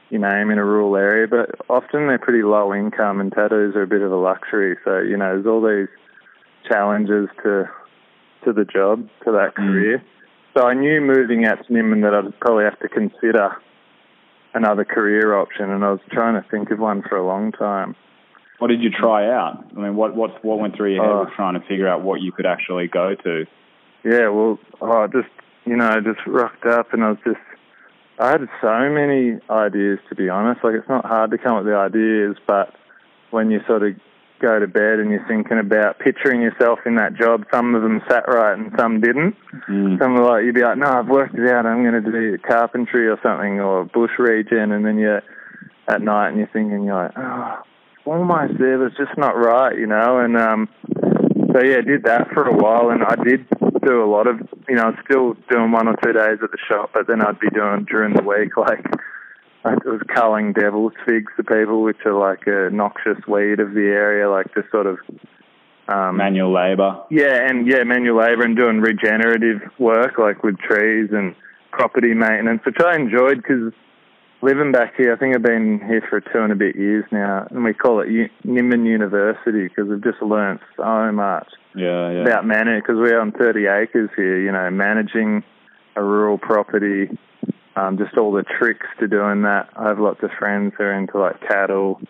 your 0.09 0.21
name 0.21 0.51
in 0.51 0.59
a 0.59 0.65
rural 0.65 0.97
area. 0.97 1.29
But 1.29 1.55
often 1.71 2.09
they're 2.09 2.19
pretty 2.19 2.43
low 2.43 2.75
income, 2.75 3.21
and 3.21 3.31
tattoos 3.31 3.77
are 3.77 3.83
a 3.83 3.87
bit 3.87 4.03
of 4.03 4.11
a 4.11 4.17
luxury. 4.17 4.77
So 4.85 4.99
you 4.99 5.17
know, 5.17 5.41
there's 5.41 5.47
all 5.47 5.63
these 5.63 5.89
challenges 6.69 7.29
to 7.45 7.71
to 8.45 8.53
the 8.53 8.65
job, 8.65 9.09
to 9.25 9.33
that 9.33 9.55
Mm. 9.55 9.73
career. 9.73 10.03
So 10.57 10.67
I 10.67 10.75
knew 10.75 11.01
moving 11.01 11.47
out 11.47 11.65
to 11.65 11.73
Nimbin 11.73 12.03
that 12.03 12.15
I'd 12.15 12.41
probably 12.41 12.65
have 12.65 12.79
to 12.81 12.89
consider 12.89 13.57
another 14.55 14.85
career 14.85 15.37
option, 15.37 15.71
and 15.71 15.85
I 15.85 15.91
was 15.93 16.01
trying 16.11 16.35
to 16.43 16.49
think 16.51 16.71
of 16.71 16.81
one 16.81 17.03
for 17.03 17.17
a 17.17 17.25
long 17.25 17.53
time. 17.53 17.95
What 18.61 18.69
did 18.69 18.83
you 18.83 18.91
try 18.91 19.27
out? 19.27 19.65
I 19.77 19.81
mean, 19.81 19.97
what 19.97 20.15
what 20.15 20.45
what 20.45 20.59
went 20.59 20.77
through 20.77 20.95
your 20.95 21.03
head 21.03 21.13
Oh. 21.13 21.21
with 21.25 21.35
trying 21.35 21.55
to 21.61 21.67
figure 21.67 21.89
out 21.89 22.03
what 22.03 22.21
you 22.21 22.31
could 22.31 22.47
actually 22.47 22.87
go 22.89 23.15
to? 23.15 23.47
Yeah, 24.05 24.29
well, 24.29 24.59
oh, 24.81 25.03
I 25.03 25.07
just 25.09 25.29
you 25.65 25.77
know, 25.77 26.01
just 26.01 26.21
rocked 26.27 26.67
up, 26.67 26.93
and 26.93 27.03
I 27.05 27.11
was 27.11 27.19
just, 27.25 27.39
I 28.19 28.31
had 28.31 28.41
so 28.61 28.89
many 28.91 29.39
ideas 29.51 29.99
to 30.09 30.15
be 30.15 30.29
honest. 30.29 30.63
Like 30.63 30.75
it's 30.75 30.89
not 30.89 31.05
hard 31.07 31.31
to 31.33 31.39
come 31.39 31.57
up 31.57 31.65
with 31.65 31.73
the 31.73 31.79
ideas, 31.79 32.37
but 32.47 32.75
when 33.31 33.51
you 33.51 33.61
sort 33.67 33.83
of 33.83 33.95
go 34.41 34.59
to 34.59 34.67
bed 34.67 34.99
and 35.01 35.11
you're 35.11 35.27
thinking 35.29 35.59
about 35.59 35.99
picturing 35.99 36.41
yourself 36.41 36.81
in 36.87 36.97
that 36.97 37.15
job, 37.15 37.45
some 37.53 37.75
of 37.75 37.83
them 37.83 38.01
sat 38.09 38.25
right 38.27 38.59
and 38.59 38.73
some 38.79 39.01
didn't. 39.01 39.37
Mm. 39.69 39.99
Some 40.01 40.17
are 40.17 40.25
like 40.25 40.45
you'd 40.45 40.55
be 40.55 40.63
like, 40.63 40.79
no, 40.79 40.87
I've 40.87 41.09
worked 41.09 41.35
it 41.35 41.49
out. 41.51 41.67
I'm 41.67 41.83
going 41.83 42.03
to 42.03 42.11
do 42.11 42.39
carpentry 42.39 43.07
or 43.07 43.19
something 43.23 43.61
or 43.61 43.85
bush 43.85 44.13
regen, 44.19 44.73
and 44.73 44.85
then 44.85 44.99
you're 44.99 45.23
at 45.89 46.03
night 46.03 46.29
and 46.29 46.39
you're 46.39 46.51
thinking, 46.53 46.85
you're 46.85 47.03
like, 47.05 47.13
oh, 47.17 47.59
almost 48.05 48.59
there, 48.59 48.79
but 48.79 48.87
it's 48.87 48.97
just 48.97 49.17
not 49.19 49.37
right, 49.37 49.77
you 49.77 49.87
know. 49.87 50.19
And 50.19 50.37
um, 50.37 50.69
so 51.53 51.63
yeah, 51.63 51.81
did 51.81 52.05
that 52.05 52.29
for 52.33 52.45
a 52.45 52.57
while, 52.57 52.91
and 52.91 53.03
I 53.05 53.17
did 53.23 53.47
do 53.85 54.03
a 54.03 54.11
lot 54.11 54.27
of, 54.27 54.41
you 54.69 54.77
know, 54.77 54.95
still 55.05 55.35
doing 55.51 55.73
one 55.73 55.89
or 55.89 55.97
two 56.03 56.13
days 56.13 56.39
at 56.43 56.51
the 56.51 56.59
shop, 56.69 56.91
but 56.95 57.07
then 57.07 57.23
I'd 57.23 57.41
be 57.41 57.51
doing 57.51 57.87
during 57.91 58.15
the 58.15 58.23
week 58.23 58.57
like. 58.57 58.85
I 59.63 59.75
was 59.85 60.01
culling 60.15 60.55
devil's 60.55 60.95
figs 61.07 61.31
to 61.37 61.45
people, 61.45 61.83
which 61.83 61.99
are 62.07 62.19
like 62.19 62.47
a 62.47 62.71
noxious 62.73 63.19
weed 63.29 63.61
of 63.61 63.75
the 63.75 63.93
area, 63.93 64.31
like 64.31 64.47
just 64.55 64.71
sort 64.71 64.87
of 64.87 64.97
um, 65.87 66.17
Manual 66.17 66.51
labour. 66.51 67.03
yeah, 67.11 67.47
and 67.47 67.67
yeah, 67.67 67.83
manual 67.85 68.19
labour 68.19 68.45
and 68.45 68.57
doing 68.57 68.81
regenerative 68.81 69.61
work 69.79 70.17
like 70.19 70.43
with 70.43 70.57
trees 70.61 71.11
and 71.13 71.35
property 71.73 72.15
maintenance, 72.15 72.63
which 72.65 72.79
I 72.83 72.97
enjoyed 72.97 73.43
because 73.43 73.73
living 74.43 74.73
back 74.73 74.95
here, 74.97 75.13
I 75.13 75.17
think 75.17 75.35
I've 75.35 75.43
been 75.43 75.81
here 75.87 76.03
for 76.09 76.21
two 76.21 76.39
and 76.41 76.53
a 76.53 76.57
bit 76.57 76.77
years 76.77 77.05
now, 77.13 77.47
and 77.51 77.65
we 77.65 77.75
call 77.75 78.01
it 78.01 78.09
U- 78.09 78.29
Nimbin 78.45 78.87
University 78.87 79.69
because 79.69 79.89
we've 79.89 80.03
just 80.03 80.23
learned 80.23 80.61
so 80.77 81.13
much 81.13 81.49
Yeah, 81.75 82.11
yeah. 82.11 82.23
about 82.23 82.47
managing 82.47 82.81
because 82.81 82.97
we're 82.97 83.21
on 83.21 83.33
30 83.33 83.67
acres 83.67 84.11
here, 84.17 84.41
you 84.41 84.53
know, 84.53 84.71
managing 84.71 85.43
a 85.97 86.03
rural 86.03 86.39
property, 86.39 87.11
um, 87.77 87.99
just 87.99 88.17
all 88.17 88.33
the 88.33 88.43
tricks 88.45 88.87
to 89.01 89.09
doing 89.09 89.43
that. 89.43 89.69
I 89.77 89.89
have 89.89 89.99
lots 89.99 90.23
of 90.23 90.31
friends 90.39 90.73
who 90.79 90.85
are 90.85 90.93
into 90.93 91.19
like 91.19 91.41
cattle, 91.41 92.01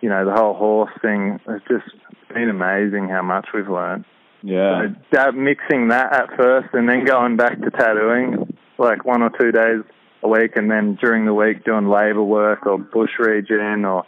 you 0.00 0.08
know, 0.08 0.24
the 0.24 0.32
whole 0.32 0.54
horse 0.54 0.92
thing. 1.02 1.40
It's 1.48 1.64
just 1.68 1.94
been 2.34 2.48
amazing 2.50 3.08
how 3.08 3.22
much 3.22 3.48
we've 3.54 3.68
learned. 3.68 4.04
yeah. 4.42 4.82
So 4.88 4.94
that, 5.12 5.34
mixing 5.34 5.88
that 5.88 6.12
at 6.12 6.36
first 6.36 6.68
and 6.74 6.88
then 6.88 7.04
going 7.04 7.36
back 7.36 7.60
to 7.60 7.70
tattooing 7.70 8.56
like 8.78 9.04
one 9.04 9.22
or 9.22 9.30
two 9.30 9.50
days 9.52 9.82
a 10.22 10.28
week 10.28 10.56
and 10.56 10.70
then 10.70 10.96
during 11.00 11.24
the 11.24 11.34
week 11.34 11.64
doing 11.64 11.88
labour 11.88 12.22
work 12.22 12.66
or 12.66 12.78
bush 12.78 13.12
regen 13.18 13.84
or 13.84 14.04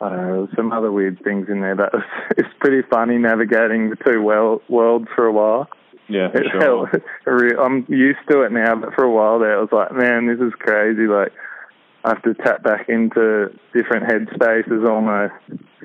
I 0.00 0.08
don't 0.08 0.28
know, 0.28 0.48
some 0.56 0.72
other 0.72 0.90
weird 0.90 1.22
things 1.22 1.48
in 1.48 1.60
there. 1.60 1.76
But 1.76 1.92
it's 2.36 2.48
pretty 2.60 2.86
funny 2.90 3.18
navigating 3.18 3.90
the 3.90 3.96
two 3.96 4.20
world, 4.20 4.62
worlds 4.68 5.06
for 5.14 5.26
a 5.26 5.32
while. 5.32 5.68
Yeah, 6.08 6.28
It 6.34 6.44
sure. 6.52 6.90
I'm 7.64 7.86
used 7.88 8.18
to 8.30 8.42
it 8.42 8.52
now, 8.52 8.74
but 8.74 8.94
for 8.94 9.04
a 9.04 9.10
while 9.10 9.38
there, 9.38 9.56
I 9.56 9.60
was 9.60 9.70
like, 9.70 9.92
man, 9.92 10.26
this 10.26 10.44
is 10.44 10.52
crazy. 10.58 11.06
Like, 11.06 11.32
I 12.04 12.10
have 12.10 12.22
to 12.22 12.34
tap 12.34 12.64
back 12.64 12.88
into 12.88 13.50
different 13.72 14.06
headspaces 14.06 14.88
almost. 14.88 15.34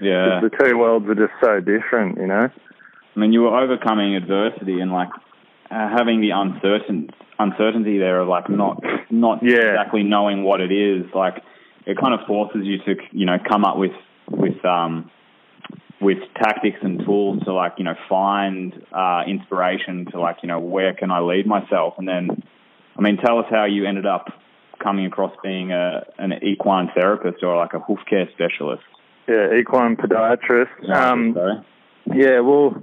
Yeah. 0.01 0.41
The 0.41 0.49
two 0.59 0.77
worlds 0.77 1.07
are 1.07 1.15
just 1.15 1.33
so 1.39 1.59
different, 1.59 2.17
you 2.17 2.25
know? 2.25 2.49
I 3.15 3.19
mean, 3.19 3.33
you 3.33 3.41
were 3.41 3.55
overcoming 3.55 4.15
adversity 4.15 4.79
and 4.79 4.91
like 4.91 5.09
uh, 5.69 5.89
having 5.97 6.21
the 6.21 6.31
uncertain 6.31 7.09
uncertainty 7.39 7.99
there 7.99 8.19
of 8.21 8.27
like 8.27 8.49
not 8.49 8.83
not 9.09 9.39
Yeah. 9.43 9.73
exactly 9.73 10.03
knowing 10.03 10.43
what 10.43 10.59
it 10.61 10.71
is. 10.71 11.05
Like 11.13 11.43
it 11.85 11.97
kind 11.97 12.13
of 12.13 12.25
forces 12.27 12.61
you 12.63 12.77
to 12.79 12.95
you 13.11 13.25
know 13.25 13.37
come 13.49 13.63
up 13.65 13.77
with 13.77 13.91
with 14.29 14.63
um 14.65 15.09
with 16.01 16.17
tactics 16.35 16.77
and 16.81 17.03
tools 17.05 17.43
to 17.45 17.53
like 17.53 17.73
you 17.77 17.83
know 17.83 17.95
find 18.07 18.73
uh, 18.91 19.23
inspiration 19.27 20.05
to 20.11 20.19
like 20.19 20.37
you 20.43 20.47
know 20.47 20.59
where 20.59 20.93
can 20.93 21.11
I 21.11 21.19
lead 21.19 21.47
myself 21.47 21.95
and 21.97 22.07
then 22.07 22.43
I 22.97 23.01
mean 23.01 23.17
tell 23.17 23.39
us 23.39 23.45
how 23.49 23.65
you 23.65 23.85
ended 23.85 24.05
up 24.05 24.27
coming 24.79 25.05
across 25.05 25.33
being 25.43 25.71
a 25.71 26.05
an 26.17 26.33
equine 26.43 26.89
therapist 26.95 27.43
or 27.43 27.55
like 27.57 27.73
a 27.73 27.79
hoof 27.79 27.99
care 28.09 28.27
specialist. 28.33 28.83
Yeah, 29.27 29.53
equine 29.59 29.95
podiatrist. 29.97 30.89
Um, 30.89 31.33
Sorry. 31.33 31.65
Yeah, 32.15 32.39
well, 32.39 32.73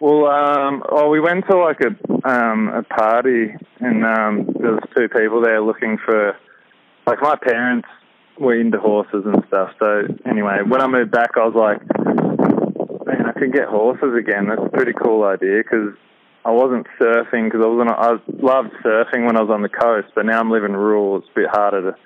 well, 0.00 0.26
um, 0.26 0.82
oh, 0.88 1.08
we 1.08 1.20
went 1.20 1.44
to 1.50 1.56
like 1.56 1.78
a 1.80 2.28
um 2.28 2.68
a 2.68 2.82
party, 2.82 3.54
and 3.80 4.04
um, 4.04 4.46
there 4.60 4.72
was 4.72 4.82
two 4.96 5.08
people 5.08 5.40
there 5.40 5.60
looking 5.60 5.98
for, 6.04 6.36
like 7.06 7.20
my 7.22 7.36
parents 7.36 7.88
were 8.38 8.58
into 8.58 8.78
horses 8.78 9.22
and 9.24 9.42
stuff. 9.48 9.70
So 9.82 10.02
anyway, 10.26 10.58
when 10.66 10.80
I 10.80 10.86
moved 10.86 11.10
back, 11.10 11.30
I 11.36 11.46
was 11.46 11.54
like, 11.54 11.80
man, 13.06 13.26
I 13.26 13.32
could 13.38 13.52
get 13.52 13.68
horses 13.68 14.14
again. 14.18 14.48
That's 14.48 14.62
a 14.64 14.68
pretty 14.76 14.92
cool 14.92 15.24
idea 15.24 15.58
because 15.62 15.94
I 16.44 16.50
wasn't 16.50 16.86
surfing 17.00 17.44
because 17.50 17.62
I 17.64 17.68
was 17.68 17.80
on. 17.80 17.88
a- 17.88 17.92
I 17.92 18.18
loved 18.42 18.72
surfing 18.84 19.26
when 19.26 19.36
I 19.36 19.42
was 19.42 19.50
on 19.50 19.62
the 19.62 19.68
coast, 19.68 20.08
but 20.14 20.26
now 20.26 20.38
I'm 20.40 20.50
living 20.50 20.72
rural. 20.72 21.18
It's 21.18 21.28
a 21.34 21.40
bit 21.40 21.48
harder 21.50 21.92
to 21.92 21.96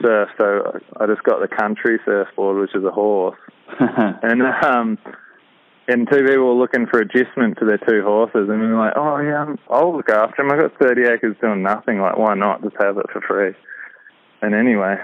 surf, 0.00 0.28
so 0.38 0.80
I 0.98 1.06
just 1.06 1.22
got 1.22 1.40
the 1.40 1.48
country 1.54 1.98
surfboard, 2.04 2.60
which 2.60 2.74
is 2.74 2.84
a 2.84 2.90
horse 2.90 3.38
and 3.78 4.42
um, 4.64 4.98
and 5.92 6.08
two 6.10 6.24
people 6.24 6.46
were 6.46 6.60
looking 6.60 6.86
for 6.86 7.00
agistment 7.00 7.58
to 7.58 7.66
their 7.66 7.78
two 7.78 8.02
horses, 8.02 8.48
and 8.48 8.60
we 8.60 8.66
were 8.68 8.78
like, 8.78 8.94
oh 8.96 9.18
yeah, 9.18 9.54
I'll 9.70 9.96
look 9.96 10.08
after 10.08 10.42
them. 10.42 10.50
I've 10.50 10.60
got 10.60 10.80
30 10.80 11.02
acres 11.02 11.36
doing 11.40 11.62
nothing. 11.62 12.00
Like, 12.00 12.16
why 12.16 12.34
not 12.34 12.62
just 12.62 12.76
have 12.80 12.98
it 12.98 13.06
for 13.12 13.20
free? 13.20 13.54
And 14.40 14.54
anyway, 14.54 14.96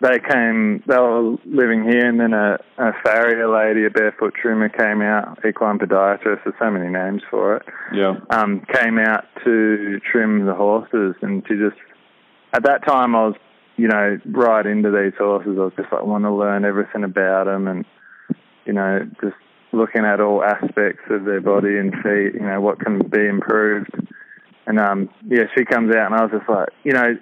they 0.00 0.18
came. 0.18 0.82
They 0.86 0.96
were 0.96 1.36
living 1.44 1.84
here, 1.84 2.08
and 2.08 2.18
then 2.18 2.32
a, 2.32 2.58
a 2.78 2.92
farrier 3.04 3.48
lady, 3.48 3.84
a 3.84 3.90
barefoot 3.90 4.34
trimmer, 4.40 4.68
came 4.68 5.02
out. 5.02 5.38
Equine 5.44 5.78
podiatrist. 5.78 6.44
There's 6.44 6.54
so 6.58 6.70
many 6.70 6.88
names 6.88 7.22
for 7.30 7.56
it 7.56 7.62
yeah. 7.92 8.14
um, 8.30 8.64
came 8.72 8.98
out 8.98 9.24
to 9.44 10.00
trim 10.10 10.46
the 10.46 10.54
horses, 10.54 11.14
and 11.22 11.42
she 11.46 11.54
just 11.54 11.76
at 12.52 12.64
that 12.64 12.86
time 12.86 13.14
I 13.14 13.26
was, 13.26 13.34
you 13.76 13.88
know, 13.88 14.18
right 14.26 14.66
into 14.66 14.90
these 14.90 15.16
horses. 15.18 15.56
I 15.58 15.64
was 15.64 15.72
just 15.76 15.92
like 15.92 16.04
want 16.04 16.24
to 16.24 16.32
learn 16.32 16.64
everything 16.64 17.04
about 17.04 17.44
them, 17.44 17.68
and 17.68 17.84
you 18.64 18.72
know, 18.72 19.00
just 19.22 19.36
looking 19.72 20.04
at 20.04 20.20
all 20.20 20.42
aspects 20.42 21.02
of 21.10 21.24
their 21.24 21.40
body 21.40 21.78
and 21.78 21.92
feet. 22.02 22.34
You 22.34 22.46
know, 22.46 22.60
what 22.60 22.80
can 22.80 22.98
be 23.08 23.26
improved. 23.26 23.90
And 24.66 24.78
um, 24.78 25.08
yeah, 25.26 25.44
she 25.56 25.64
comes 25.64 25.94
out, 25.94 26.06
and 26.12 26.14
I 26.14 26.22
was 26.24 26.30
just 26.32 26.48
like, 26.48 26.68
you 26.84 26.92
know, 26.92 27.16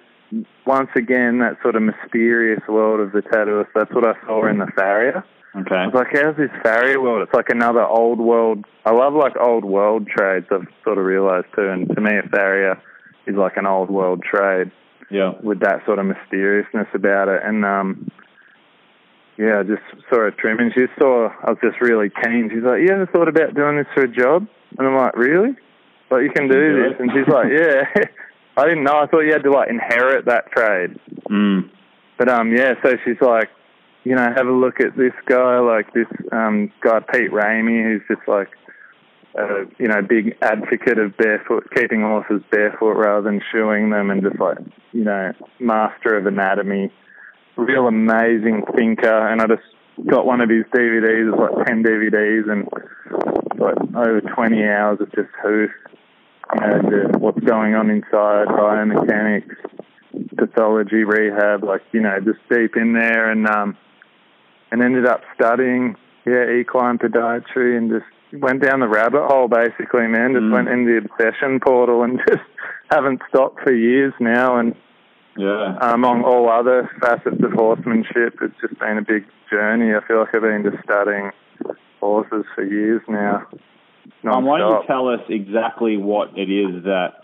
once 0.65 0.89
again 0.95 1.39
that 1.39 1.57
sort 1.63 1.75
of 1.75 1.81
mysterious 1.81 2.61
world 2.67 2.99
of 2.99 3.11
the 3.11 3.21
tattooist. 3.21 3.69
That's 3.73 3.91
what 3.93 4.05
I 4.05 4.13
saw 4.25 4.47
in 4.47 4.59
the 4.59 4.67
farrier. 4.75 5.23
Okay. 5.55 5.75
I 5.75 5.87
was 5.87 5.95
like, 5.95 6.09
how's 6.13 6.37
this 6.37 6.51
farrier 6.61 7.01
world? 7.01 7.23
It's 7.23 7.33
like 7.33 7.49
another 7.49 7.83
old 7.83 8.19
world. 8.19 8.65
I 8.85 8.91
love 8.91 9.13
like 9.15 9.33
old 9.39 9.65
world 9.65 10.07
trades. 10.07 10.45
I've 10.51 10.67
sort 10.83 10.99
of 10.99 11.05
realised 11.05 11.47
too. 11.55 11.67
And 11.67 11.87
to 11.95 12.01
me, 12.01 12.11
a 12.23 12.29
farrier 12.29 12.79
is 13.25 13.35
like 13.35 13.57
an 13.57 13.65
old 13.65 13.89
world 13.89 14.21
trade 14.21 14.71
Yeah. 15.09 15.31
with 15.41 15.59
that 15.61 15.83
sort 15.87 15.97
of 15.97 16.05
mysteriousness 16.05 16.87
about 16.93 17.29
it. 17.29 17.41
And 17.43 17.65
um, 17.65 18.11
yeah, 19.39 19.59
I 19.59 19.63
just 19.63 19.81
saw 20.09 20.27
her 20.27 20.31
trim, 20.31 20.59
and 20.59 20.73
she 20.73 20.85
saw 20.99 21.29
I 21.43 21.51
was 21.51 21.59
just 21.63 21.79
really 21.79 22.11
keen. 22.11 22.49
She's 22.51 22.61
like, 22.61 22.81
"You 22.81 22.89
ever 22.91 23.07
thought 23.07 23.29
about 23.29 23.55
doing 23.55 23.77
this 23.77 23.87
for 23.95 24.03
a 24.03 24.07
job?" 24.07 24.45
And 24.77 24.85
I'm 24.85 24.95
like, 24.95 25.15
"Really? 25.15 25.55
Like 26.11 26.23
you 26.23 26.31
can 26.35 26.49
do 26.49 26.59
do 26.59 26.83
this?" 26.83 26.93
it. 26.93 26.99
And 26.99 27.11
she's 27.15 27.27
like, 27.31 27.47
"Yeah." 27.55 28.03
I 28.57 28.63
didn't 28.67 28.83
know. 28.83 28.99
I 28.99 29.07
thought 29.07 29.21
you 29.21 29.31
had 29.31 29.43
to 29.43 29.51
like 29.51 29.69
inherit 29.69 30.25
that 30.25 30.51
trade. 30.51 30.99
Mm. 31.31 31.69
But 32.17 32.27
um, 32.27 32.51
yeah. 32.51 32.73
So 32.83 32.97
she's 33.05 33.21
like, 33.21 33.49
you 34.03 34.15
know, 34.15 34.27
have 34.35 34.47
a 34.47 34.51
look 34.51 34.81
at 34.81 34.97
this 34.97 35.13
guy, 35.25 35.59
like 35.59 35.93
this 35.93 36.07
um, 36.33 36.69
guy 36.81 36.99
Pete 36.99 37.31
Ramey, 37.31 37.83
who's 37.83 38.01
just 38.13 38.27
like, 38.27 38.49
a, 39.35 39.63
you 39.77 39.87
know, 39.87 40.01
big 40.01 40.35
advocate 40.41 40.97
of 40.97 41.15
barefoot, 41.15 41.69
keeping 41.73 42.01
horses 42.01 42.41
barefoot 42.51 42.93
rather 42.93 43.21
than 43.21 43.41
shoeing 43.53 43.91
them, 43.91 44.09
and 44.09 44.21
just 44.21 44.39
like, 44.39 44.57
you 44.91 45.05
know, 45.05 45.31
master 45.59 46.17
of 46.17 46.25
anatomy, 46.25 46.91
real 47.59 47.87
amazing 47.87 48.63
thinker. 48.75 49.27
And 49.27 49.41
I 49.41 49.47
just 49.47 49.63
got 50.07 50.25
one 50.25 50.41
of 50.41 50.49
his 50.49 50.65
DVDs, 50.73 51.31
it's 51.31 51.39
like 51.39 51.67
ten 51.67 51.83
DVDs, 51.83 52.49
and 52.49 52.67
like 53.59 53.77
over 53.95 54.21
twenty 54.35 54.63
hours 54.63 54.99
of 55.01 55.11
just 55.13 55.29
hoof, 55.43 55.71
you 56.55 56.61
know, 56.61 56.81
the, 56.81 57.17
what's 57.17 57.39
going 57.39 57.75
on 57.75 57.89
inside, 57.89 58.47
biomechanics, 58.47 59.55
pathology, 60.37 61.03
rehab, 61.03 61.63
like 61.63 61.81
you 61.91 62.01
know, 62.01 62.17
just 62.19 62.39
deep 62.49 62.75
in 62.75 62.93
there, 62.93 63.31
and 63.31 63.47
um, 63.47 63.77
and 64.71 64.81
ended 64.81 65.05
up 65.05 65.21
studying, 65.35 65.95
yeah, 66.25 66.45
equine 66.59 66.97
podiatry, 66.97 67.77
and 67.77 67.89
just 67.89 68.41
went 68.41 68.63
down 68.63 68.79
the 68.79 68.87
rabbit 68.87 69.25
hole 69.27 69.47
basically, 69.47 70.07
man. 70.07 70.33
Just 70.33 70.43
mm. 70.43 70.53
went 70.53 70.69
in 70.69 70.85
the 70.85 70.97
obsession 70.97 71.59
portal 71.59 72.03
and 72.03 72.19
just 72.29 72.43
haven't 72.89 73.21
stopped 73.29 73.59
for 73.61 73.73
years 73.73 74.13
now, 74.19 74.57
and 74.57 74.75
yeah, 75.39 75.93
among 75.93 76.23
all 76.23 76.49
other 76.49 76.91
facets 76.99 77.41
of 77.41 77.51
horsemanship, 77.53 78.35
it's 78.41 78.59
just 78.59 78.77
been 78.77 78.97
a 78.97 79.01
big 79.01 79.23
journey. 79.49 79.95
I 79.95 80.05
feel 80.05 80.19
like 80.19 80.35
I've 80.35 80.41
been 80.41 80.67
just 80.69 80.83
studying 80.83 81.31
horses 82.01 82.43
for 82.53 82.65
years 82.65 83.01
now. 83.07 83.47
Um, 84.29 84.43
why 84.43 84.59
don't 84.59 84.81
you 84.81 84.87
tell 84.87 85.07
us 85.07 85.21
exactly 85.29 85.95
what 85.95 86.37
it 86.37 86.51
is 86.51 86.83
that 86.83 87.23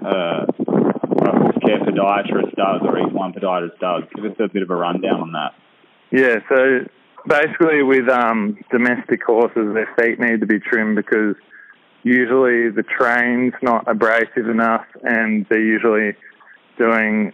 uh, 0.00 0.46
a 0.46 1.38
horse 1.38 1.56
care 1.66 1.80
podiatrist 1.80 2.54
does 2.54 2.82
or 2.82 3.00
equine 3.00 3.32
podiatrist 3.32 3.80
does? 3.80 4.04
Give 4.14 4.26
us 4.26 4.36
a 4.38 4.46
bit 4.46 4.62
of 4.62 4.70
a 4.70 4.76
rundown 4.76 5.20
on 5.20 5.32
that. 5.32 5.54
Yeah, 6.12 6.36
so 6.48 6.86
basically 7.26 7.82
with 7.82 8.08
um, 8.08 8.58
domestic 8.70 9.24
horses, 9.24 9.74
their 9.74 9.92
feet 9.98 10.20
need 10.20 10.38
to 10.38 10.46
be 10.46 10.60
trimmed 10.60 10.94
because 10.94 11.34
usually 12.04 12.70
the 12.70 12.84
train's 12.84 13.54
not 13.60 13.88
abrasive 13.88 14.48
enough 14.48 14.86
and 15.02 15.46
they're 15.50 15.60
usually 15.60 16.14
doing 16.78 17.32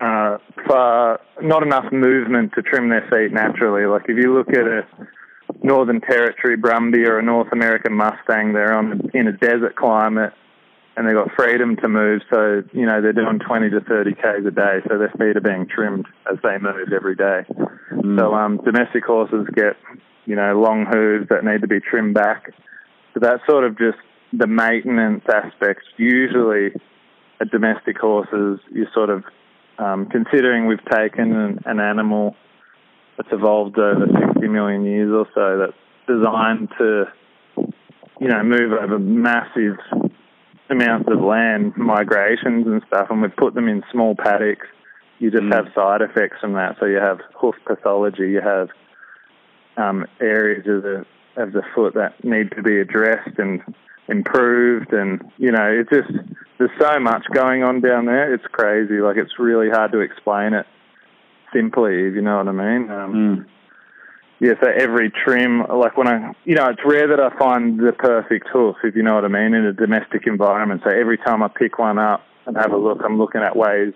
uh, 0.00 0.38
far, 0.66 1.20
not 1.42 1.62
enough 1.62 1.92
movement 1.92 2.52
to 2.54 2.62
trim 2.62 2.88
their 2.88 3.06
feet 3.10 3.32
naturally. 3.32 3.86
Like 3.86 4.04
if 4.08 4.16
you 4.16 4.34
look 4.34 4.48
at 4.48 4.66
a 4.66 4.86
Northern 5.62 6.00
Territory 6.00 6.56
Brumby 6.56 7.06
or 7.06 7.18
a 7.18 7.22
North 7.22 7.52
American 7.52 7.94
Mustang, 7.94 8.52
they're 8.52 8.72
on 8.72 9.10
in 9.14 9.28
a 9.28 9.32
desert 9.32 9.76
climate 9.76 10.32
and 10.96 11.06
they've 11.06 11.14
got 11.14 11.34
freedom 11.36 11.76
to 11.76 11.88
move. 11.88 12.20
So, 12.32 12.62
you 12.72 12.84
know, 12.84 13.00
they're 13.00 13.12
doing 13.12 13.38
20 13.38 13.70
to 13.70 13.80
30 13.80 14.12
Ks 14.14 14.46
a 14.46 14.50
day. 14.50 14.78
So 14.88 14.98
their 14.98 15.12
feet 15.18 15.36
are 15.36 15.40
being 15.40 15.66
trimmed 15.66 16.06
as 16.30 16.38
they 16.42 16.58
move 16.58 16.92
every 16.94 17.14
day. 17.14 17.42
Mm. 17.92 18.18
So, 18.18 18.34
um, 18.34 18.60
domestic 18.64 19.04
horses 19.04 19.46
get, 19.54 19.76
you 20.26 20.36
know, 20.36 20.60
long 20.60 20.86
hooves 20.90 21.28
that 21.30 21.44
need 21.44 21.62
to 21.62 21.68
be 21.68 21.80
trimmed 21.80 22.14
back. 22.14 22.52
So 23.14 23.20
that's 23.20 23.40
sort 23.48 23.64
of 23.64 23.78
just 23.78 23.98
the 24.32 24.46
maintenance 24.46 25.24
aspect. 25.32 25.80
Usually 25.96 26.72
at 27.40 27.50
domestic 27.50 27.96
horses, 27.98 28.60
you 28.70 28.86
sort 28.92 29.10
of, 29.10 29.24
um, 29.80 30.06
considering 30.06 30.66
we've 30.66 30.84
taken 30.92 31.32
an, 31.32 31.58
an 31.64 31.80
animal 31.80 32.36
that's 33.16 33.30
evolved 33.32 33.78
over 33.78 34.06
60 34.34 34.48
million 34.48 34.84
years 34.84 35.10
or 35.12 35.26
so 35.34 35.58
that's 35.58 35.78
designed 36.06 36.68
to, 36.78 37.04
you 38.20 38.28
know, 38.28 38.42
move 38.42 38.72
over 38.72 38.98
massive 38.98 39.76
amounts 40.68 41.08
of 41.10 41.20
land, 41.20 41.76
migrations 41.76 42.66
and 42.66 42.82
stuff, 42.86 43.08
and 43.10 43.22
we've 43.22 43.36
put 43.36 43.54
them 43.54 43.68
in 43.68 43.82
small 43.90 44.14
paddocks. 44.14 44.66
You 45.18 45.30
just 45.30 45.44
mm. 45.44 45.54
have 45.54 45.66
side 45.74 46.02
effects 46.02 46.36
from 46.40 46.54
that. 46.54 46.76
So 46.78 46.86
you 46.86 46.98
have 46.98 47.18
hoof 47.34 47.56
pathology, 47.66 48.30
you 48.30 48.40
have 48.40 48.68
um, 49.76 50.06
areas 50.20 50.66
of 50.66 50.82
the 50.82 51.06
of 51.36 51.52
the 51.52 51.62
foot 51.74 51.94
that 51.94 52.22
need 52.24 52.50
to 52.56 52.62
be 52.62 52.78
addressed 52.78 53.38
and 53.38 53.62
improved, 54.08 54.92
and 54.92 55.22
you 55.38 55.52
know, 55.52 55.66
it 55.66 55.88
just 55.90 56.10
there's 56.60 56.70
so 56.78 57.00
much 57.00 57.24
going 57.32 57.64
on 57.64 57.80
down 57.80 58.04
there. 58.04 58.32
It's 58.32 58.44
crazy. 58.52 59.00
Like 59.00 59.16
it's 59.16 59.38
really 59.38 59.70
hard 59.70 59.92
to 59.92 60.00
explain 60.00 60.52
it 60.52 60.66
simply, 61.52 62.06
if 62.06 62.14
you 62.14 62.20
know 62.20 62.36
what 62.36 62.48
I 62.48 62.52
mean. 62.52 62.90
Um, 62.90 63.14
mm 63.14 63.46
yeah, 64.42 64.52
so 64.62 64.70
every 64.70 65.10
trim, 65.10 65.60
like 65.68 65.98
when 65.98 66.08
I, 66.08 66.32
you 66.44 66.54
know, 66.54 66.66
it's 66.70 66.80
rare 66.82 67.06
that 67.08 67.20
I 67.20 67.28
find 67.38 67.78
the 67.78 67.92
perfect 67.92 68.48
hoof, 68.50 68.76
if 68.82 68.96
you 68.96 69.02
know 69.02 69.14
what 69.14 69.26
I 69.26 69.28
mean, 69.28 69.52
in 69.52 69.66
a 69.66 69.72
domestic 69.74 70.26
environment. 70.26 70.80
So 70.82 70.90
every 70.90 71.18
time 71.18 71.42
I 71.42 71.48
pick 71.48 71.78
one 71.78 71.98
up 71.98 72.22
and 72.46 72.56
have 72.56 72.72
a 72.72 72.76
look, 72.78 73.00
I'm 73.04 73.18
looking 73.18 73.42
at 73.42 73.54
ways 73.54 73.92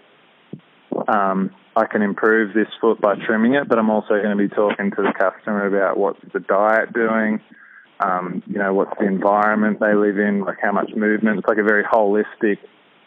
um, 1.09 1.51
I 1.77 1.87
can 1.87 2.03
improve 2.03 2.53
this 2.53 2.69
foot 2.79 3.01
by 3.01 3.15
trimming 3.27 3.55
it, 3.55 3.69
but 3.69 3.79
I'm 3.79 3.89
also 3.89 4.21
going 4.21 4.37
to 4.37 4.49
be 4.49 4.55
talking 4.55 4.91
to 4.91 5.03
the 5.03 5.13
customer 5.19 5.67
about 5.67 5.97
what's 5.97 6.21
the 6.35 6.41
diet 6.41 6.93
doing, 6.93 7.41
um, 8.01 8.43
you 8.47 8.59
know, 8.59 8.75
what's 8.75 8.97
the 8.99 9.07
environment 9.07 9.81
they 9.81 9.95
live 9.95 10.19
in, 10.19 10.41
like 10.41 10.59
how 10.61 10.73
much 10.73 10.91
movement. 10.97 11.39
It's 11.39 11.49
like 11.49 11.59
a 11.59 11.63
very 11.63 11.85
holistic 11.85 12.59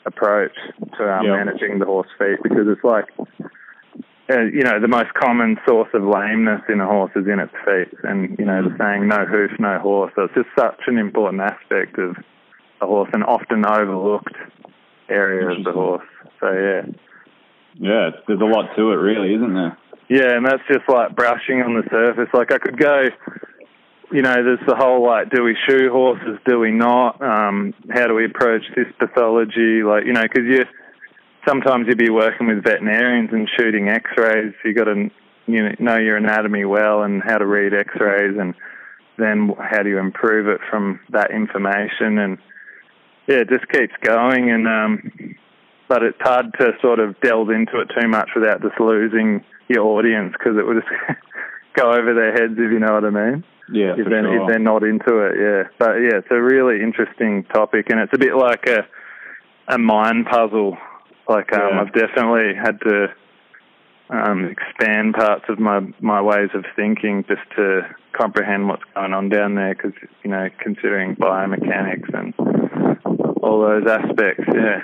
approach 0.05 0.55
to 0.97 1.03
um, 1.03 1.27
managing 1.27 1.79
the 1.79 1.85
horse 1.85 2.07
feet 2.17 2.37
because 2.41 2.67
it's 2.67 2.83
like 2.83 3.05
uh, 4.29 4.41
you 4.41 4.63
know, 4.63 4.79
the 4.79 4.87
most 4.87 5.13
common 5.13 5.57
source 5.65 5.87
of 5.93 6.03
lameness 6.03 6.61
in 6.67 6.81
a 6.81 6.85
horse 6.85 7.11
is 7.15 7.25
in 7.31 7.39
its 7.39 7.53
feet. 7.63 7.97
And, 8.03 8.37
you 8.37 8.45
know, 8.45 8.61
the 8.61 8.75
saying, 8.77 9.07
no 9.07 9.25
hoof, 9.25 9.51
no 9.59 9.79
horse. 9.79 10.11
So 10.15 10.23
it's 10.23 10.33
just 10.33 10.49
such 10.57 10.81
an 10.87 10.97
important 10.97 11.41
aspect 11.41 11.97
of 11.97 12.17
a 12.81 12.85
horse 12.85 13.09
and 13.13 13.23
often 13.23 13.65
overlooked 13.65 14.35
area 15.09 15.47
of 15.49 15.63
the 15.63 15.71
horse. 15.71 16.07
So, 16.41 16.51
yeah. 16.51 16.81
Yeah, 17.79 18.09
there's 18.27 18.41
a 18.41 18.45
lot 18.45 18.75
to 18.75 18.91
it, 18.91 18.95
really, 18.95 19.33
isn't 19.35 19.53
there? 19.53 19.77
Yeah, 20.09 20.35
and 20.35 20.45
that's 20.45 20.63
just 20.67 20.87
like 20.89 21.15
brushing 21.15 21.61
on 21.61 21.75
the 21.75 21.83
surface. 21.89 22.29
Like, 22.33 22.51
I 22.51 22.57
could 22.57 22.77
go, 22.77 23.05
you 24.11 24.21
know, 24.21 24.35
there's 24.35 24.65
the 24.65 24.75
whole, 24.75 25.05
like, 25.05 25.29
do 25.29 25.43
we 25.43 25.57
shoe 25.67 25.89
horses, 25.91 26.39
do 26.47 26.59
we 26.59 26.71
not? 26.71 27.21
Um, 27.21 27.73
how 27.89 28.07
do 28.07 28.13
we 28.13 28.25
approach 28.25 28.63
this 28.75 28.87
pathology? 28.99 29.83
Like, 29.83 30.05
you 30.05 30.13
know, 30.13 30.21
because 30.21 30.45
you 30.45 30.65
sometimes 31.47 31.87
you'd 31.87 31.97
be 31.97 32.09
working 32.09 32.47
with 32.47 32.63
veterinarians 32.63 33.29
and 33.31 33.49
shooting 33.57 33.89
X-rays. 33.89 34.53
You 34.63 34.73
got 34.73 34.85
to 34.85 35.09
you 35.47 35.63
know, 35.63 35.75
know 35.79 35.97
your 35.97 36.17
anatomy 36.17 36.65
well 36.65 37.03
and 37.03 37.21
how 37.23 37.37
to 37.37 37.45
read 37.45 37.73
X-rays, 37.73 38.37
and 38.39 38.53
then 39.17 39.53
how 39.59 39.83
do 39.83 39.89
you 39.89 39.97
improve 39.97 40.47
it 40.47 40.61
from 40.69 40.99
that 41.09 41.31
information? 41.31 42.17
And 42.17 42.37
yeah, 43.27 43.37
it 43.37 43.49
just 43.49 43.67
keeps 43.69 43.93
going. 44.01 44.51
And 44.51 44.67
um, 44.67 45.35
but 45.87 46.03
it's 46.03 46.21
hard 46.21 46.47
to 46.59 46.71
sort 46.81 46.99
of 46.99 47.19
delve 47.21 47.49
into 47.49 47.79
it 47.79 47.89
too 47.99 48.07
much 48.07 48.29
without 48.35 48.61
just 48.61 48.79
losing 48.79 49.43
your 49.69 49.85
audience 49.85 50.33
because 50.37 50.57
it 50.57 50.65
would 50.65 50.81
just 50.81 51.19
go 51.75 51.91
over 51.91 52.13
their 52.13 52.33
heads 52.33 52.53
if 52.57 52.71
you 52.71 52.79
know 52.79 52.93
what 52.93 53.05
I 53.05 53.09
mean. 53.09 53.43
Yeah, 53.71 53.95
if 53.97 54.07
they're, 54.07 54.23
sure. 54.23 54.41
if 54.41 54.47
they're 54.47 54.59
not 54.59 54.83
into 54.83 55.19
it, 55.19 55.35
yeah. 55.37 55.63
But 55.77 55.95
yeah, 55.97 56.19
it's 56.19 56.31
a 56.31 56.41
really 56.41 56.81
interesting 56.81 57.43
topic, 57.53 57.87
and 57.89 57.99
it's 57.99 58.13
a 58.13 58.17
bit 58.17 58.35
like 58.35 58.65
a 58.67 58.87
a 59.69 59.77
mind 59.77 60.25
puzzle 60.31 60.77
like 61.27 61.53
um, 61.53 61.59
yeah. 61.73 61.81
I've 61.81 61.93
definitely 61.93 62.55
had 62.55 62.79
to 62.81 63.07
um, 64.09 64.45
expand 64.45 65.13
parts 65.15 65.45
of 65.49 65.59
my 65.59 65.81
my 65.99 66.21
ways 66.21 66.49
of 66.53 66.63
thinking 66.75 67.25
just 67.27 67.41
to 67.57 67.81
comprehend 68.13 68.69
what's 68.69 68.83
going 68.95 69.13
on 69.13 69.29
down 69.29 69.55
there. 69.55 69.75
Because 69.75 69.93
you 70.23 70.31
know, 70.31 70.47
considering 70.59 71.15
biomechanics 71.15 72.13
and 72.13 72.33
all 73.43 73.61
those 73.61 73.87
aspects, 73.87 74.45
yeah. 74.53 74.83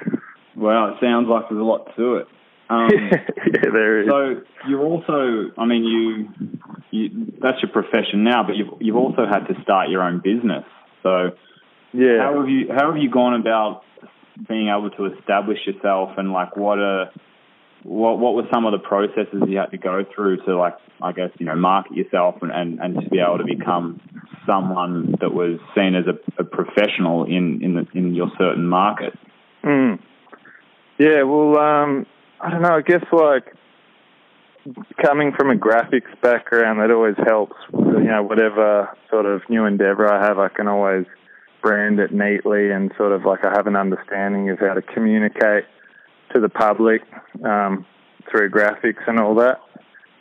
Well, 0.55 0.89
it 0.89 0.95
sounds 1.01 1.27
like 1.29 1.49
there's 1.49 1.61
a 1.61 1.63
lot 1.63 1.95
to 1.95 2.17
it. 2.17 2.27
Um, 2.73 2.89
yeah, 3.11 3.69
there 3.71 4.01
is. 4.01 4.09
So 4.09 4.41
you're 4.67 4.83
also, 4.83 5.51
I 5.57 5.65
mean, 5.65 5.83
you, 5.83 6.49
you 6.91 7.33
that's 7.41 7.57
your 7.61 7.71
profession 7.71 8.23
now, 8.23 8.43
but 8.43 8.55
you've 8.55 8.73
you've 8.79 8.95
also 8.95 9.25
had 9.29 9.47
to 9.47 9.61
start 9.61 9.89
your 9.89 10.01
own 10.01 10.21
business. 10.23 10.65
So 11.03 11.31
yeah, 11.93 12.19
how 12.19 12.39
have 12.39 12.49
you 12.49 12.67
how 12.73 12.91
have 12.91 13.01
you 13.01 13.09
gone 13.09 13.39
about 13.39 13.83
being 14.47 14.69
able 14.69 14.89
to 14.91 15.17
establish 15.17 15.59
yourself 15.65 16.11
and 16.17 16.31
like 16.31 16.57
what 16.57 16.79
a 16.79 17.11
what 17.83 18.17
what 18.17 18.33
were 18.33 18.47
some 18.51 18.65
of 18.65 18.71
the 18.71 18.79
processes 18.79 19.43
you 19.47 19.57
had 19.57 19.71
to 19.71 19.77
go 19.77 20.03
through 20.15 20.37
to 20.45 20.57
like 20.57 20.75
I 21.01 21.11
guess 21.11 21.29
you 21.37 21.45
know 21.45 21.55
market 21.55 21.95
yourself 21.95 22.35
and 22.41 22.51
and, 22.51 22.79
and 22.79 23.03
to 23.03 23.09
be 23.09 23.19
able 23.19 23.37
to 23.37 23.45
become 23.45 24.01
someone 24.47 25.15
that 25.21 25.33
was 25.33 25.59
seen 25.75 25.95
as 25.95 26.05
a, 26.07 26.41
a 26.41 26.45
professional 26.45 27.25
in 27.25 27.61
in 27.61 27.75
the, 27.75 27.87
in 27.93 28.15
your 28.15 28.31
certain 28.37 28.67
market. 28.67 29.13
Mm. 29.63 29.99
Yeah, 30.99 31.23
well, 31.23 31.57
um, 31.57 32.05
I 32.43 32.49
don't 32.49 32.61
know. 32.61 32.75
I 32.75 32.81
guess 32.81 33.03
like 33.11 33.55
coming 35.03 35.31
from 35.37 35.49
a 35.49 35.55
graphics 35.55 36.19
background, 36.21 36.79
that 36.79 36.91
always 36.91 37.15
helps. 37.25 37.55
You 37.71 38.03
know, 38.03 38.23
whatever 38.23 38.89
sort 39.09 39.25
of 39.25 39.41
new 39.49 39.65
endeavor 39.65 40.11
I 40.11 40.25
have, 40.27 40.39
I 40.39 40.49
can 40.49 40.67
always 40.67 41.05
brand 41.61 41.99
it 41.99 42.11
neatly 42.11 42.69
and 42.69 42.91
sort 42.97 43.13
of 43.13 43.23
like 43.23 43.45
I 43.45 43.53
have 43.55 43.67
an 43.67 43.77
understanding 43.77 44.49
of 44.49 44.59
how 44.59 44.73
to 44.73 44.81
communicate 44.81 45.63
to 46.33 46.41
the 46.41 46.49
public 46.49 47.01
um, 47.45 47.85
through 48.29 48.49
graphics 48.49 49.07
and 49.07 49.19
all 49.19 49.35
that. 49.35 49.61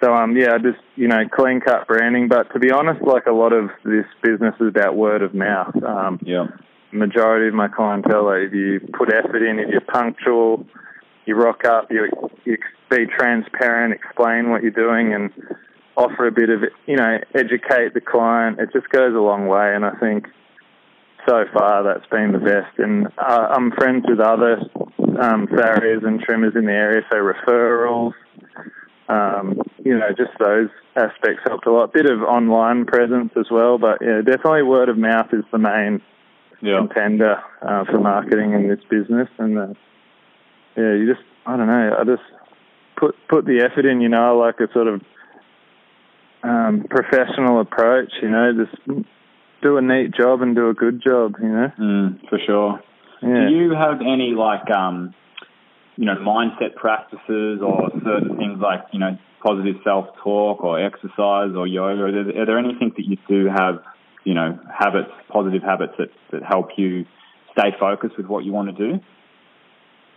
So 0.02 0.12
um 0.12 0.36
yeah, 0.36 0.58
just 0.58 0.82
you 0.96 1.06
know 1.06 1.22
clean 1.32 1.60
cut 1.60 1.86
branding. 1.86 2.28
But 2.28 2.52
to 2.52 2.58
be 2.58 2.70
honest, 2.72 3.02
like 3.02 3.26
a 3.26 3.32
lot 3.32 3.52
of 3.52 3.70
this 3.84 4.06
business 4.22 4.54
is 4.60 4.68
about 4.68 4.96
word 4.96 5.22
of 5.22 5.34
mouth. 5.34 5.74
Um, 5.82 6.18
yeah. 6.24 6.46
Majority 6.92 7.48
of 7.48 7.54
my 7.54 7.68
clientele, 7.68 8.30
if 8.32 8.52
you 8.52 8.80
put 8.92 9.14
effort 9.14 9.42
in, 9.42 9.58
if 9.58 9.68
you're 9.70 9.80
punctual, 9.80 10.66
you 11.26 11.34
rock 11.36 11.64
up, 11.64 11.90
you 11.90 12.08
you 12.44 12.56
be 12.90 13.06
transparent, 13.06 13.94
explain 13.94 14.50
what 14.50 14.62
you're 14.62 14.70
doing, 14.70 15.14
and 15.14 15.30
offer 15.96 16.26
a 16.26 16.32
bit 16.32 16.50
of, 16.50 16.62
you 16.86 16.96
know, 16.96 17.18
educate 17.34 17.94
the 17.94 18.00
client, 18.00 18.58
it 18.58 18.70
just 18.72 18.88
goes 18.90 19.14
a 19.14 19.18
long 19.18 19.46
way. 19.46 19.74
And 19.74 19.84
I 19.84 19.92
think 20.00 20.26
so 21.28 21.44
far 21.56 21.84
that's 21.84 22.06
been 22.10 22.32
the 22.32 22.38
best. 22.38 22.78
And 22.78 23.06
uh, 23.18 23.48
I'm 23.50 23.70
friends 23.72 24.04
with 24.08 24.20
other 24.20 24.60
um, 25.20 25.46
farriers 25.46 26.02
and 26.04 26.20
trimmers 26.20 26.54
in 26.56 26.64
the 26.64 26.72
area, 26.72 27.02
so 27.10 27.18
referrals, 27.18 28.12
um, 29.08 29.60
you 29.84 29.98
know, 29.98 30.08
just 30.16 30.32
those 30.38 30.68
aspects 30.96 31.42
helped 31.46 31.66
a 31.66 31.72
lot. 31.72 31.92
Bit 31.92 32.06
of 32.06 32.22
online 32.22 32.84
presence 32.86 33.32
as 33.38 33.46
well, 33.50 33.78
but 33.78 33.98
yeah, 34.00 34.20
definitely 34.24 34.62
word 34.62 34.88
of 34.88 34.98
mouth 34.98 35.28
is 35.32 35.44
the 35.52 35.58
main 35.58 36.00
Yeah. 36.60 36.78
contender 36.78 37.42
uh, 37.60 37.84
for 37.84 37.98
marketing 38.00 38.52
in 38.54 38.68
this 38.68 38.82
business. 38.88 39.28
And 39.38 39.58
uh, 39.58 39.74
yeah, 40.76 40.94
you 40.94 41.06
just, 41.12 41.24
I 41.46 41.56
don't 41.56 41.66
know, 41.66 41.96
I 42.00 42.04
just 42.04 42.22
put 42.96 43.14
put 43.28 43.44
the 43.44 43.60
effort 43.68 43.84
in. 43.86 44.00
You 44.00 44.08
know, 44.08 44.36
like 44.38 44.60
a 44.60 44.72
sort 44.72 44.88
of 44.88 45.02
um, 46.42 46.84
professional 46.88 47.60
approach. 47.60 48.12
You 48.22 48.30
know, 48.30 48.52
just 48.52 49.04
do 49.62 49.76
a 49.76 49.82
neat 49.82 50.14
job 50.14 50.42
and 50.42 50.54
do 50.56 50.68
a 50.68 50.74
good 50.74 51.02
job. 51.02 51.36
You 51.40 51.48
know, 51.48 51.72
Mm, 51.78 52.28
for 52.28 52.38
sure. 52.46 52.80
yeah. 53.22 53.48
Do 53.48 53.54
you 53.54 53.70
have 53.72 54.00
any 54.00 54.34
like 54.36 54.70
um, 54.70 55.14
you 55.96 56.06
know, 56.06 56.16
mindset 56.16 56.74
practices 56.74 57.60
or 57.62 57.90
certain 58.04 58.36
things 58.36 58.58
like 58.60 58.80
you 58.92 58.98
know, 58.98 59.18
positive 59.44 59.76
self-talk 59.84 60.62
or 60.62 60.80
exercise 60.84 61.54
or 61.56 61.66
yoga? 61.66 62.02
Are 62.04 62.12
there, 62.12 62.42
are 62.42 62.46
there 62.46 62.58
anything 62.58 62.92
that 62.96 63.04
you 63.06 63.16
do 63.28 63.46
have, 63.46 63.82
you 64.24 64.34
know, 64.34 64.58
habits, 64.76 65.10
positive 65.28 65.62
habits 65.62 65.92
that 65.98 66.08
that 66.32 66.42
help 66.42 66.70
you 66.76 67.04
stay 67.52 67.70
focused 67.78 68.16
with 68.16 68.26
what 68.26 68.44
you 68.44 68.52
want 68.52 68.74
to 68.74 68.92
do? 68.92 69.00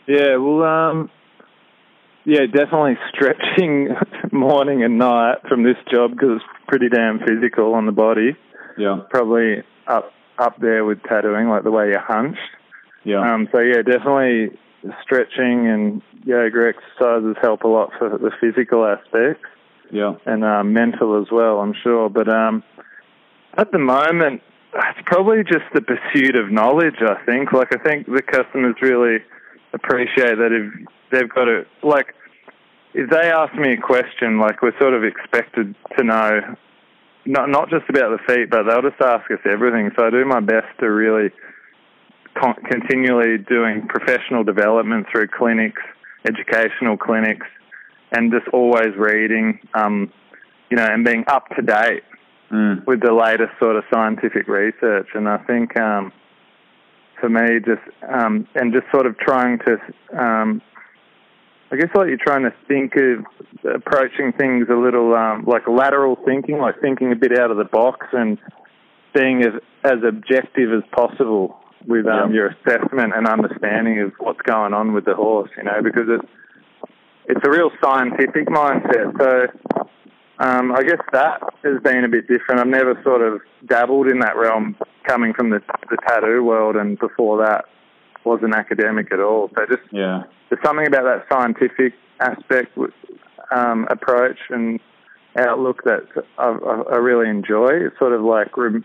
Yeah, 0.07 0.37
well, 0.37 0.63
um, 0.63 1.09
yeah, 2.25 2.45
definitely 2.45 2.97
stretching 3.13 3.89
morning 4.31 4.83
and 4.83 4.97
night 4.97 5.37
from 5.47 5.63
this 5.63 5.77
job 5.91 6.11
because 6.11 6.37
it's 6.37 6.45
pretty 6.67 6.89
damn 6.89 7.19
physical 7.19 7.73
on 7.73 7.85
the 7.85 7.91
body. 7.91 8.35
Yeah. 8.77 9.01
Probably 9.09 9.63
up 9.87 10.11
up 10.37 10.59
there 10.59 10.83
with 10.83 11.01
tattooing, 11.03 11.47
like 11.47 11.63
the 11.63 11.71
way 11.71 11.87
you're 11.87 11.99
hunched. 11.99 12.39
Yeah. 13.05 13.21
Um, 13.21 13.47
so 13.53 13.59
yeah, 13.59 13.81
definitely 13.83 14.57
stretching 15.01 15.67
and 15.67 16.01
yoga 16.25 16.73
exercises 16.73 17.37
help 17.41 17.63
a 17.63 17.67
lot 17.67 17.91
for 17.97 18.09
the 18.09 18.31
physical 18.41 18.85
aspects 18.85 19.47
yeah. 19.91 20.13
and 20.25 20.43
um, 20.43 20.73
mental 20.73 21.21
as 21.21 21.27
well, 21.31 21.59
I'm 21.59 21.73
sure. 21.83 22.09
But 22.09 22.27
um, 22.27 22.63
at 23.57 23.71
the 23.71 23.79
moment, 23.79 24.41
it's 24.73 24.99
probably 25.05 25.43
just 25.43 25.65
the 25.73 25.81
pursuit 25.81 26.35
of 26.35 26.51
knowledge. 26.51 26.95
I 26.99 27.23
think, 27.25 27.53
like, 27.53 27.73
I 27.73 27.81
think 27.83 28.07
the 28.07 28.21
customers 28.21 28.75
really 28.81 29.17
appreciate 29.75 30.37
that 30.37 30.51
if 30.51 30.87
they've 31.11 31.29
got 31.29 31.45
to, 31.45 31.65
like, 31.83 32.15
if 32.93 33.09
they 33.09 33.29
ask 33.29 33.53
me 33.55 33.73
a 33.73 33.77
question, 33.77 34.39
like, 34.39 34.61
we're 34.61 34.77
sort 34.79 34.93
of 34.93 35.03
expected 35.03 35.75
to 35.97 36.03
know. 36.03 36.55
Not 37.27 37.49
not 37.49 37.69
just 37.69 37.89
about 37.89 38.11
the 38.15 38.19
feet, 38.27 38.49
but 38.51 38.63
they'll 38.63 38.87
just 38.87 39.01
ask 39.01 39.29
us 39.31 39.39
everything. 39.45 39.89
So 39.97 40.05
I 40.05 40.11
do 40.11 40.23
my 40.25 40.39
best 40.39 40.67
to 40.79 40.85
really 40.91 41.31
con- 42.39 42.61
continually 42.69 43.39
doing 43.39 43.87
professional 43.87 44.43
development 44.43 45.07
through 45.11 45.29
clinics, 45.35 45.81
educational 46.27 46.97
clinics, 46.97 47.47
and 48.11 48.31
just 48.31 48.47
always 48.53 48.95
reading, 48.95 49.59
um, 49.73 50.13
you 50.69 50.77
know, 50.77 50.85
and 50.85 51.03
being 51.03 51.23
up 51.27 51.49
to 51.55 51.61
date 51.63 52.03
Mm. 52.51 52.85
with 52.85 53.01
the 53.01 53.11
latest 53.11 53.51
sort 53.59 53.75
of 53.75 53.83
scientific 53.91 54.47
research. 54.47 55.07
And 55.15 55.27
I 55.27 55.37
think 55.37 55.75
um, 55.79 56.11
for 57.19 57.29
me, 57.29 57.59
just 57.59 57.81
um, 58.07 58.47
and 58.55 58.73
just 58.73 58.85
sort 58.91 59.05
of 59.05 59.17
trying 59.17 59.59
to, 59.59 59.73
um, 60.17 60.61
I 61.71 61.77
guess, 61.77 61.89
like 61.95 62.07
you're 62.07 62.17
trying 62.17 62.43
to 62.43 62.53
think 62.67 62.93
of 62.95 63.25
approaching 63.75 64.33
things 64.37 64.67
a 64.69 64.75
little 64.75 65.15
um, 65.15 65.45
like 65.45 65.67
lateral 65.67 66.17
thinking, 66.25 66.57
like 66.57 66.79
thinking 66.81 67.11
a 67.11 67.15
bit 67.15 67.37
out 67.37 67.51
of 67.51 67.57
the 67.57 67.65
box 67.65 68.07
and 68.13 68.37
being 69.13 69.41
as 69.41 69.53
as 69.83 69.99
objective 70.07 70.71
as 70.73 70.83
possible 70.95 71.57
with 71.87 72.07
um, 72.07 72.33
your 72.33 72.47
assessment 72.47 73.13
and 73.15 73.27
understanding 73.27 74.01
of 74.01 74.11
what's 74.19 74.41
going 74.41 74.73
on 74.73 74.93
with 74.93 75.05
the 75.05 75.15
horse. 75.15 75.49
You 75.57 75.63
know, 75.63 75.81
because 75.83 76.07
it's 76.07 76.31
it's 77.27 77.41
a 77.45 77.49
real 77.49 77.71
scientific 77.83 78.47
mindset. 78.47 79.17
So 79.19 79.87
um, 80.39 80.71
I 80.73 80.83
guess 80.83 80.99
that 81.13 81.41
has 81.63 81.81
been 81.83 82.03
a 82.03 82.09
bit 82.09 82.27
different. 82.27 82.59
I've 82.61 82.67
never 82.67 82.99
sort 83.03 83.21
of 83.21 83.41
dabbled 83.67 84.07
in 84.07 84.19
that 84.19 84.35
realm 84.37 84.75
coming 85.07 85.33
from 85.33 85.49
the, 85.49 85.61
the 85.89 85.97
tattoo 86.07 86.43
world, 86.43 86.75
and 86.75 86.97
before 86.99 87.37
that 87.45 87.65
wasn't 88.25 88.55
academic 88.55 89.11
at 89.13 89.19
all. 89.19 89.49
So 89.55 89.65
just 89.67 89.87
Yeah. 89.91 90.23
there's 90.49 90.61
something 90.63 90.87
about 90.87 91.03
that 91.03 91.25
scientific 91.31 91.93
aspect 92.19 92.77
um, 93.55 93.87
approach 93.89 94.37
and 94.49 94.79
outlook 95.37 95.83
that 95.83 96.01
I, 96.37 96.47
I, 96.47 96.95
I 96.95 96.97
really 96.97 97.29
enjoy. 97.29 97.67
It's 97.71 97.97
sort 97.99 98.13
of 98.13 98.21
like 98.21 98.55
re- 98.57 98.83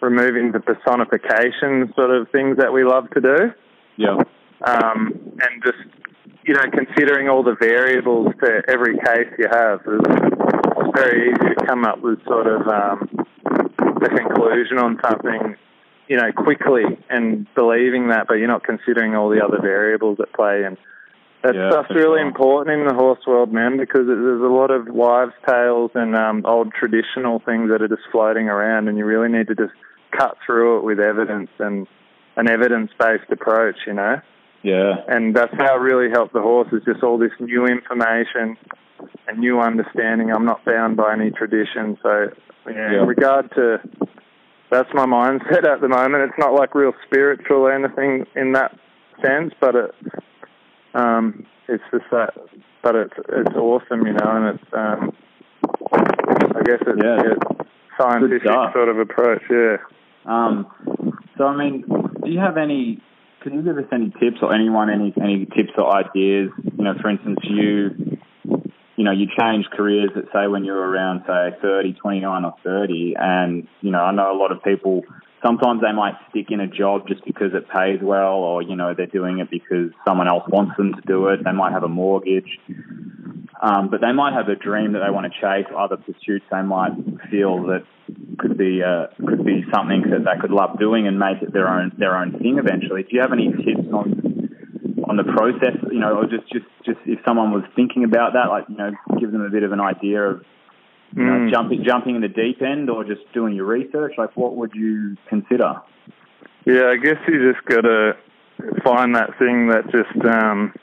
removing 0.00 0.52
the 0.52 0.60
personification 0.60 1.92
sort 1.96 2.10
of 2.10 2.28
things 2.30 2.56
that 2.58 2.72
we 2.72 2.84
love 2.84 3.10
to 3.10 3.20
do 3.20 3.52
Yeah. 3.96 4.16
um, 4.64 5.12
and 5.42 5.62
just 5.64 5.78
you 6.44 6.54
know 6.54 6.62
considering 6.72 7.28
all 7.28 7.42
the 7.42 7.56
variables 7.60 8.28
to 8.42 8.62
every 8.68 8.96
case 8.98 9.28
you 9.38 9.46
have. 9.50 9.80
It's 9.86 10.27
very 10.98 11.30
easy 11.30 11.54
to 11.54 11.66
come 11.66 11.84
up 11.84 12.00
with 12.00 12.22
sort 12.24 12.46
of 12.46 12.66
um, 12.68 13.08
a 14.02 14.08
conclusion 14.08 14.78
on 14.78 14.98
something, 15.04 15.56
you 16.08 16.16
know, 16.16 16.32
quickly 16.32 16.84
and 17.08 17.46
believing 17.54 18.08
that, 18.08 18.26
but 18.28 18.34
you're 18.34 18.48
not 18.48 18.64
considering 18.64 19.14
all 19.14 19.28
the 19.28 19.40
other 19.44 19.58
variables 19.60 20.18
at 20.20 20.32
play. 20.32 20.64
And 20.64 20.76
that 21.42 21.54
Yeah, 21.54 21.70
stuff's 21.70 21.90
really 21.90 22.18
sure. 22.20 22.26
important 22.26 22.80
in 22.80 22.86
the 22.88 22.94
horse 22.94 23.20
world, 23.26 23.52
man, 23.52 23.76
because 23.76 24.02
it- 24.02 24.06
there's 24.06 24.42
a 24.42 24.54
lot 24.60 24.70
of 24.70 24.88
wives' 24.88 25.34
tales 25.46 25.92
and 25.94 26.16
um, 26.16 26.42
old 26.44 26.72
traditional 26.74 27.38
things 27.40 27.70
that 27.70 27.80
are 27.82 27.88
just 27.88 28.06
floating 28.10 28.48
around, 28.48 28.88
and 28.88 28.98
you 28.98 29.04
really 29.04 29.28
need 29.28 29.46
to 29.48 29.54
just 29.54 29.72
cut 30.10 30.36
through 30.44 30.78
it 30.78 30.84
with 30.84 30.98
evidence 30.98 31.50
and 31.58 31.86
an 32.36 32.48
evidence-based 32.50 33.30
approach, 33.30 33.76
you 33.86 33.92
know 33.92 34.20
Yeah. 34.62 35.02
and 35.08 35.34
that's 35.34 35.52
how 35.54 35.76
it 35.76 35.80
really 35.80 36.08
helped 36.10 36.32
the 36.32 36.40
horse 36.40 36.68
is 36.72 36.82
just 36.84 37.02
all 37.02 37.18
this 37.18 37.32
new 37.40 37.66
information 37.66 38.56
and 39.26 39.38
new 39.38 39.60
understanding. 39.60 40.30
I'm 40.32 40.44
not 40.44 40.64
bound 40.64 40.96
by 40.96 41.12
any 41.12 41.30
tradition, 41.30 41.98
so 42.02 42.28
yeah, 42.66 43.00
in 43.02 43.06
regard 43.06 43.50
to 43.54 43.78
that's 44.70 44.88
my 44.92 45.06
mindset 45.06 45.66
at 45.66 45.80
the 45.80 45.88
moment. 45.88 46.24
It's 46.24 46.38
not 46.38 46.52
like 46.54 46.74
real 46.74 46.92
spiritual 47.06 47.58
or 47.58 47.72
anything 47.72 48.26
in 48.36 48.52
that 48.52 48.78
sense, 49.24 49.52
but 49.60 49.74
it 49.74 49.94
um 50.94 51.46
it's 51.68 51.84
just 51.90 52.04
that 52.10 52.34
but 52.82 52.94
it's 52.94 53.14
it's 53.28 53.56
awesome, 53.56 54.06
you 54.06 54.12
know, 54.12 54.30
and 54.36 54.58
it's 54.58 54.72
um 54.72 55.12
I 55.92 56.62
guess 56.64 56.80
it's 56.86 57.02
Yeah. 57.02 57.22
yeah, 57.24 57.64
scientific 57.98 58.42
sort 58.72 58.88
of 58.88 58.98
approach, 58.98 59.42
yeah. 59.50 59.76
Um, 60.26 60.66
so 61.36 61.46
I 61.46 61.56
mean, 61.56 61.84
do 62.22 62.30
you 62.30 62.38
have 62.38 62.56
any? 62.56 63.00
Can 63.40 63.54
you 63.54 63.62
give 63.62 63.78
us 63.78 63.84
any 63.92 64.10
tips 64.20 64.38
or 64.42 64.52
anyone 64.52 64.90
any 64.90 65.14
any 65.22 65.46
tips 65.46 65.72
or 65.78 65.94
ideas? 65.94 66.50
You 66.76 66.84
know, 66.84 66.94
for 67.00 67.08
instance, 67.08 67.38
you 67.44 68.07
you 68.98 69.04
know 69.04 69.12
you 69.12 69.28
changed 69.38 69.70
careers 69.70 70.10
at 70.16 70.24
say 70.32 70.48
when 70.48 70.64
you 70.64 70.72
were 70.72 70.90
around 70.90 71.22
say 71.24 71.56
30, 71.62 71.92
29 71.94 72.44
or 72.44 72.54
30, 72.64 73.14
and 73.16 73.68
you 73.80 73.92
know 73.92 74.00
I 74.00 74.10
know 74.12 74.32
a 74.32 74.36
lot 74.36 74.50
of 74.50 74.62
people. 74.62 75.02
Sometimes 75.40 75.80
they 75.80 75.92
might 75.92 76.14
stick 76.30 76.46
in 76.50 76.58
a 76.58 76.66
job 76.66 77.06
just 77.06 77.24
because 77.24 77.54
it 77.54 77.68
pays 77.70 78.00
well, 78.02 78.42
or 78.42 78.60
you 78.60 78.74
know 78.74 78.94
they're 78.94 79.06
doing 79.06 79.38
it 79.38 79.48
because 79.50 79.92
someone 80.04 80.26
else 80.26 80.42
wants 80.48 80.76
them 80.76 80.94
to 80.94 81.00
do 81.06 81.28
it. 81.28 81.44
They 81.44 81.52
might 81.52 81.72
have 81.72 81.84
a 81.84 81.88
mortgage, 81.88 82.58
um, 83.62 83.88
but 83.88 84.00
they 84.00 84.10
might 84.10 84.34
have 84.34 84.48
a 84.48 84.56
dream 84.56 84.94
that 84.94 85.02
they 85.06 85.12
want 85.12 85.32
to 85.32 85.40
chase, 85.40 85.72
other 85.76 85.96
pursuits 85.96 86.44
they 86.50 86.62
might 86.62 86.90
feel 87.30 87.62
that 87.70 87.84
could 88.36 88.58
be 88.58 88.82
uh, 88.82 89.06
could 89.28 89.44
be 89.44 89.62
something 89.72 90.10
that 90.10 90.24
they 90.26 90.40
could 90.40 90.50
love 90.50 90.76
doing 90.80 91.06
and 91.06 91.20
make 91.20 91.40
it 91.40 91.52
their 91.52 91.68
own 91.68 91.92
their 91.98 92.16
own 92.16 92.32
thing 92.32 92.58
eventually. 92.58 93.04
Do 93.04 93.10
you 93.12 93.20
have 93.20 93.32
any 93.32 93.52
tips 93.52 93.86
on 93.92 94.17
on 95.08 95.16
the 95.16 95.24
process? 95.24 95.76
You 95.90 96.00
know, 96.00 96.18
or 96.18 96.24
just 96.26 96.46
just 96.52 96.66
just 96.84 96.98
if 97.06 97.18
someone 97.26 97.52
was 97.52 97.64
thinking 97.74 98.04
about 98.04 98.32
that, 98.34 98.48
like 98.48 98.64
you 98.68 98.76
know, 98.76 98.90
give 99.18 99.32
them 99.32 99.42
a 99.42 99.50
bit 99.50 99.62
of 99.62 99.72
an 99.72 99.80
idea 99.80 100.22
of 100.22 100.42
you 101.16 101.24
know, 101.24 101.32
Mm. 101.32 101.50
jumping 101.50 101.84
jumping 101.84 102.14
in 102.16 102.20
the 102.20 102.28
deep 102.28 102.60
end 102.60 102.90
or 102.90 103.02
just 103.04 103.22
doing 103.32 103.54
your 103.54 103.64
research. 103.64 104.12
Like, 104.18 104.36
what 104.36 104.56
would 104.56 104.72
you 104.74 105.16
consider? 105.28 105.76
Yeah, 106.66 106.88
I 106.88 106.96
guess 106.96 107.16
you 107.26 107.50
just 107.52 107.64
got 107.64 107.80
to 107.82 108.16
find 108.84 109.14
that 109.14 109.38
thing 109.38 109.68
that 109.68 109.84
just 109.90 110.26
um, 110.26 110.74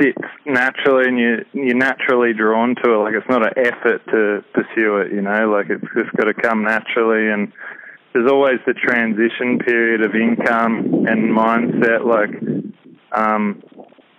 sits 0.00 0.22
naturally, 0.46 1.08
and 1.08 1.18
you 1.18 1.44
you're 1.52 1.76
naturally 1.76 2.32
drawn 2.32 2.74
to 2.82 2.94
it. 2.94 2.96
Like 2.96 3.14
it's 3.14 3.28
not 3.28 3.44
an 3.46 3.52
effort 3.58 4.00
to 4.06 4.42
pursue 4.54 4.96
it, 4.98 5.12
you 5.12 5.20
know. 5.20 5.50
Like 5.50 5.68
it's 5.68 5.84
just 5.94 6.16
got 6.16 6.24
to 6.24 6.34
come 6.34 6.62
naturally, 6.62 7.28
and 7.28 7.52
there's 8.14 8.30
always 8.30 8.58
the 8.66 8.72
transition 8.74 9.58
period 9.58 10.02
of 10.02 10.14
income 10.14 11.06
and 11.06 11.30
mindset. 11.30 12.04
Like 12.06 12.30
um, 13.12 13.62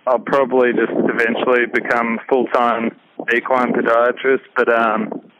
I'll 0.06 0.18
probably 0.18 0.72
just 0.72 0.92
eventually 0.92 1.66
become 1.72 2.18
full 2.28 2.46
time 2.46 2.96
equine 3.34 3.72
podiatrist, 3.72 4.42
but 4.56 4.68
um, 4.72 5.30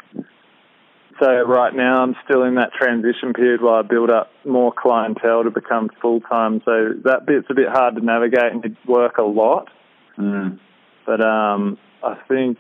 so 1.20 1.42
right 1.46 1.74
now 1.74 2.02
I'm 2.02 2.16
still 2.24 2.42
in 2.44 2.56
that 2.56 2.72
transition 2.72 3.32
period 3.32 3.60
while 3.60 3.76
I 3.76 3.82
build 3.82 4.10
up 4.10 4.30
more 4.44 4.72
clientele 4.72 5.44
to 5.44 5.50
become 5.50 5.90
full 6.00 6.20
time. 6.20 6.62
So 6.64 6.94
that 7.04 7.26
bit's 7.26 7.46
a 7.50 7.54
bit 7.54 7.68
hard 7.68 7.96
to 7.96 8.00
navigate 8.00 8.52
and 8.52 8.62
to 8.62 8.76
work 8.86 9.18
a 9.18 9.22
lot. 9.22 9.68
Mm. 10.18 10.58
But 11.06 11.20
um, 11.24 11.78
I 12.02 12.16
think 12.28 12.58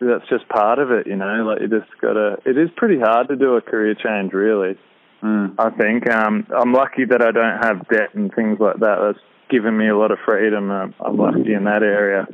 that's 0.00 0.28
just 0.28 0.48
part 0.48 0.78
of 0.78 0.90
it, 0.90 1.06
you 1.06 1.16
know. 1.16 1.44
Like 1.44 1.60
you 1.60 1.68
just 1.68 1.90
gotta. 2.00 2.36
It 2.44 2.56
is 2.56 2.70
pretty 2.76 2.98
hard 2.98 3.28
to 3.28 3.36
do 3.36 3.56
a 3.56 3.60
career 3.60 3.94
change, 3.94 4.32
really. 4.32 4.78
Mm. 5.22 5.54
I 5.58 5.70
think 5.70 6.10
um, 6.10 6.46
I'm 6.56 6.72
lucky 6.72 7.04
that 7.04 7.22
I 7.22 7.30
don't 7.30 7.62
have 7.62 7.88
debt 7.88 8.14
and 8.14 8.32
things 8.34 8.58
like 8.58 8.80
that. 8.80 8.96
That's 9.00 9.24
given 9.52 9.76
me 9.76 9.88
a 9.88 9.96
lot 9.96 10.10
of 10.10 10.18
freedom. 10.24 10.70
I'm 10.70 10.94
lucky 11.16 11.52
in 11.52 11.64
that 11.64 11.82
area. 11.82 12.26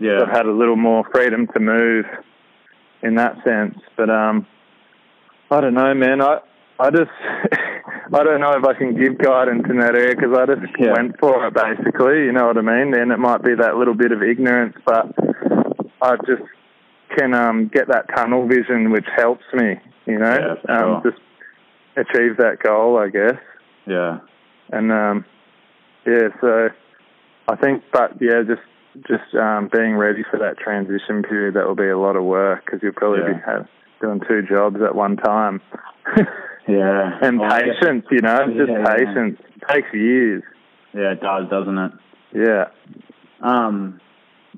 Yeah. 0.00 0.22
I've 0.22 0.28
had 0.36 0.46
a 0.46 0.52
little 0.52 0.76
more 0.76 1.04
freedom 1.14 1.46
to 1.54 1.60
move 1.60 2.04
in 3.02 3.14
that 3.14 3.36
sense. 3.44 3.78
But 3.96 4.10
um, 4.10 4.46
I 5.50 5.60
don't 5.60 5.74
know, 5.74 5.94
man. 5.94 6.20
I 6.20 6.40
I 6.80 6.90
just 6.90 7.10
I 8.12 8.24
don't 8.24 8.40
know 8.40 8.52
if 8.58 8.64
I 8.64 8.74
can 8.74 8.98
give 9.00 9.16
guidance 9.18 9.64
in 9.70 9.78
that 9.78 9.94
area 9.94 10.14
because 10.16 10.36
I 10.36 10.46
just 10.46 10.72
Yeah. 10.78 10.92
went 10.96 11.18
for 11.20 11.46
it 11.46 11.54
basically. 11.54 12.24
You 12.24 12.32
know 12.32 12.46
what 12.48 12.58
I 12.58 12.62
mean? 12.62 12.92
And 12.94 13.12
it 13.12 13.18
might 13.18 13.42
be 13.44 13.54
that 13.54 13.76
little 13.76 13.94
bit 13.94 14.10
of 14.12 14.22
ignorance, 14.22 14.74
but 14.84 15.06
I 16.02 16.16
just 16.26 16.42
can 17.16 17.32
um, 17.34 17.70
get 17.72 17.86
that 17.88 18.06
tunnel 18.16 18.48
vision, 18.48 18.90
which 18.90 19.06
helps 19.16 19.44
me. 19.54 19.76
You 20.06 20.18
know, 20.18 20.56
Yeah, 20.68 20.74
um, 20.76 21.02
sure. 21.02 21.12
just 21.12 21.22
achieve 21.96 22.36
that 22.38 22.58
goal, 22.62 22.98
I 22.98 23.08
guess. 23.08 23.40
Yeah. 23.86 24.18
And 24.72 24.90
um, 24.90 25.24
yeah, 26.06 26.28
so 26.40 26.68
I 27.48 27.56
think, 27.56 27.82
but 27.92 28.12
yeah, 28.20 28.42
just 28.46 28.62
just 29.08 29.34
um, 29.34 29.68
being 29.72 29.96
ready 29.96 30.22
for 30.30 30.38
that 30.38 30.58
transition 30.58 31.22
period. 31.22 31.54
That 31.54 31.66
will 31.66 31.74
be 31.74 31.88
a 31.88 31.98
lot 31.98 32.16
of 32.16 32.24
work 32.24 32.64
because 32.64 32.80
you'll 32.82 32.92
probably 32.92 33.34
be 33.34 33.40
have, 33.44 33.66
doing 34.00 34.20
two 34.28 34.42
jobs 34.42 34.76
at 34.82 34.94
one 34.94 35.16
time. 35.16 35.60
Yeah. 36.66 37.18
and 37.20 37.40
Well, 37.40 37.52
I 37.52 37.62
patience, 37.62 38.06
you 38.10 38.20
know, 38.20 38.46
just 38.46 38.70
Yeah, 38.70 38.78
yeah. 38.78 38.96
patience 38.96 39.38
takes 39.68 39.92
years. 39.92 40.42
Yeah, 40.94 41.12
it 41.12 41.20
does, 41.20 41.48
doesn't 41.50 41.76
it? 41.76 41.92
Yeah. 42.32 42.64
Um, 43.42 44.00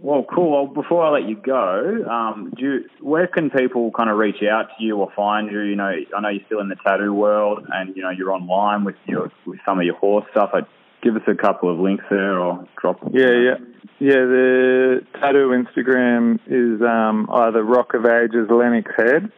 well, 0.00 0.24
cool. 0.32 0.52
Well, 0.52 0.66
before 0.66 1.04
I 1.04 1.10
let 1.10 1.28
you 1.28 1.36
go, 1.36 2.04
um, 2.08 2.52
do 2.56 2.62
you, 2.64 2.84
where 3.00 3.26
can 3.26 3.50
people 3.50 3.90
kind 3.90 4.10
of 4.10 4.18
reach 4.18 4.42
out 4.42 4.68
to 4.78 4.84
you 4.84 4.96
or 4.98 5.10
find 5.16 5.50
you? 5.50 5.60
You 5.62 5.76
know, 5.76 5.90
I 6.16 6.20
know 6.20 6.28
you're 6.28 6.44
still 6.46 6.60
in 6.60 6.68
the 6.68 6.76
tattoo 6.76 7.12
world, 7.14 7.66
and 7.72 7.96
you 7.96 8.02
know 8.02 8.10
you're 8.10 8.30
online 8.30 8.84
with 8.84 8.96
your 9.06 9.32
with 9.46 9.58
some 9.64 9.78
of 9.80 9.86
your 9.86 9.96
horse 9.96 10.26
stuff. 10.30 10.50
I'd 10.52 10.66
give 11.06 11.14
us 11.14 11.22
a 11.28 11.34
couple 11.34 11.72
of 11.72 11.78
links 11.78 12.04
there, 12.10 12.38
or 12.38 12.66
drop. 12.80 12.98
Yeah, 13.12 13.30
yeah. 13.30 13.54
Yeah, 13.98 14.26
the 14.26 15.00
tattoo 15.14 15.54
Instagram 15.54 16.38
is 16.46 16.82
um, 16.82 17.28
either 17.32 17.62
Rock 17.62 17.94
of 17.94 18.04
Ages 18.04 18.48
Lennox 18.50 18.90
Head. 18.98 19.32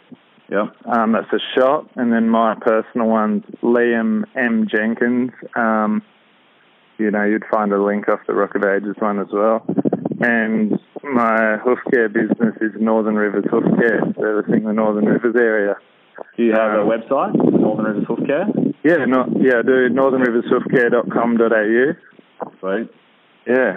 Yep. 0.51 0.77
Um, 0.87 1.13
that's 1.13 1.33
a 1.33 1.39
shot. 1.55 1.91
And 1.95 2.11
then 2.13 2.29
my 2.29 2.57
personal 2.61 3.07
one's 3.07 3.45
Liam 3.63 4.25
M. 4.35 4.67
Jenkins. 4.69 5.31
Um, 5.55 6.03
you 6.97 7.11
know, 7.11 7.23
you'd 7.23 7.45
find 7.53 7.73
a 7.73 7.81
link 7.81 8.09
off 8.09 8.21
the 8.27 8.35
Rock 8.35 8.55
of 8.57 8.65
Ages 8.65 8.97
one 8.99 9.21
as 9.21 9.29
well. 9.33 9.65
And 10.21 10.81
my 11.05 11.59
hoof 11.63 11.79
care 11.93 12.09
business 12.09 12.57
is 12.61 12.73
Northern 12.81 13.15
Rivers 13.15 13.45
Hoof 13.51 13.63
Care, 13.79 14.01
servicing 14.19 14.65
the 14.65 14.73
Northern 14.73 15.05
Rivers 15.05 15.37
area. 15.39 15.77
Do 16.37 16.43
you 16.43 16.53
have 16.53 16.73
a 16.73 16.81
Um, 16.81 16.89
website, 16.89 17.35
Northern 17.37 17.85
Rivers 17.85 18.07
Hoof 18.09 18.27
Care? 18.27 18.47
Yeah, 18.85 19.05
not, 19.07 19.29
yeah, 19.41 19.63
do 19.63 19.89
northernrivershoofcare.com.au. 19.91 21.95
Sweet. 22.61 22.91
Yeah. 23.47 23.77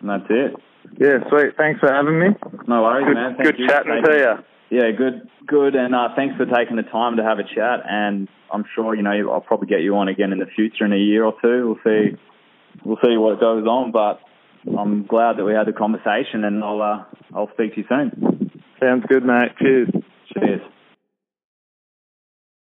And 0.00 0.10
that's 0.10 0.26
it. 0.28 0.54
Yeah, 0.98 1.18
sweet. 1.30 1.56
Thanks 1.56 1.78
for 1.80 1.90
having 1.92 2.18
me. 2.18 2.28
No 2.66 2.82
worries, 2.82 3.06
Good, 3.06 3.14
man. 3.14 3.36
Thank 3.36 3.44
good 3.44 3.58
you. 3.58 3.68
chatting 3.68 3.92
Thank 3.92 4.06
to 4.06 4.12
you. 4.18 4.34
Yeah, 4.70 4.90
good, 4.90 5.26
good, 5.46 5.74
and 5.74 5.94
uh, 5.94 6.10
thanks 6.14 6.36
for 6.36 6.44
taking 6.44 6.76
the 6.76 6.82
time 6.82 7.16
to 7.16 7.22
have 7.22 7.38
a 7.38 7.42
chat. 7.44 7.80
And 7.88 8.28
I'm 8.52 8.64
sure 8.74 8.94
you 8.94 9.00
know 9.02 9.30
I'll 9.32 9.40
probably 9.40 9.66
get 9.66 9.80
you 9.80 9.96
on 9.96 10.08
again 10.08 10.30
in 10.32 10.38
the 10.38 10.44
future 10.46 10.84
in 10.84 10.92
a 10.92 10.96
year 10.96 11.24
or 11.24 11.32
two. 11.40 11.68
We'll 11.68 11.78
see, 11.84 12.14
we'll 12.84 12.98
see 13.02 13.16
what 13.16 13.40
goes 13.40 13.66
on. 13.66 13.92
But 13.92 14.20
I'm 14.78 15.06
glad 15.06 15.38
that 15.38 15.44
we 15.44 15.54
had 15.54 15.66
the 15.66 15.72
conversation, 15.72 16.44
and 16.44 16.62
I'll 16.62 16.82
uh, 16.82 17.04
I'll 17.34 17.48
speak 17.54 17.76
to 17.76 17.80
you 17.80 17.86
soon. 17.88 18.50
Sounds 18.80 19.06
good, 19.08 19.24
mate. 19.24 19.52
Cheers. 19.58 19.88
Cheers. 20.34 20.60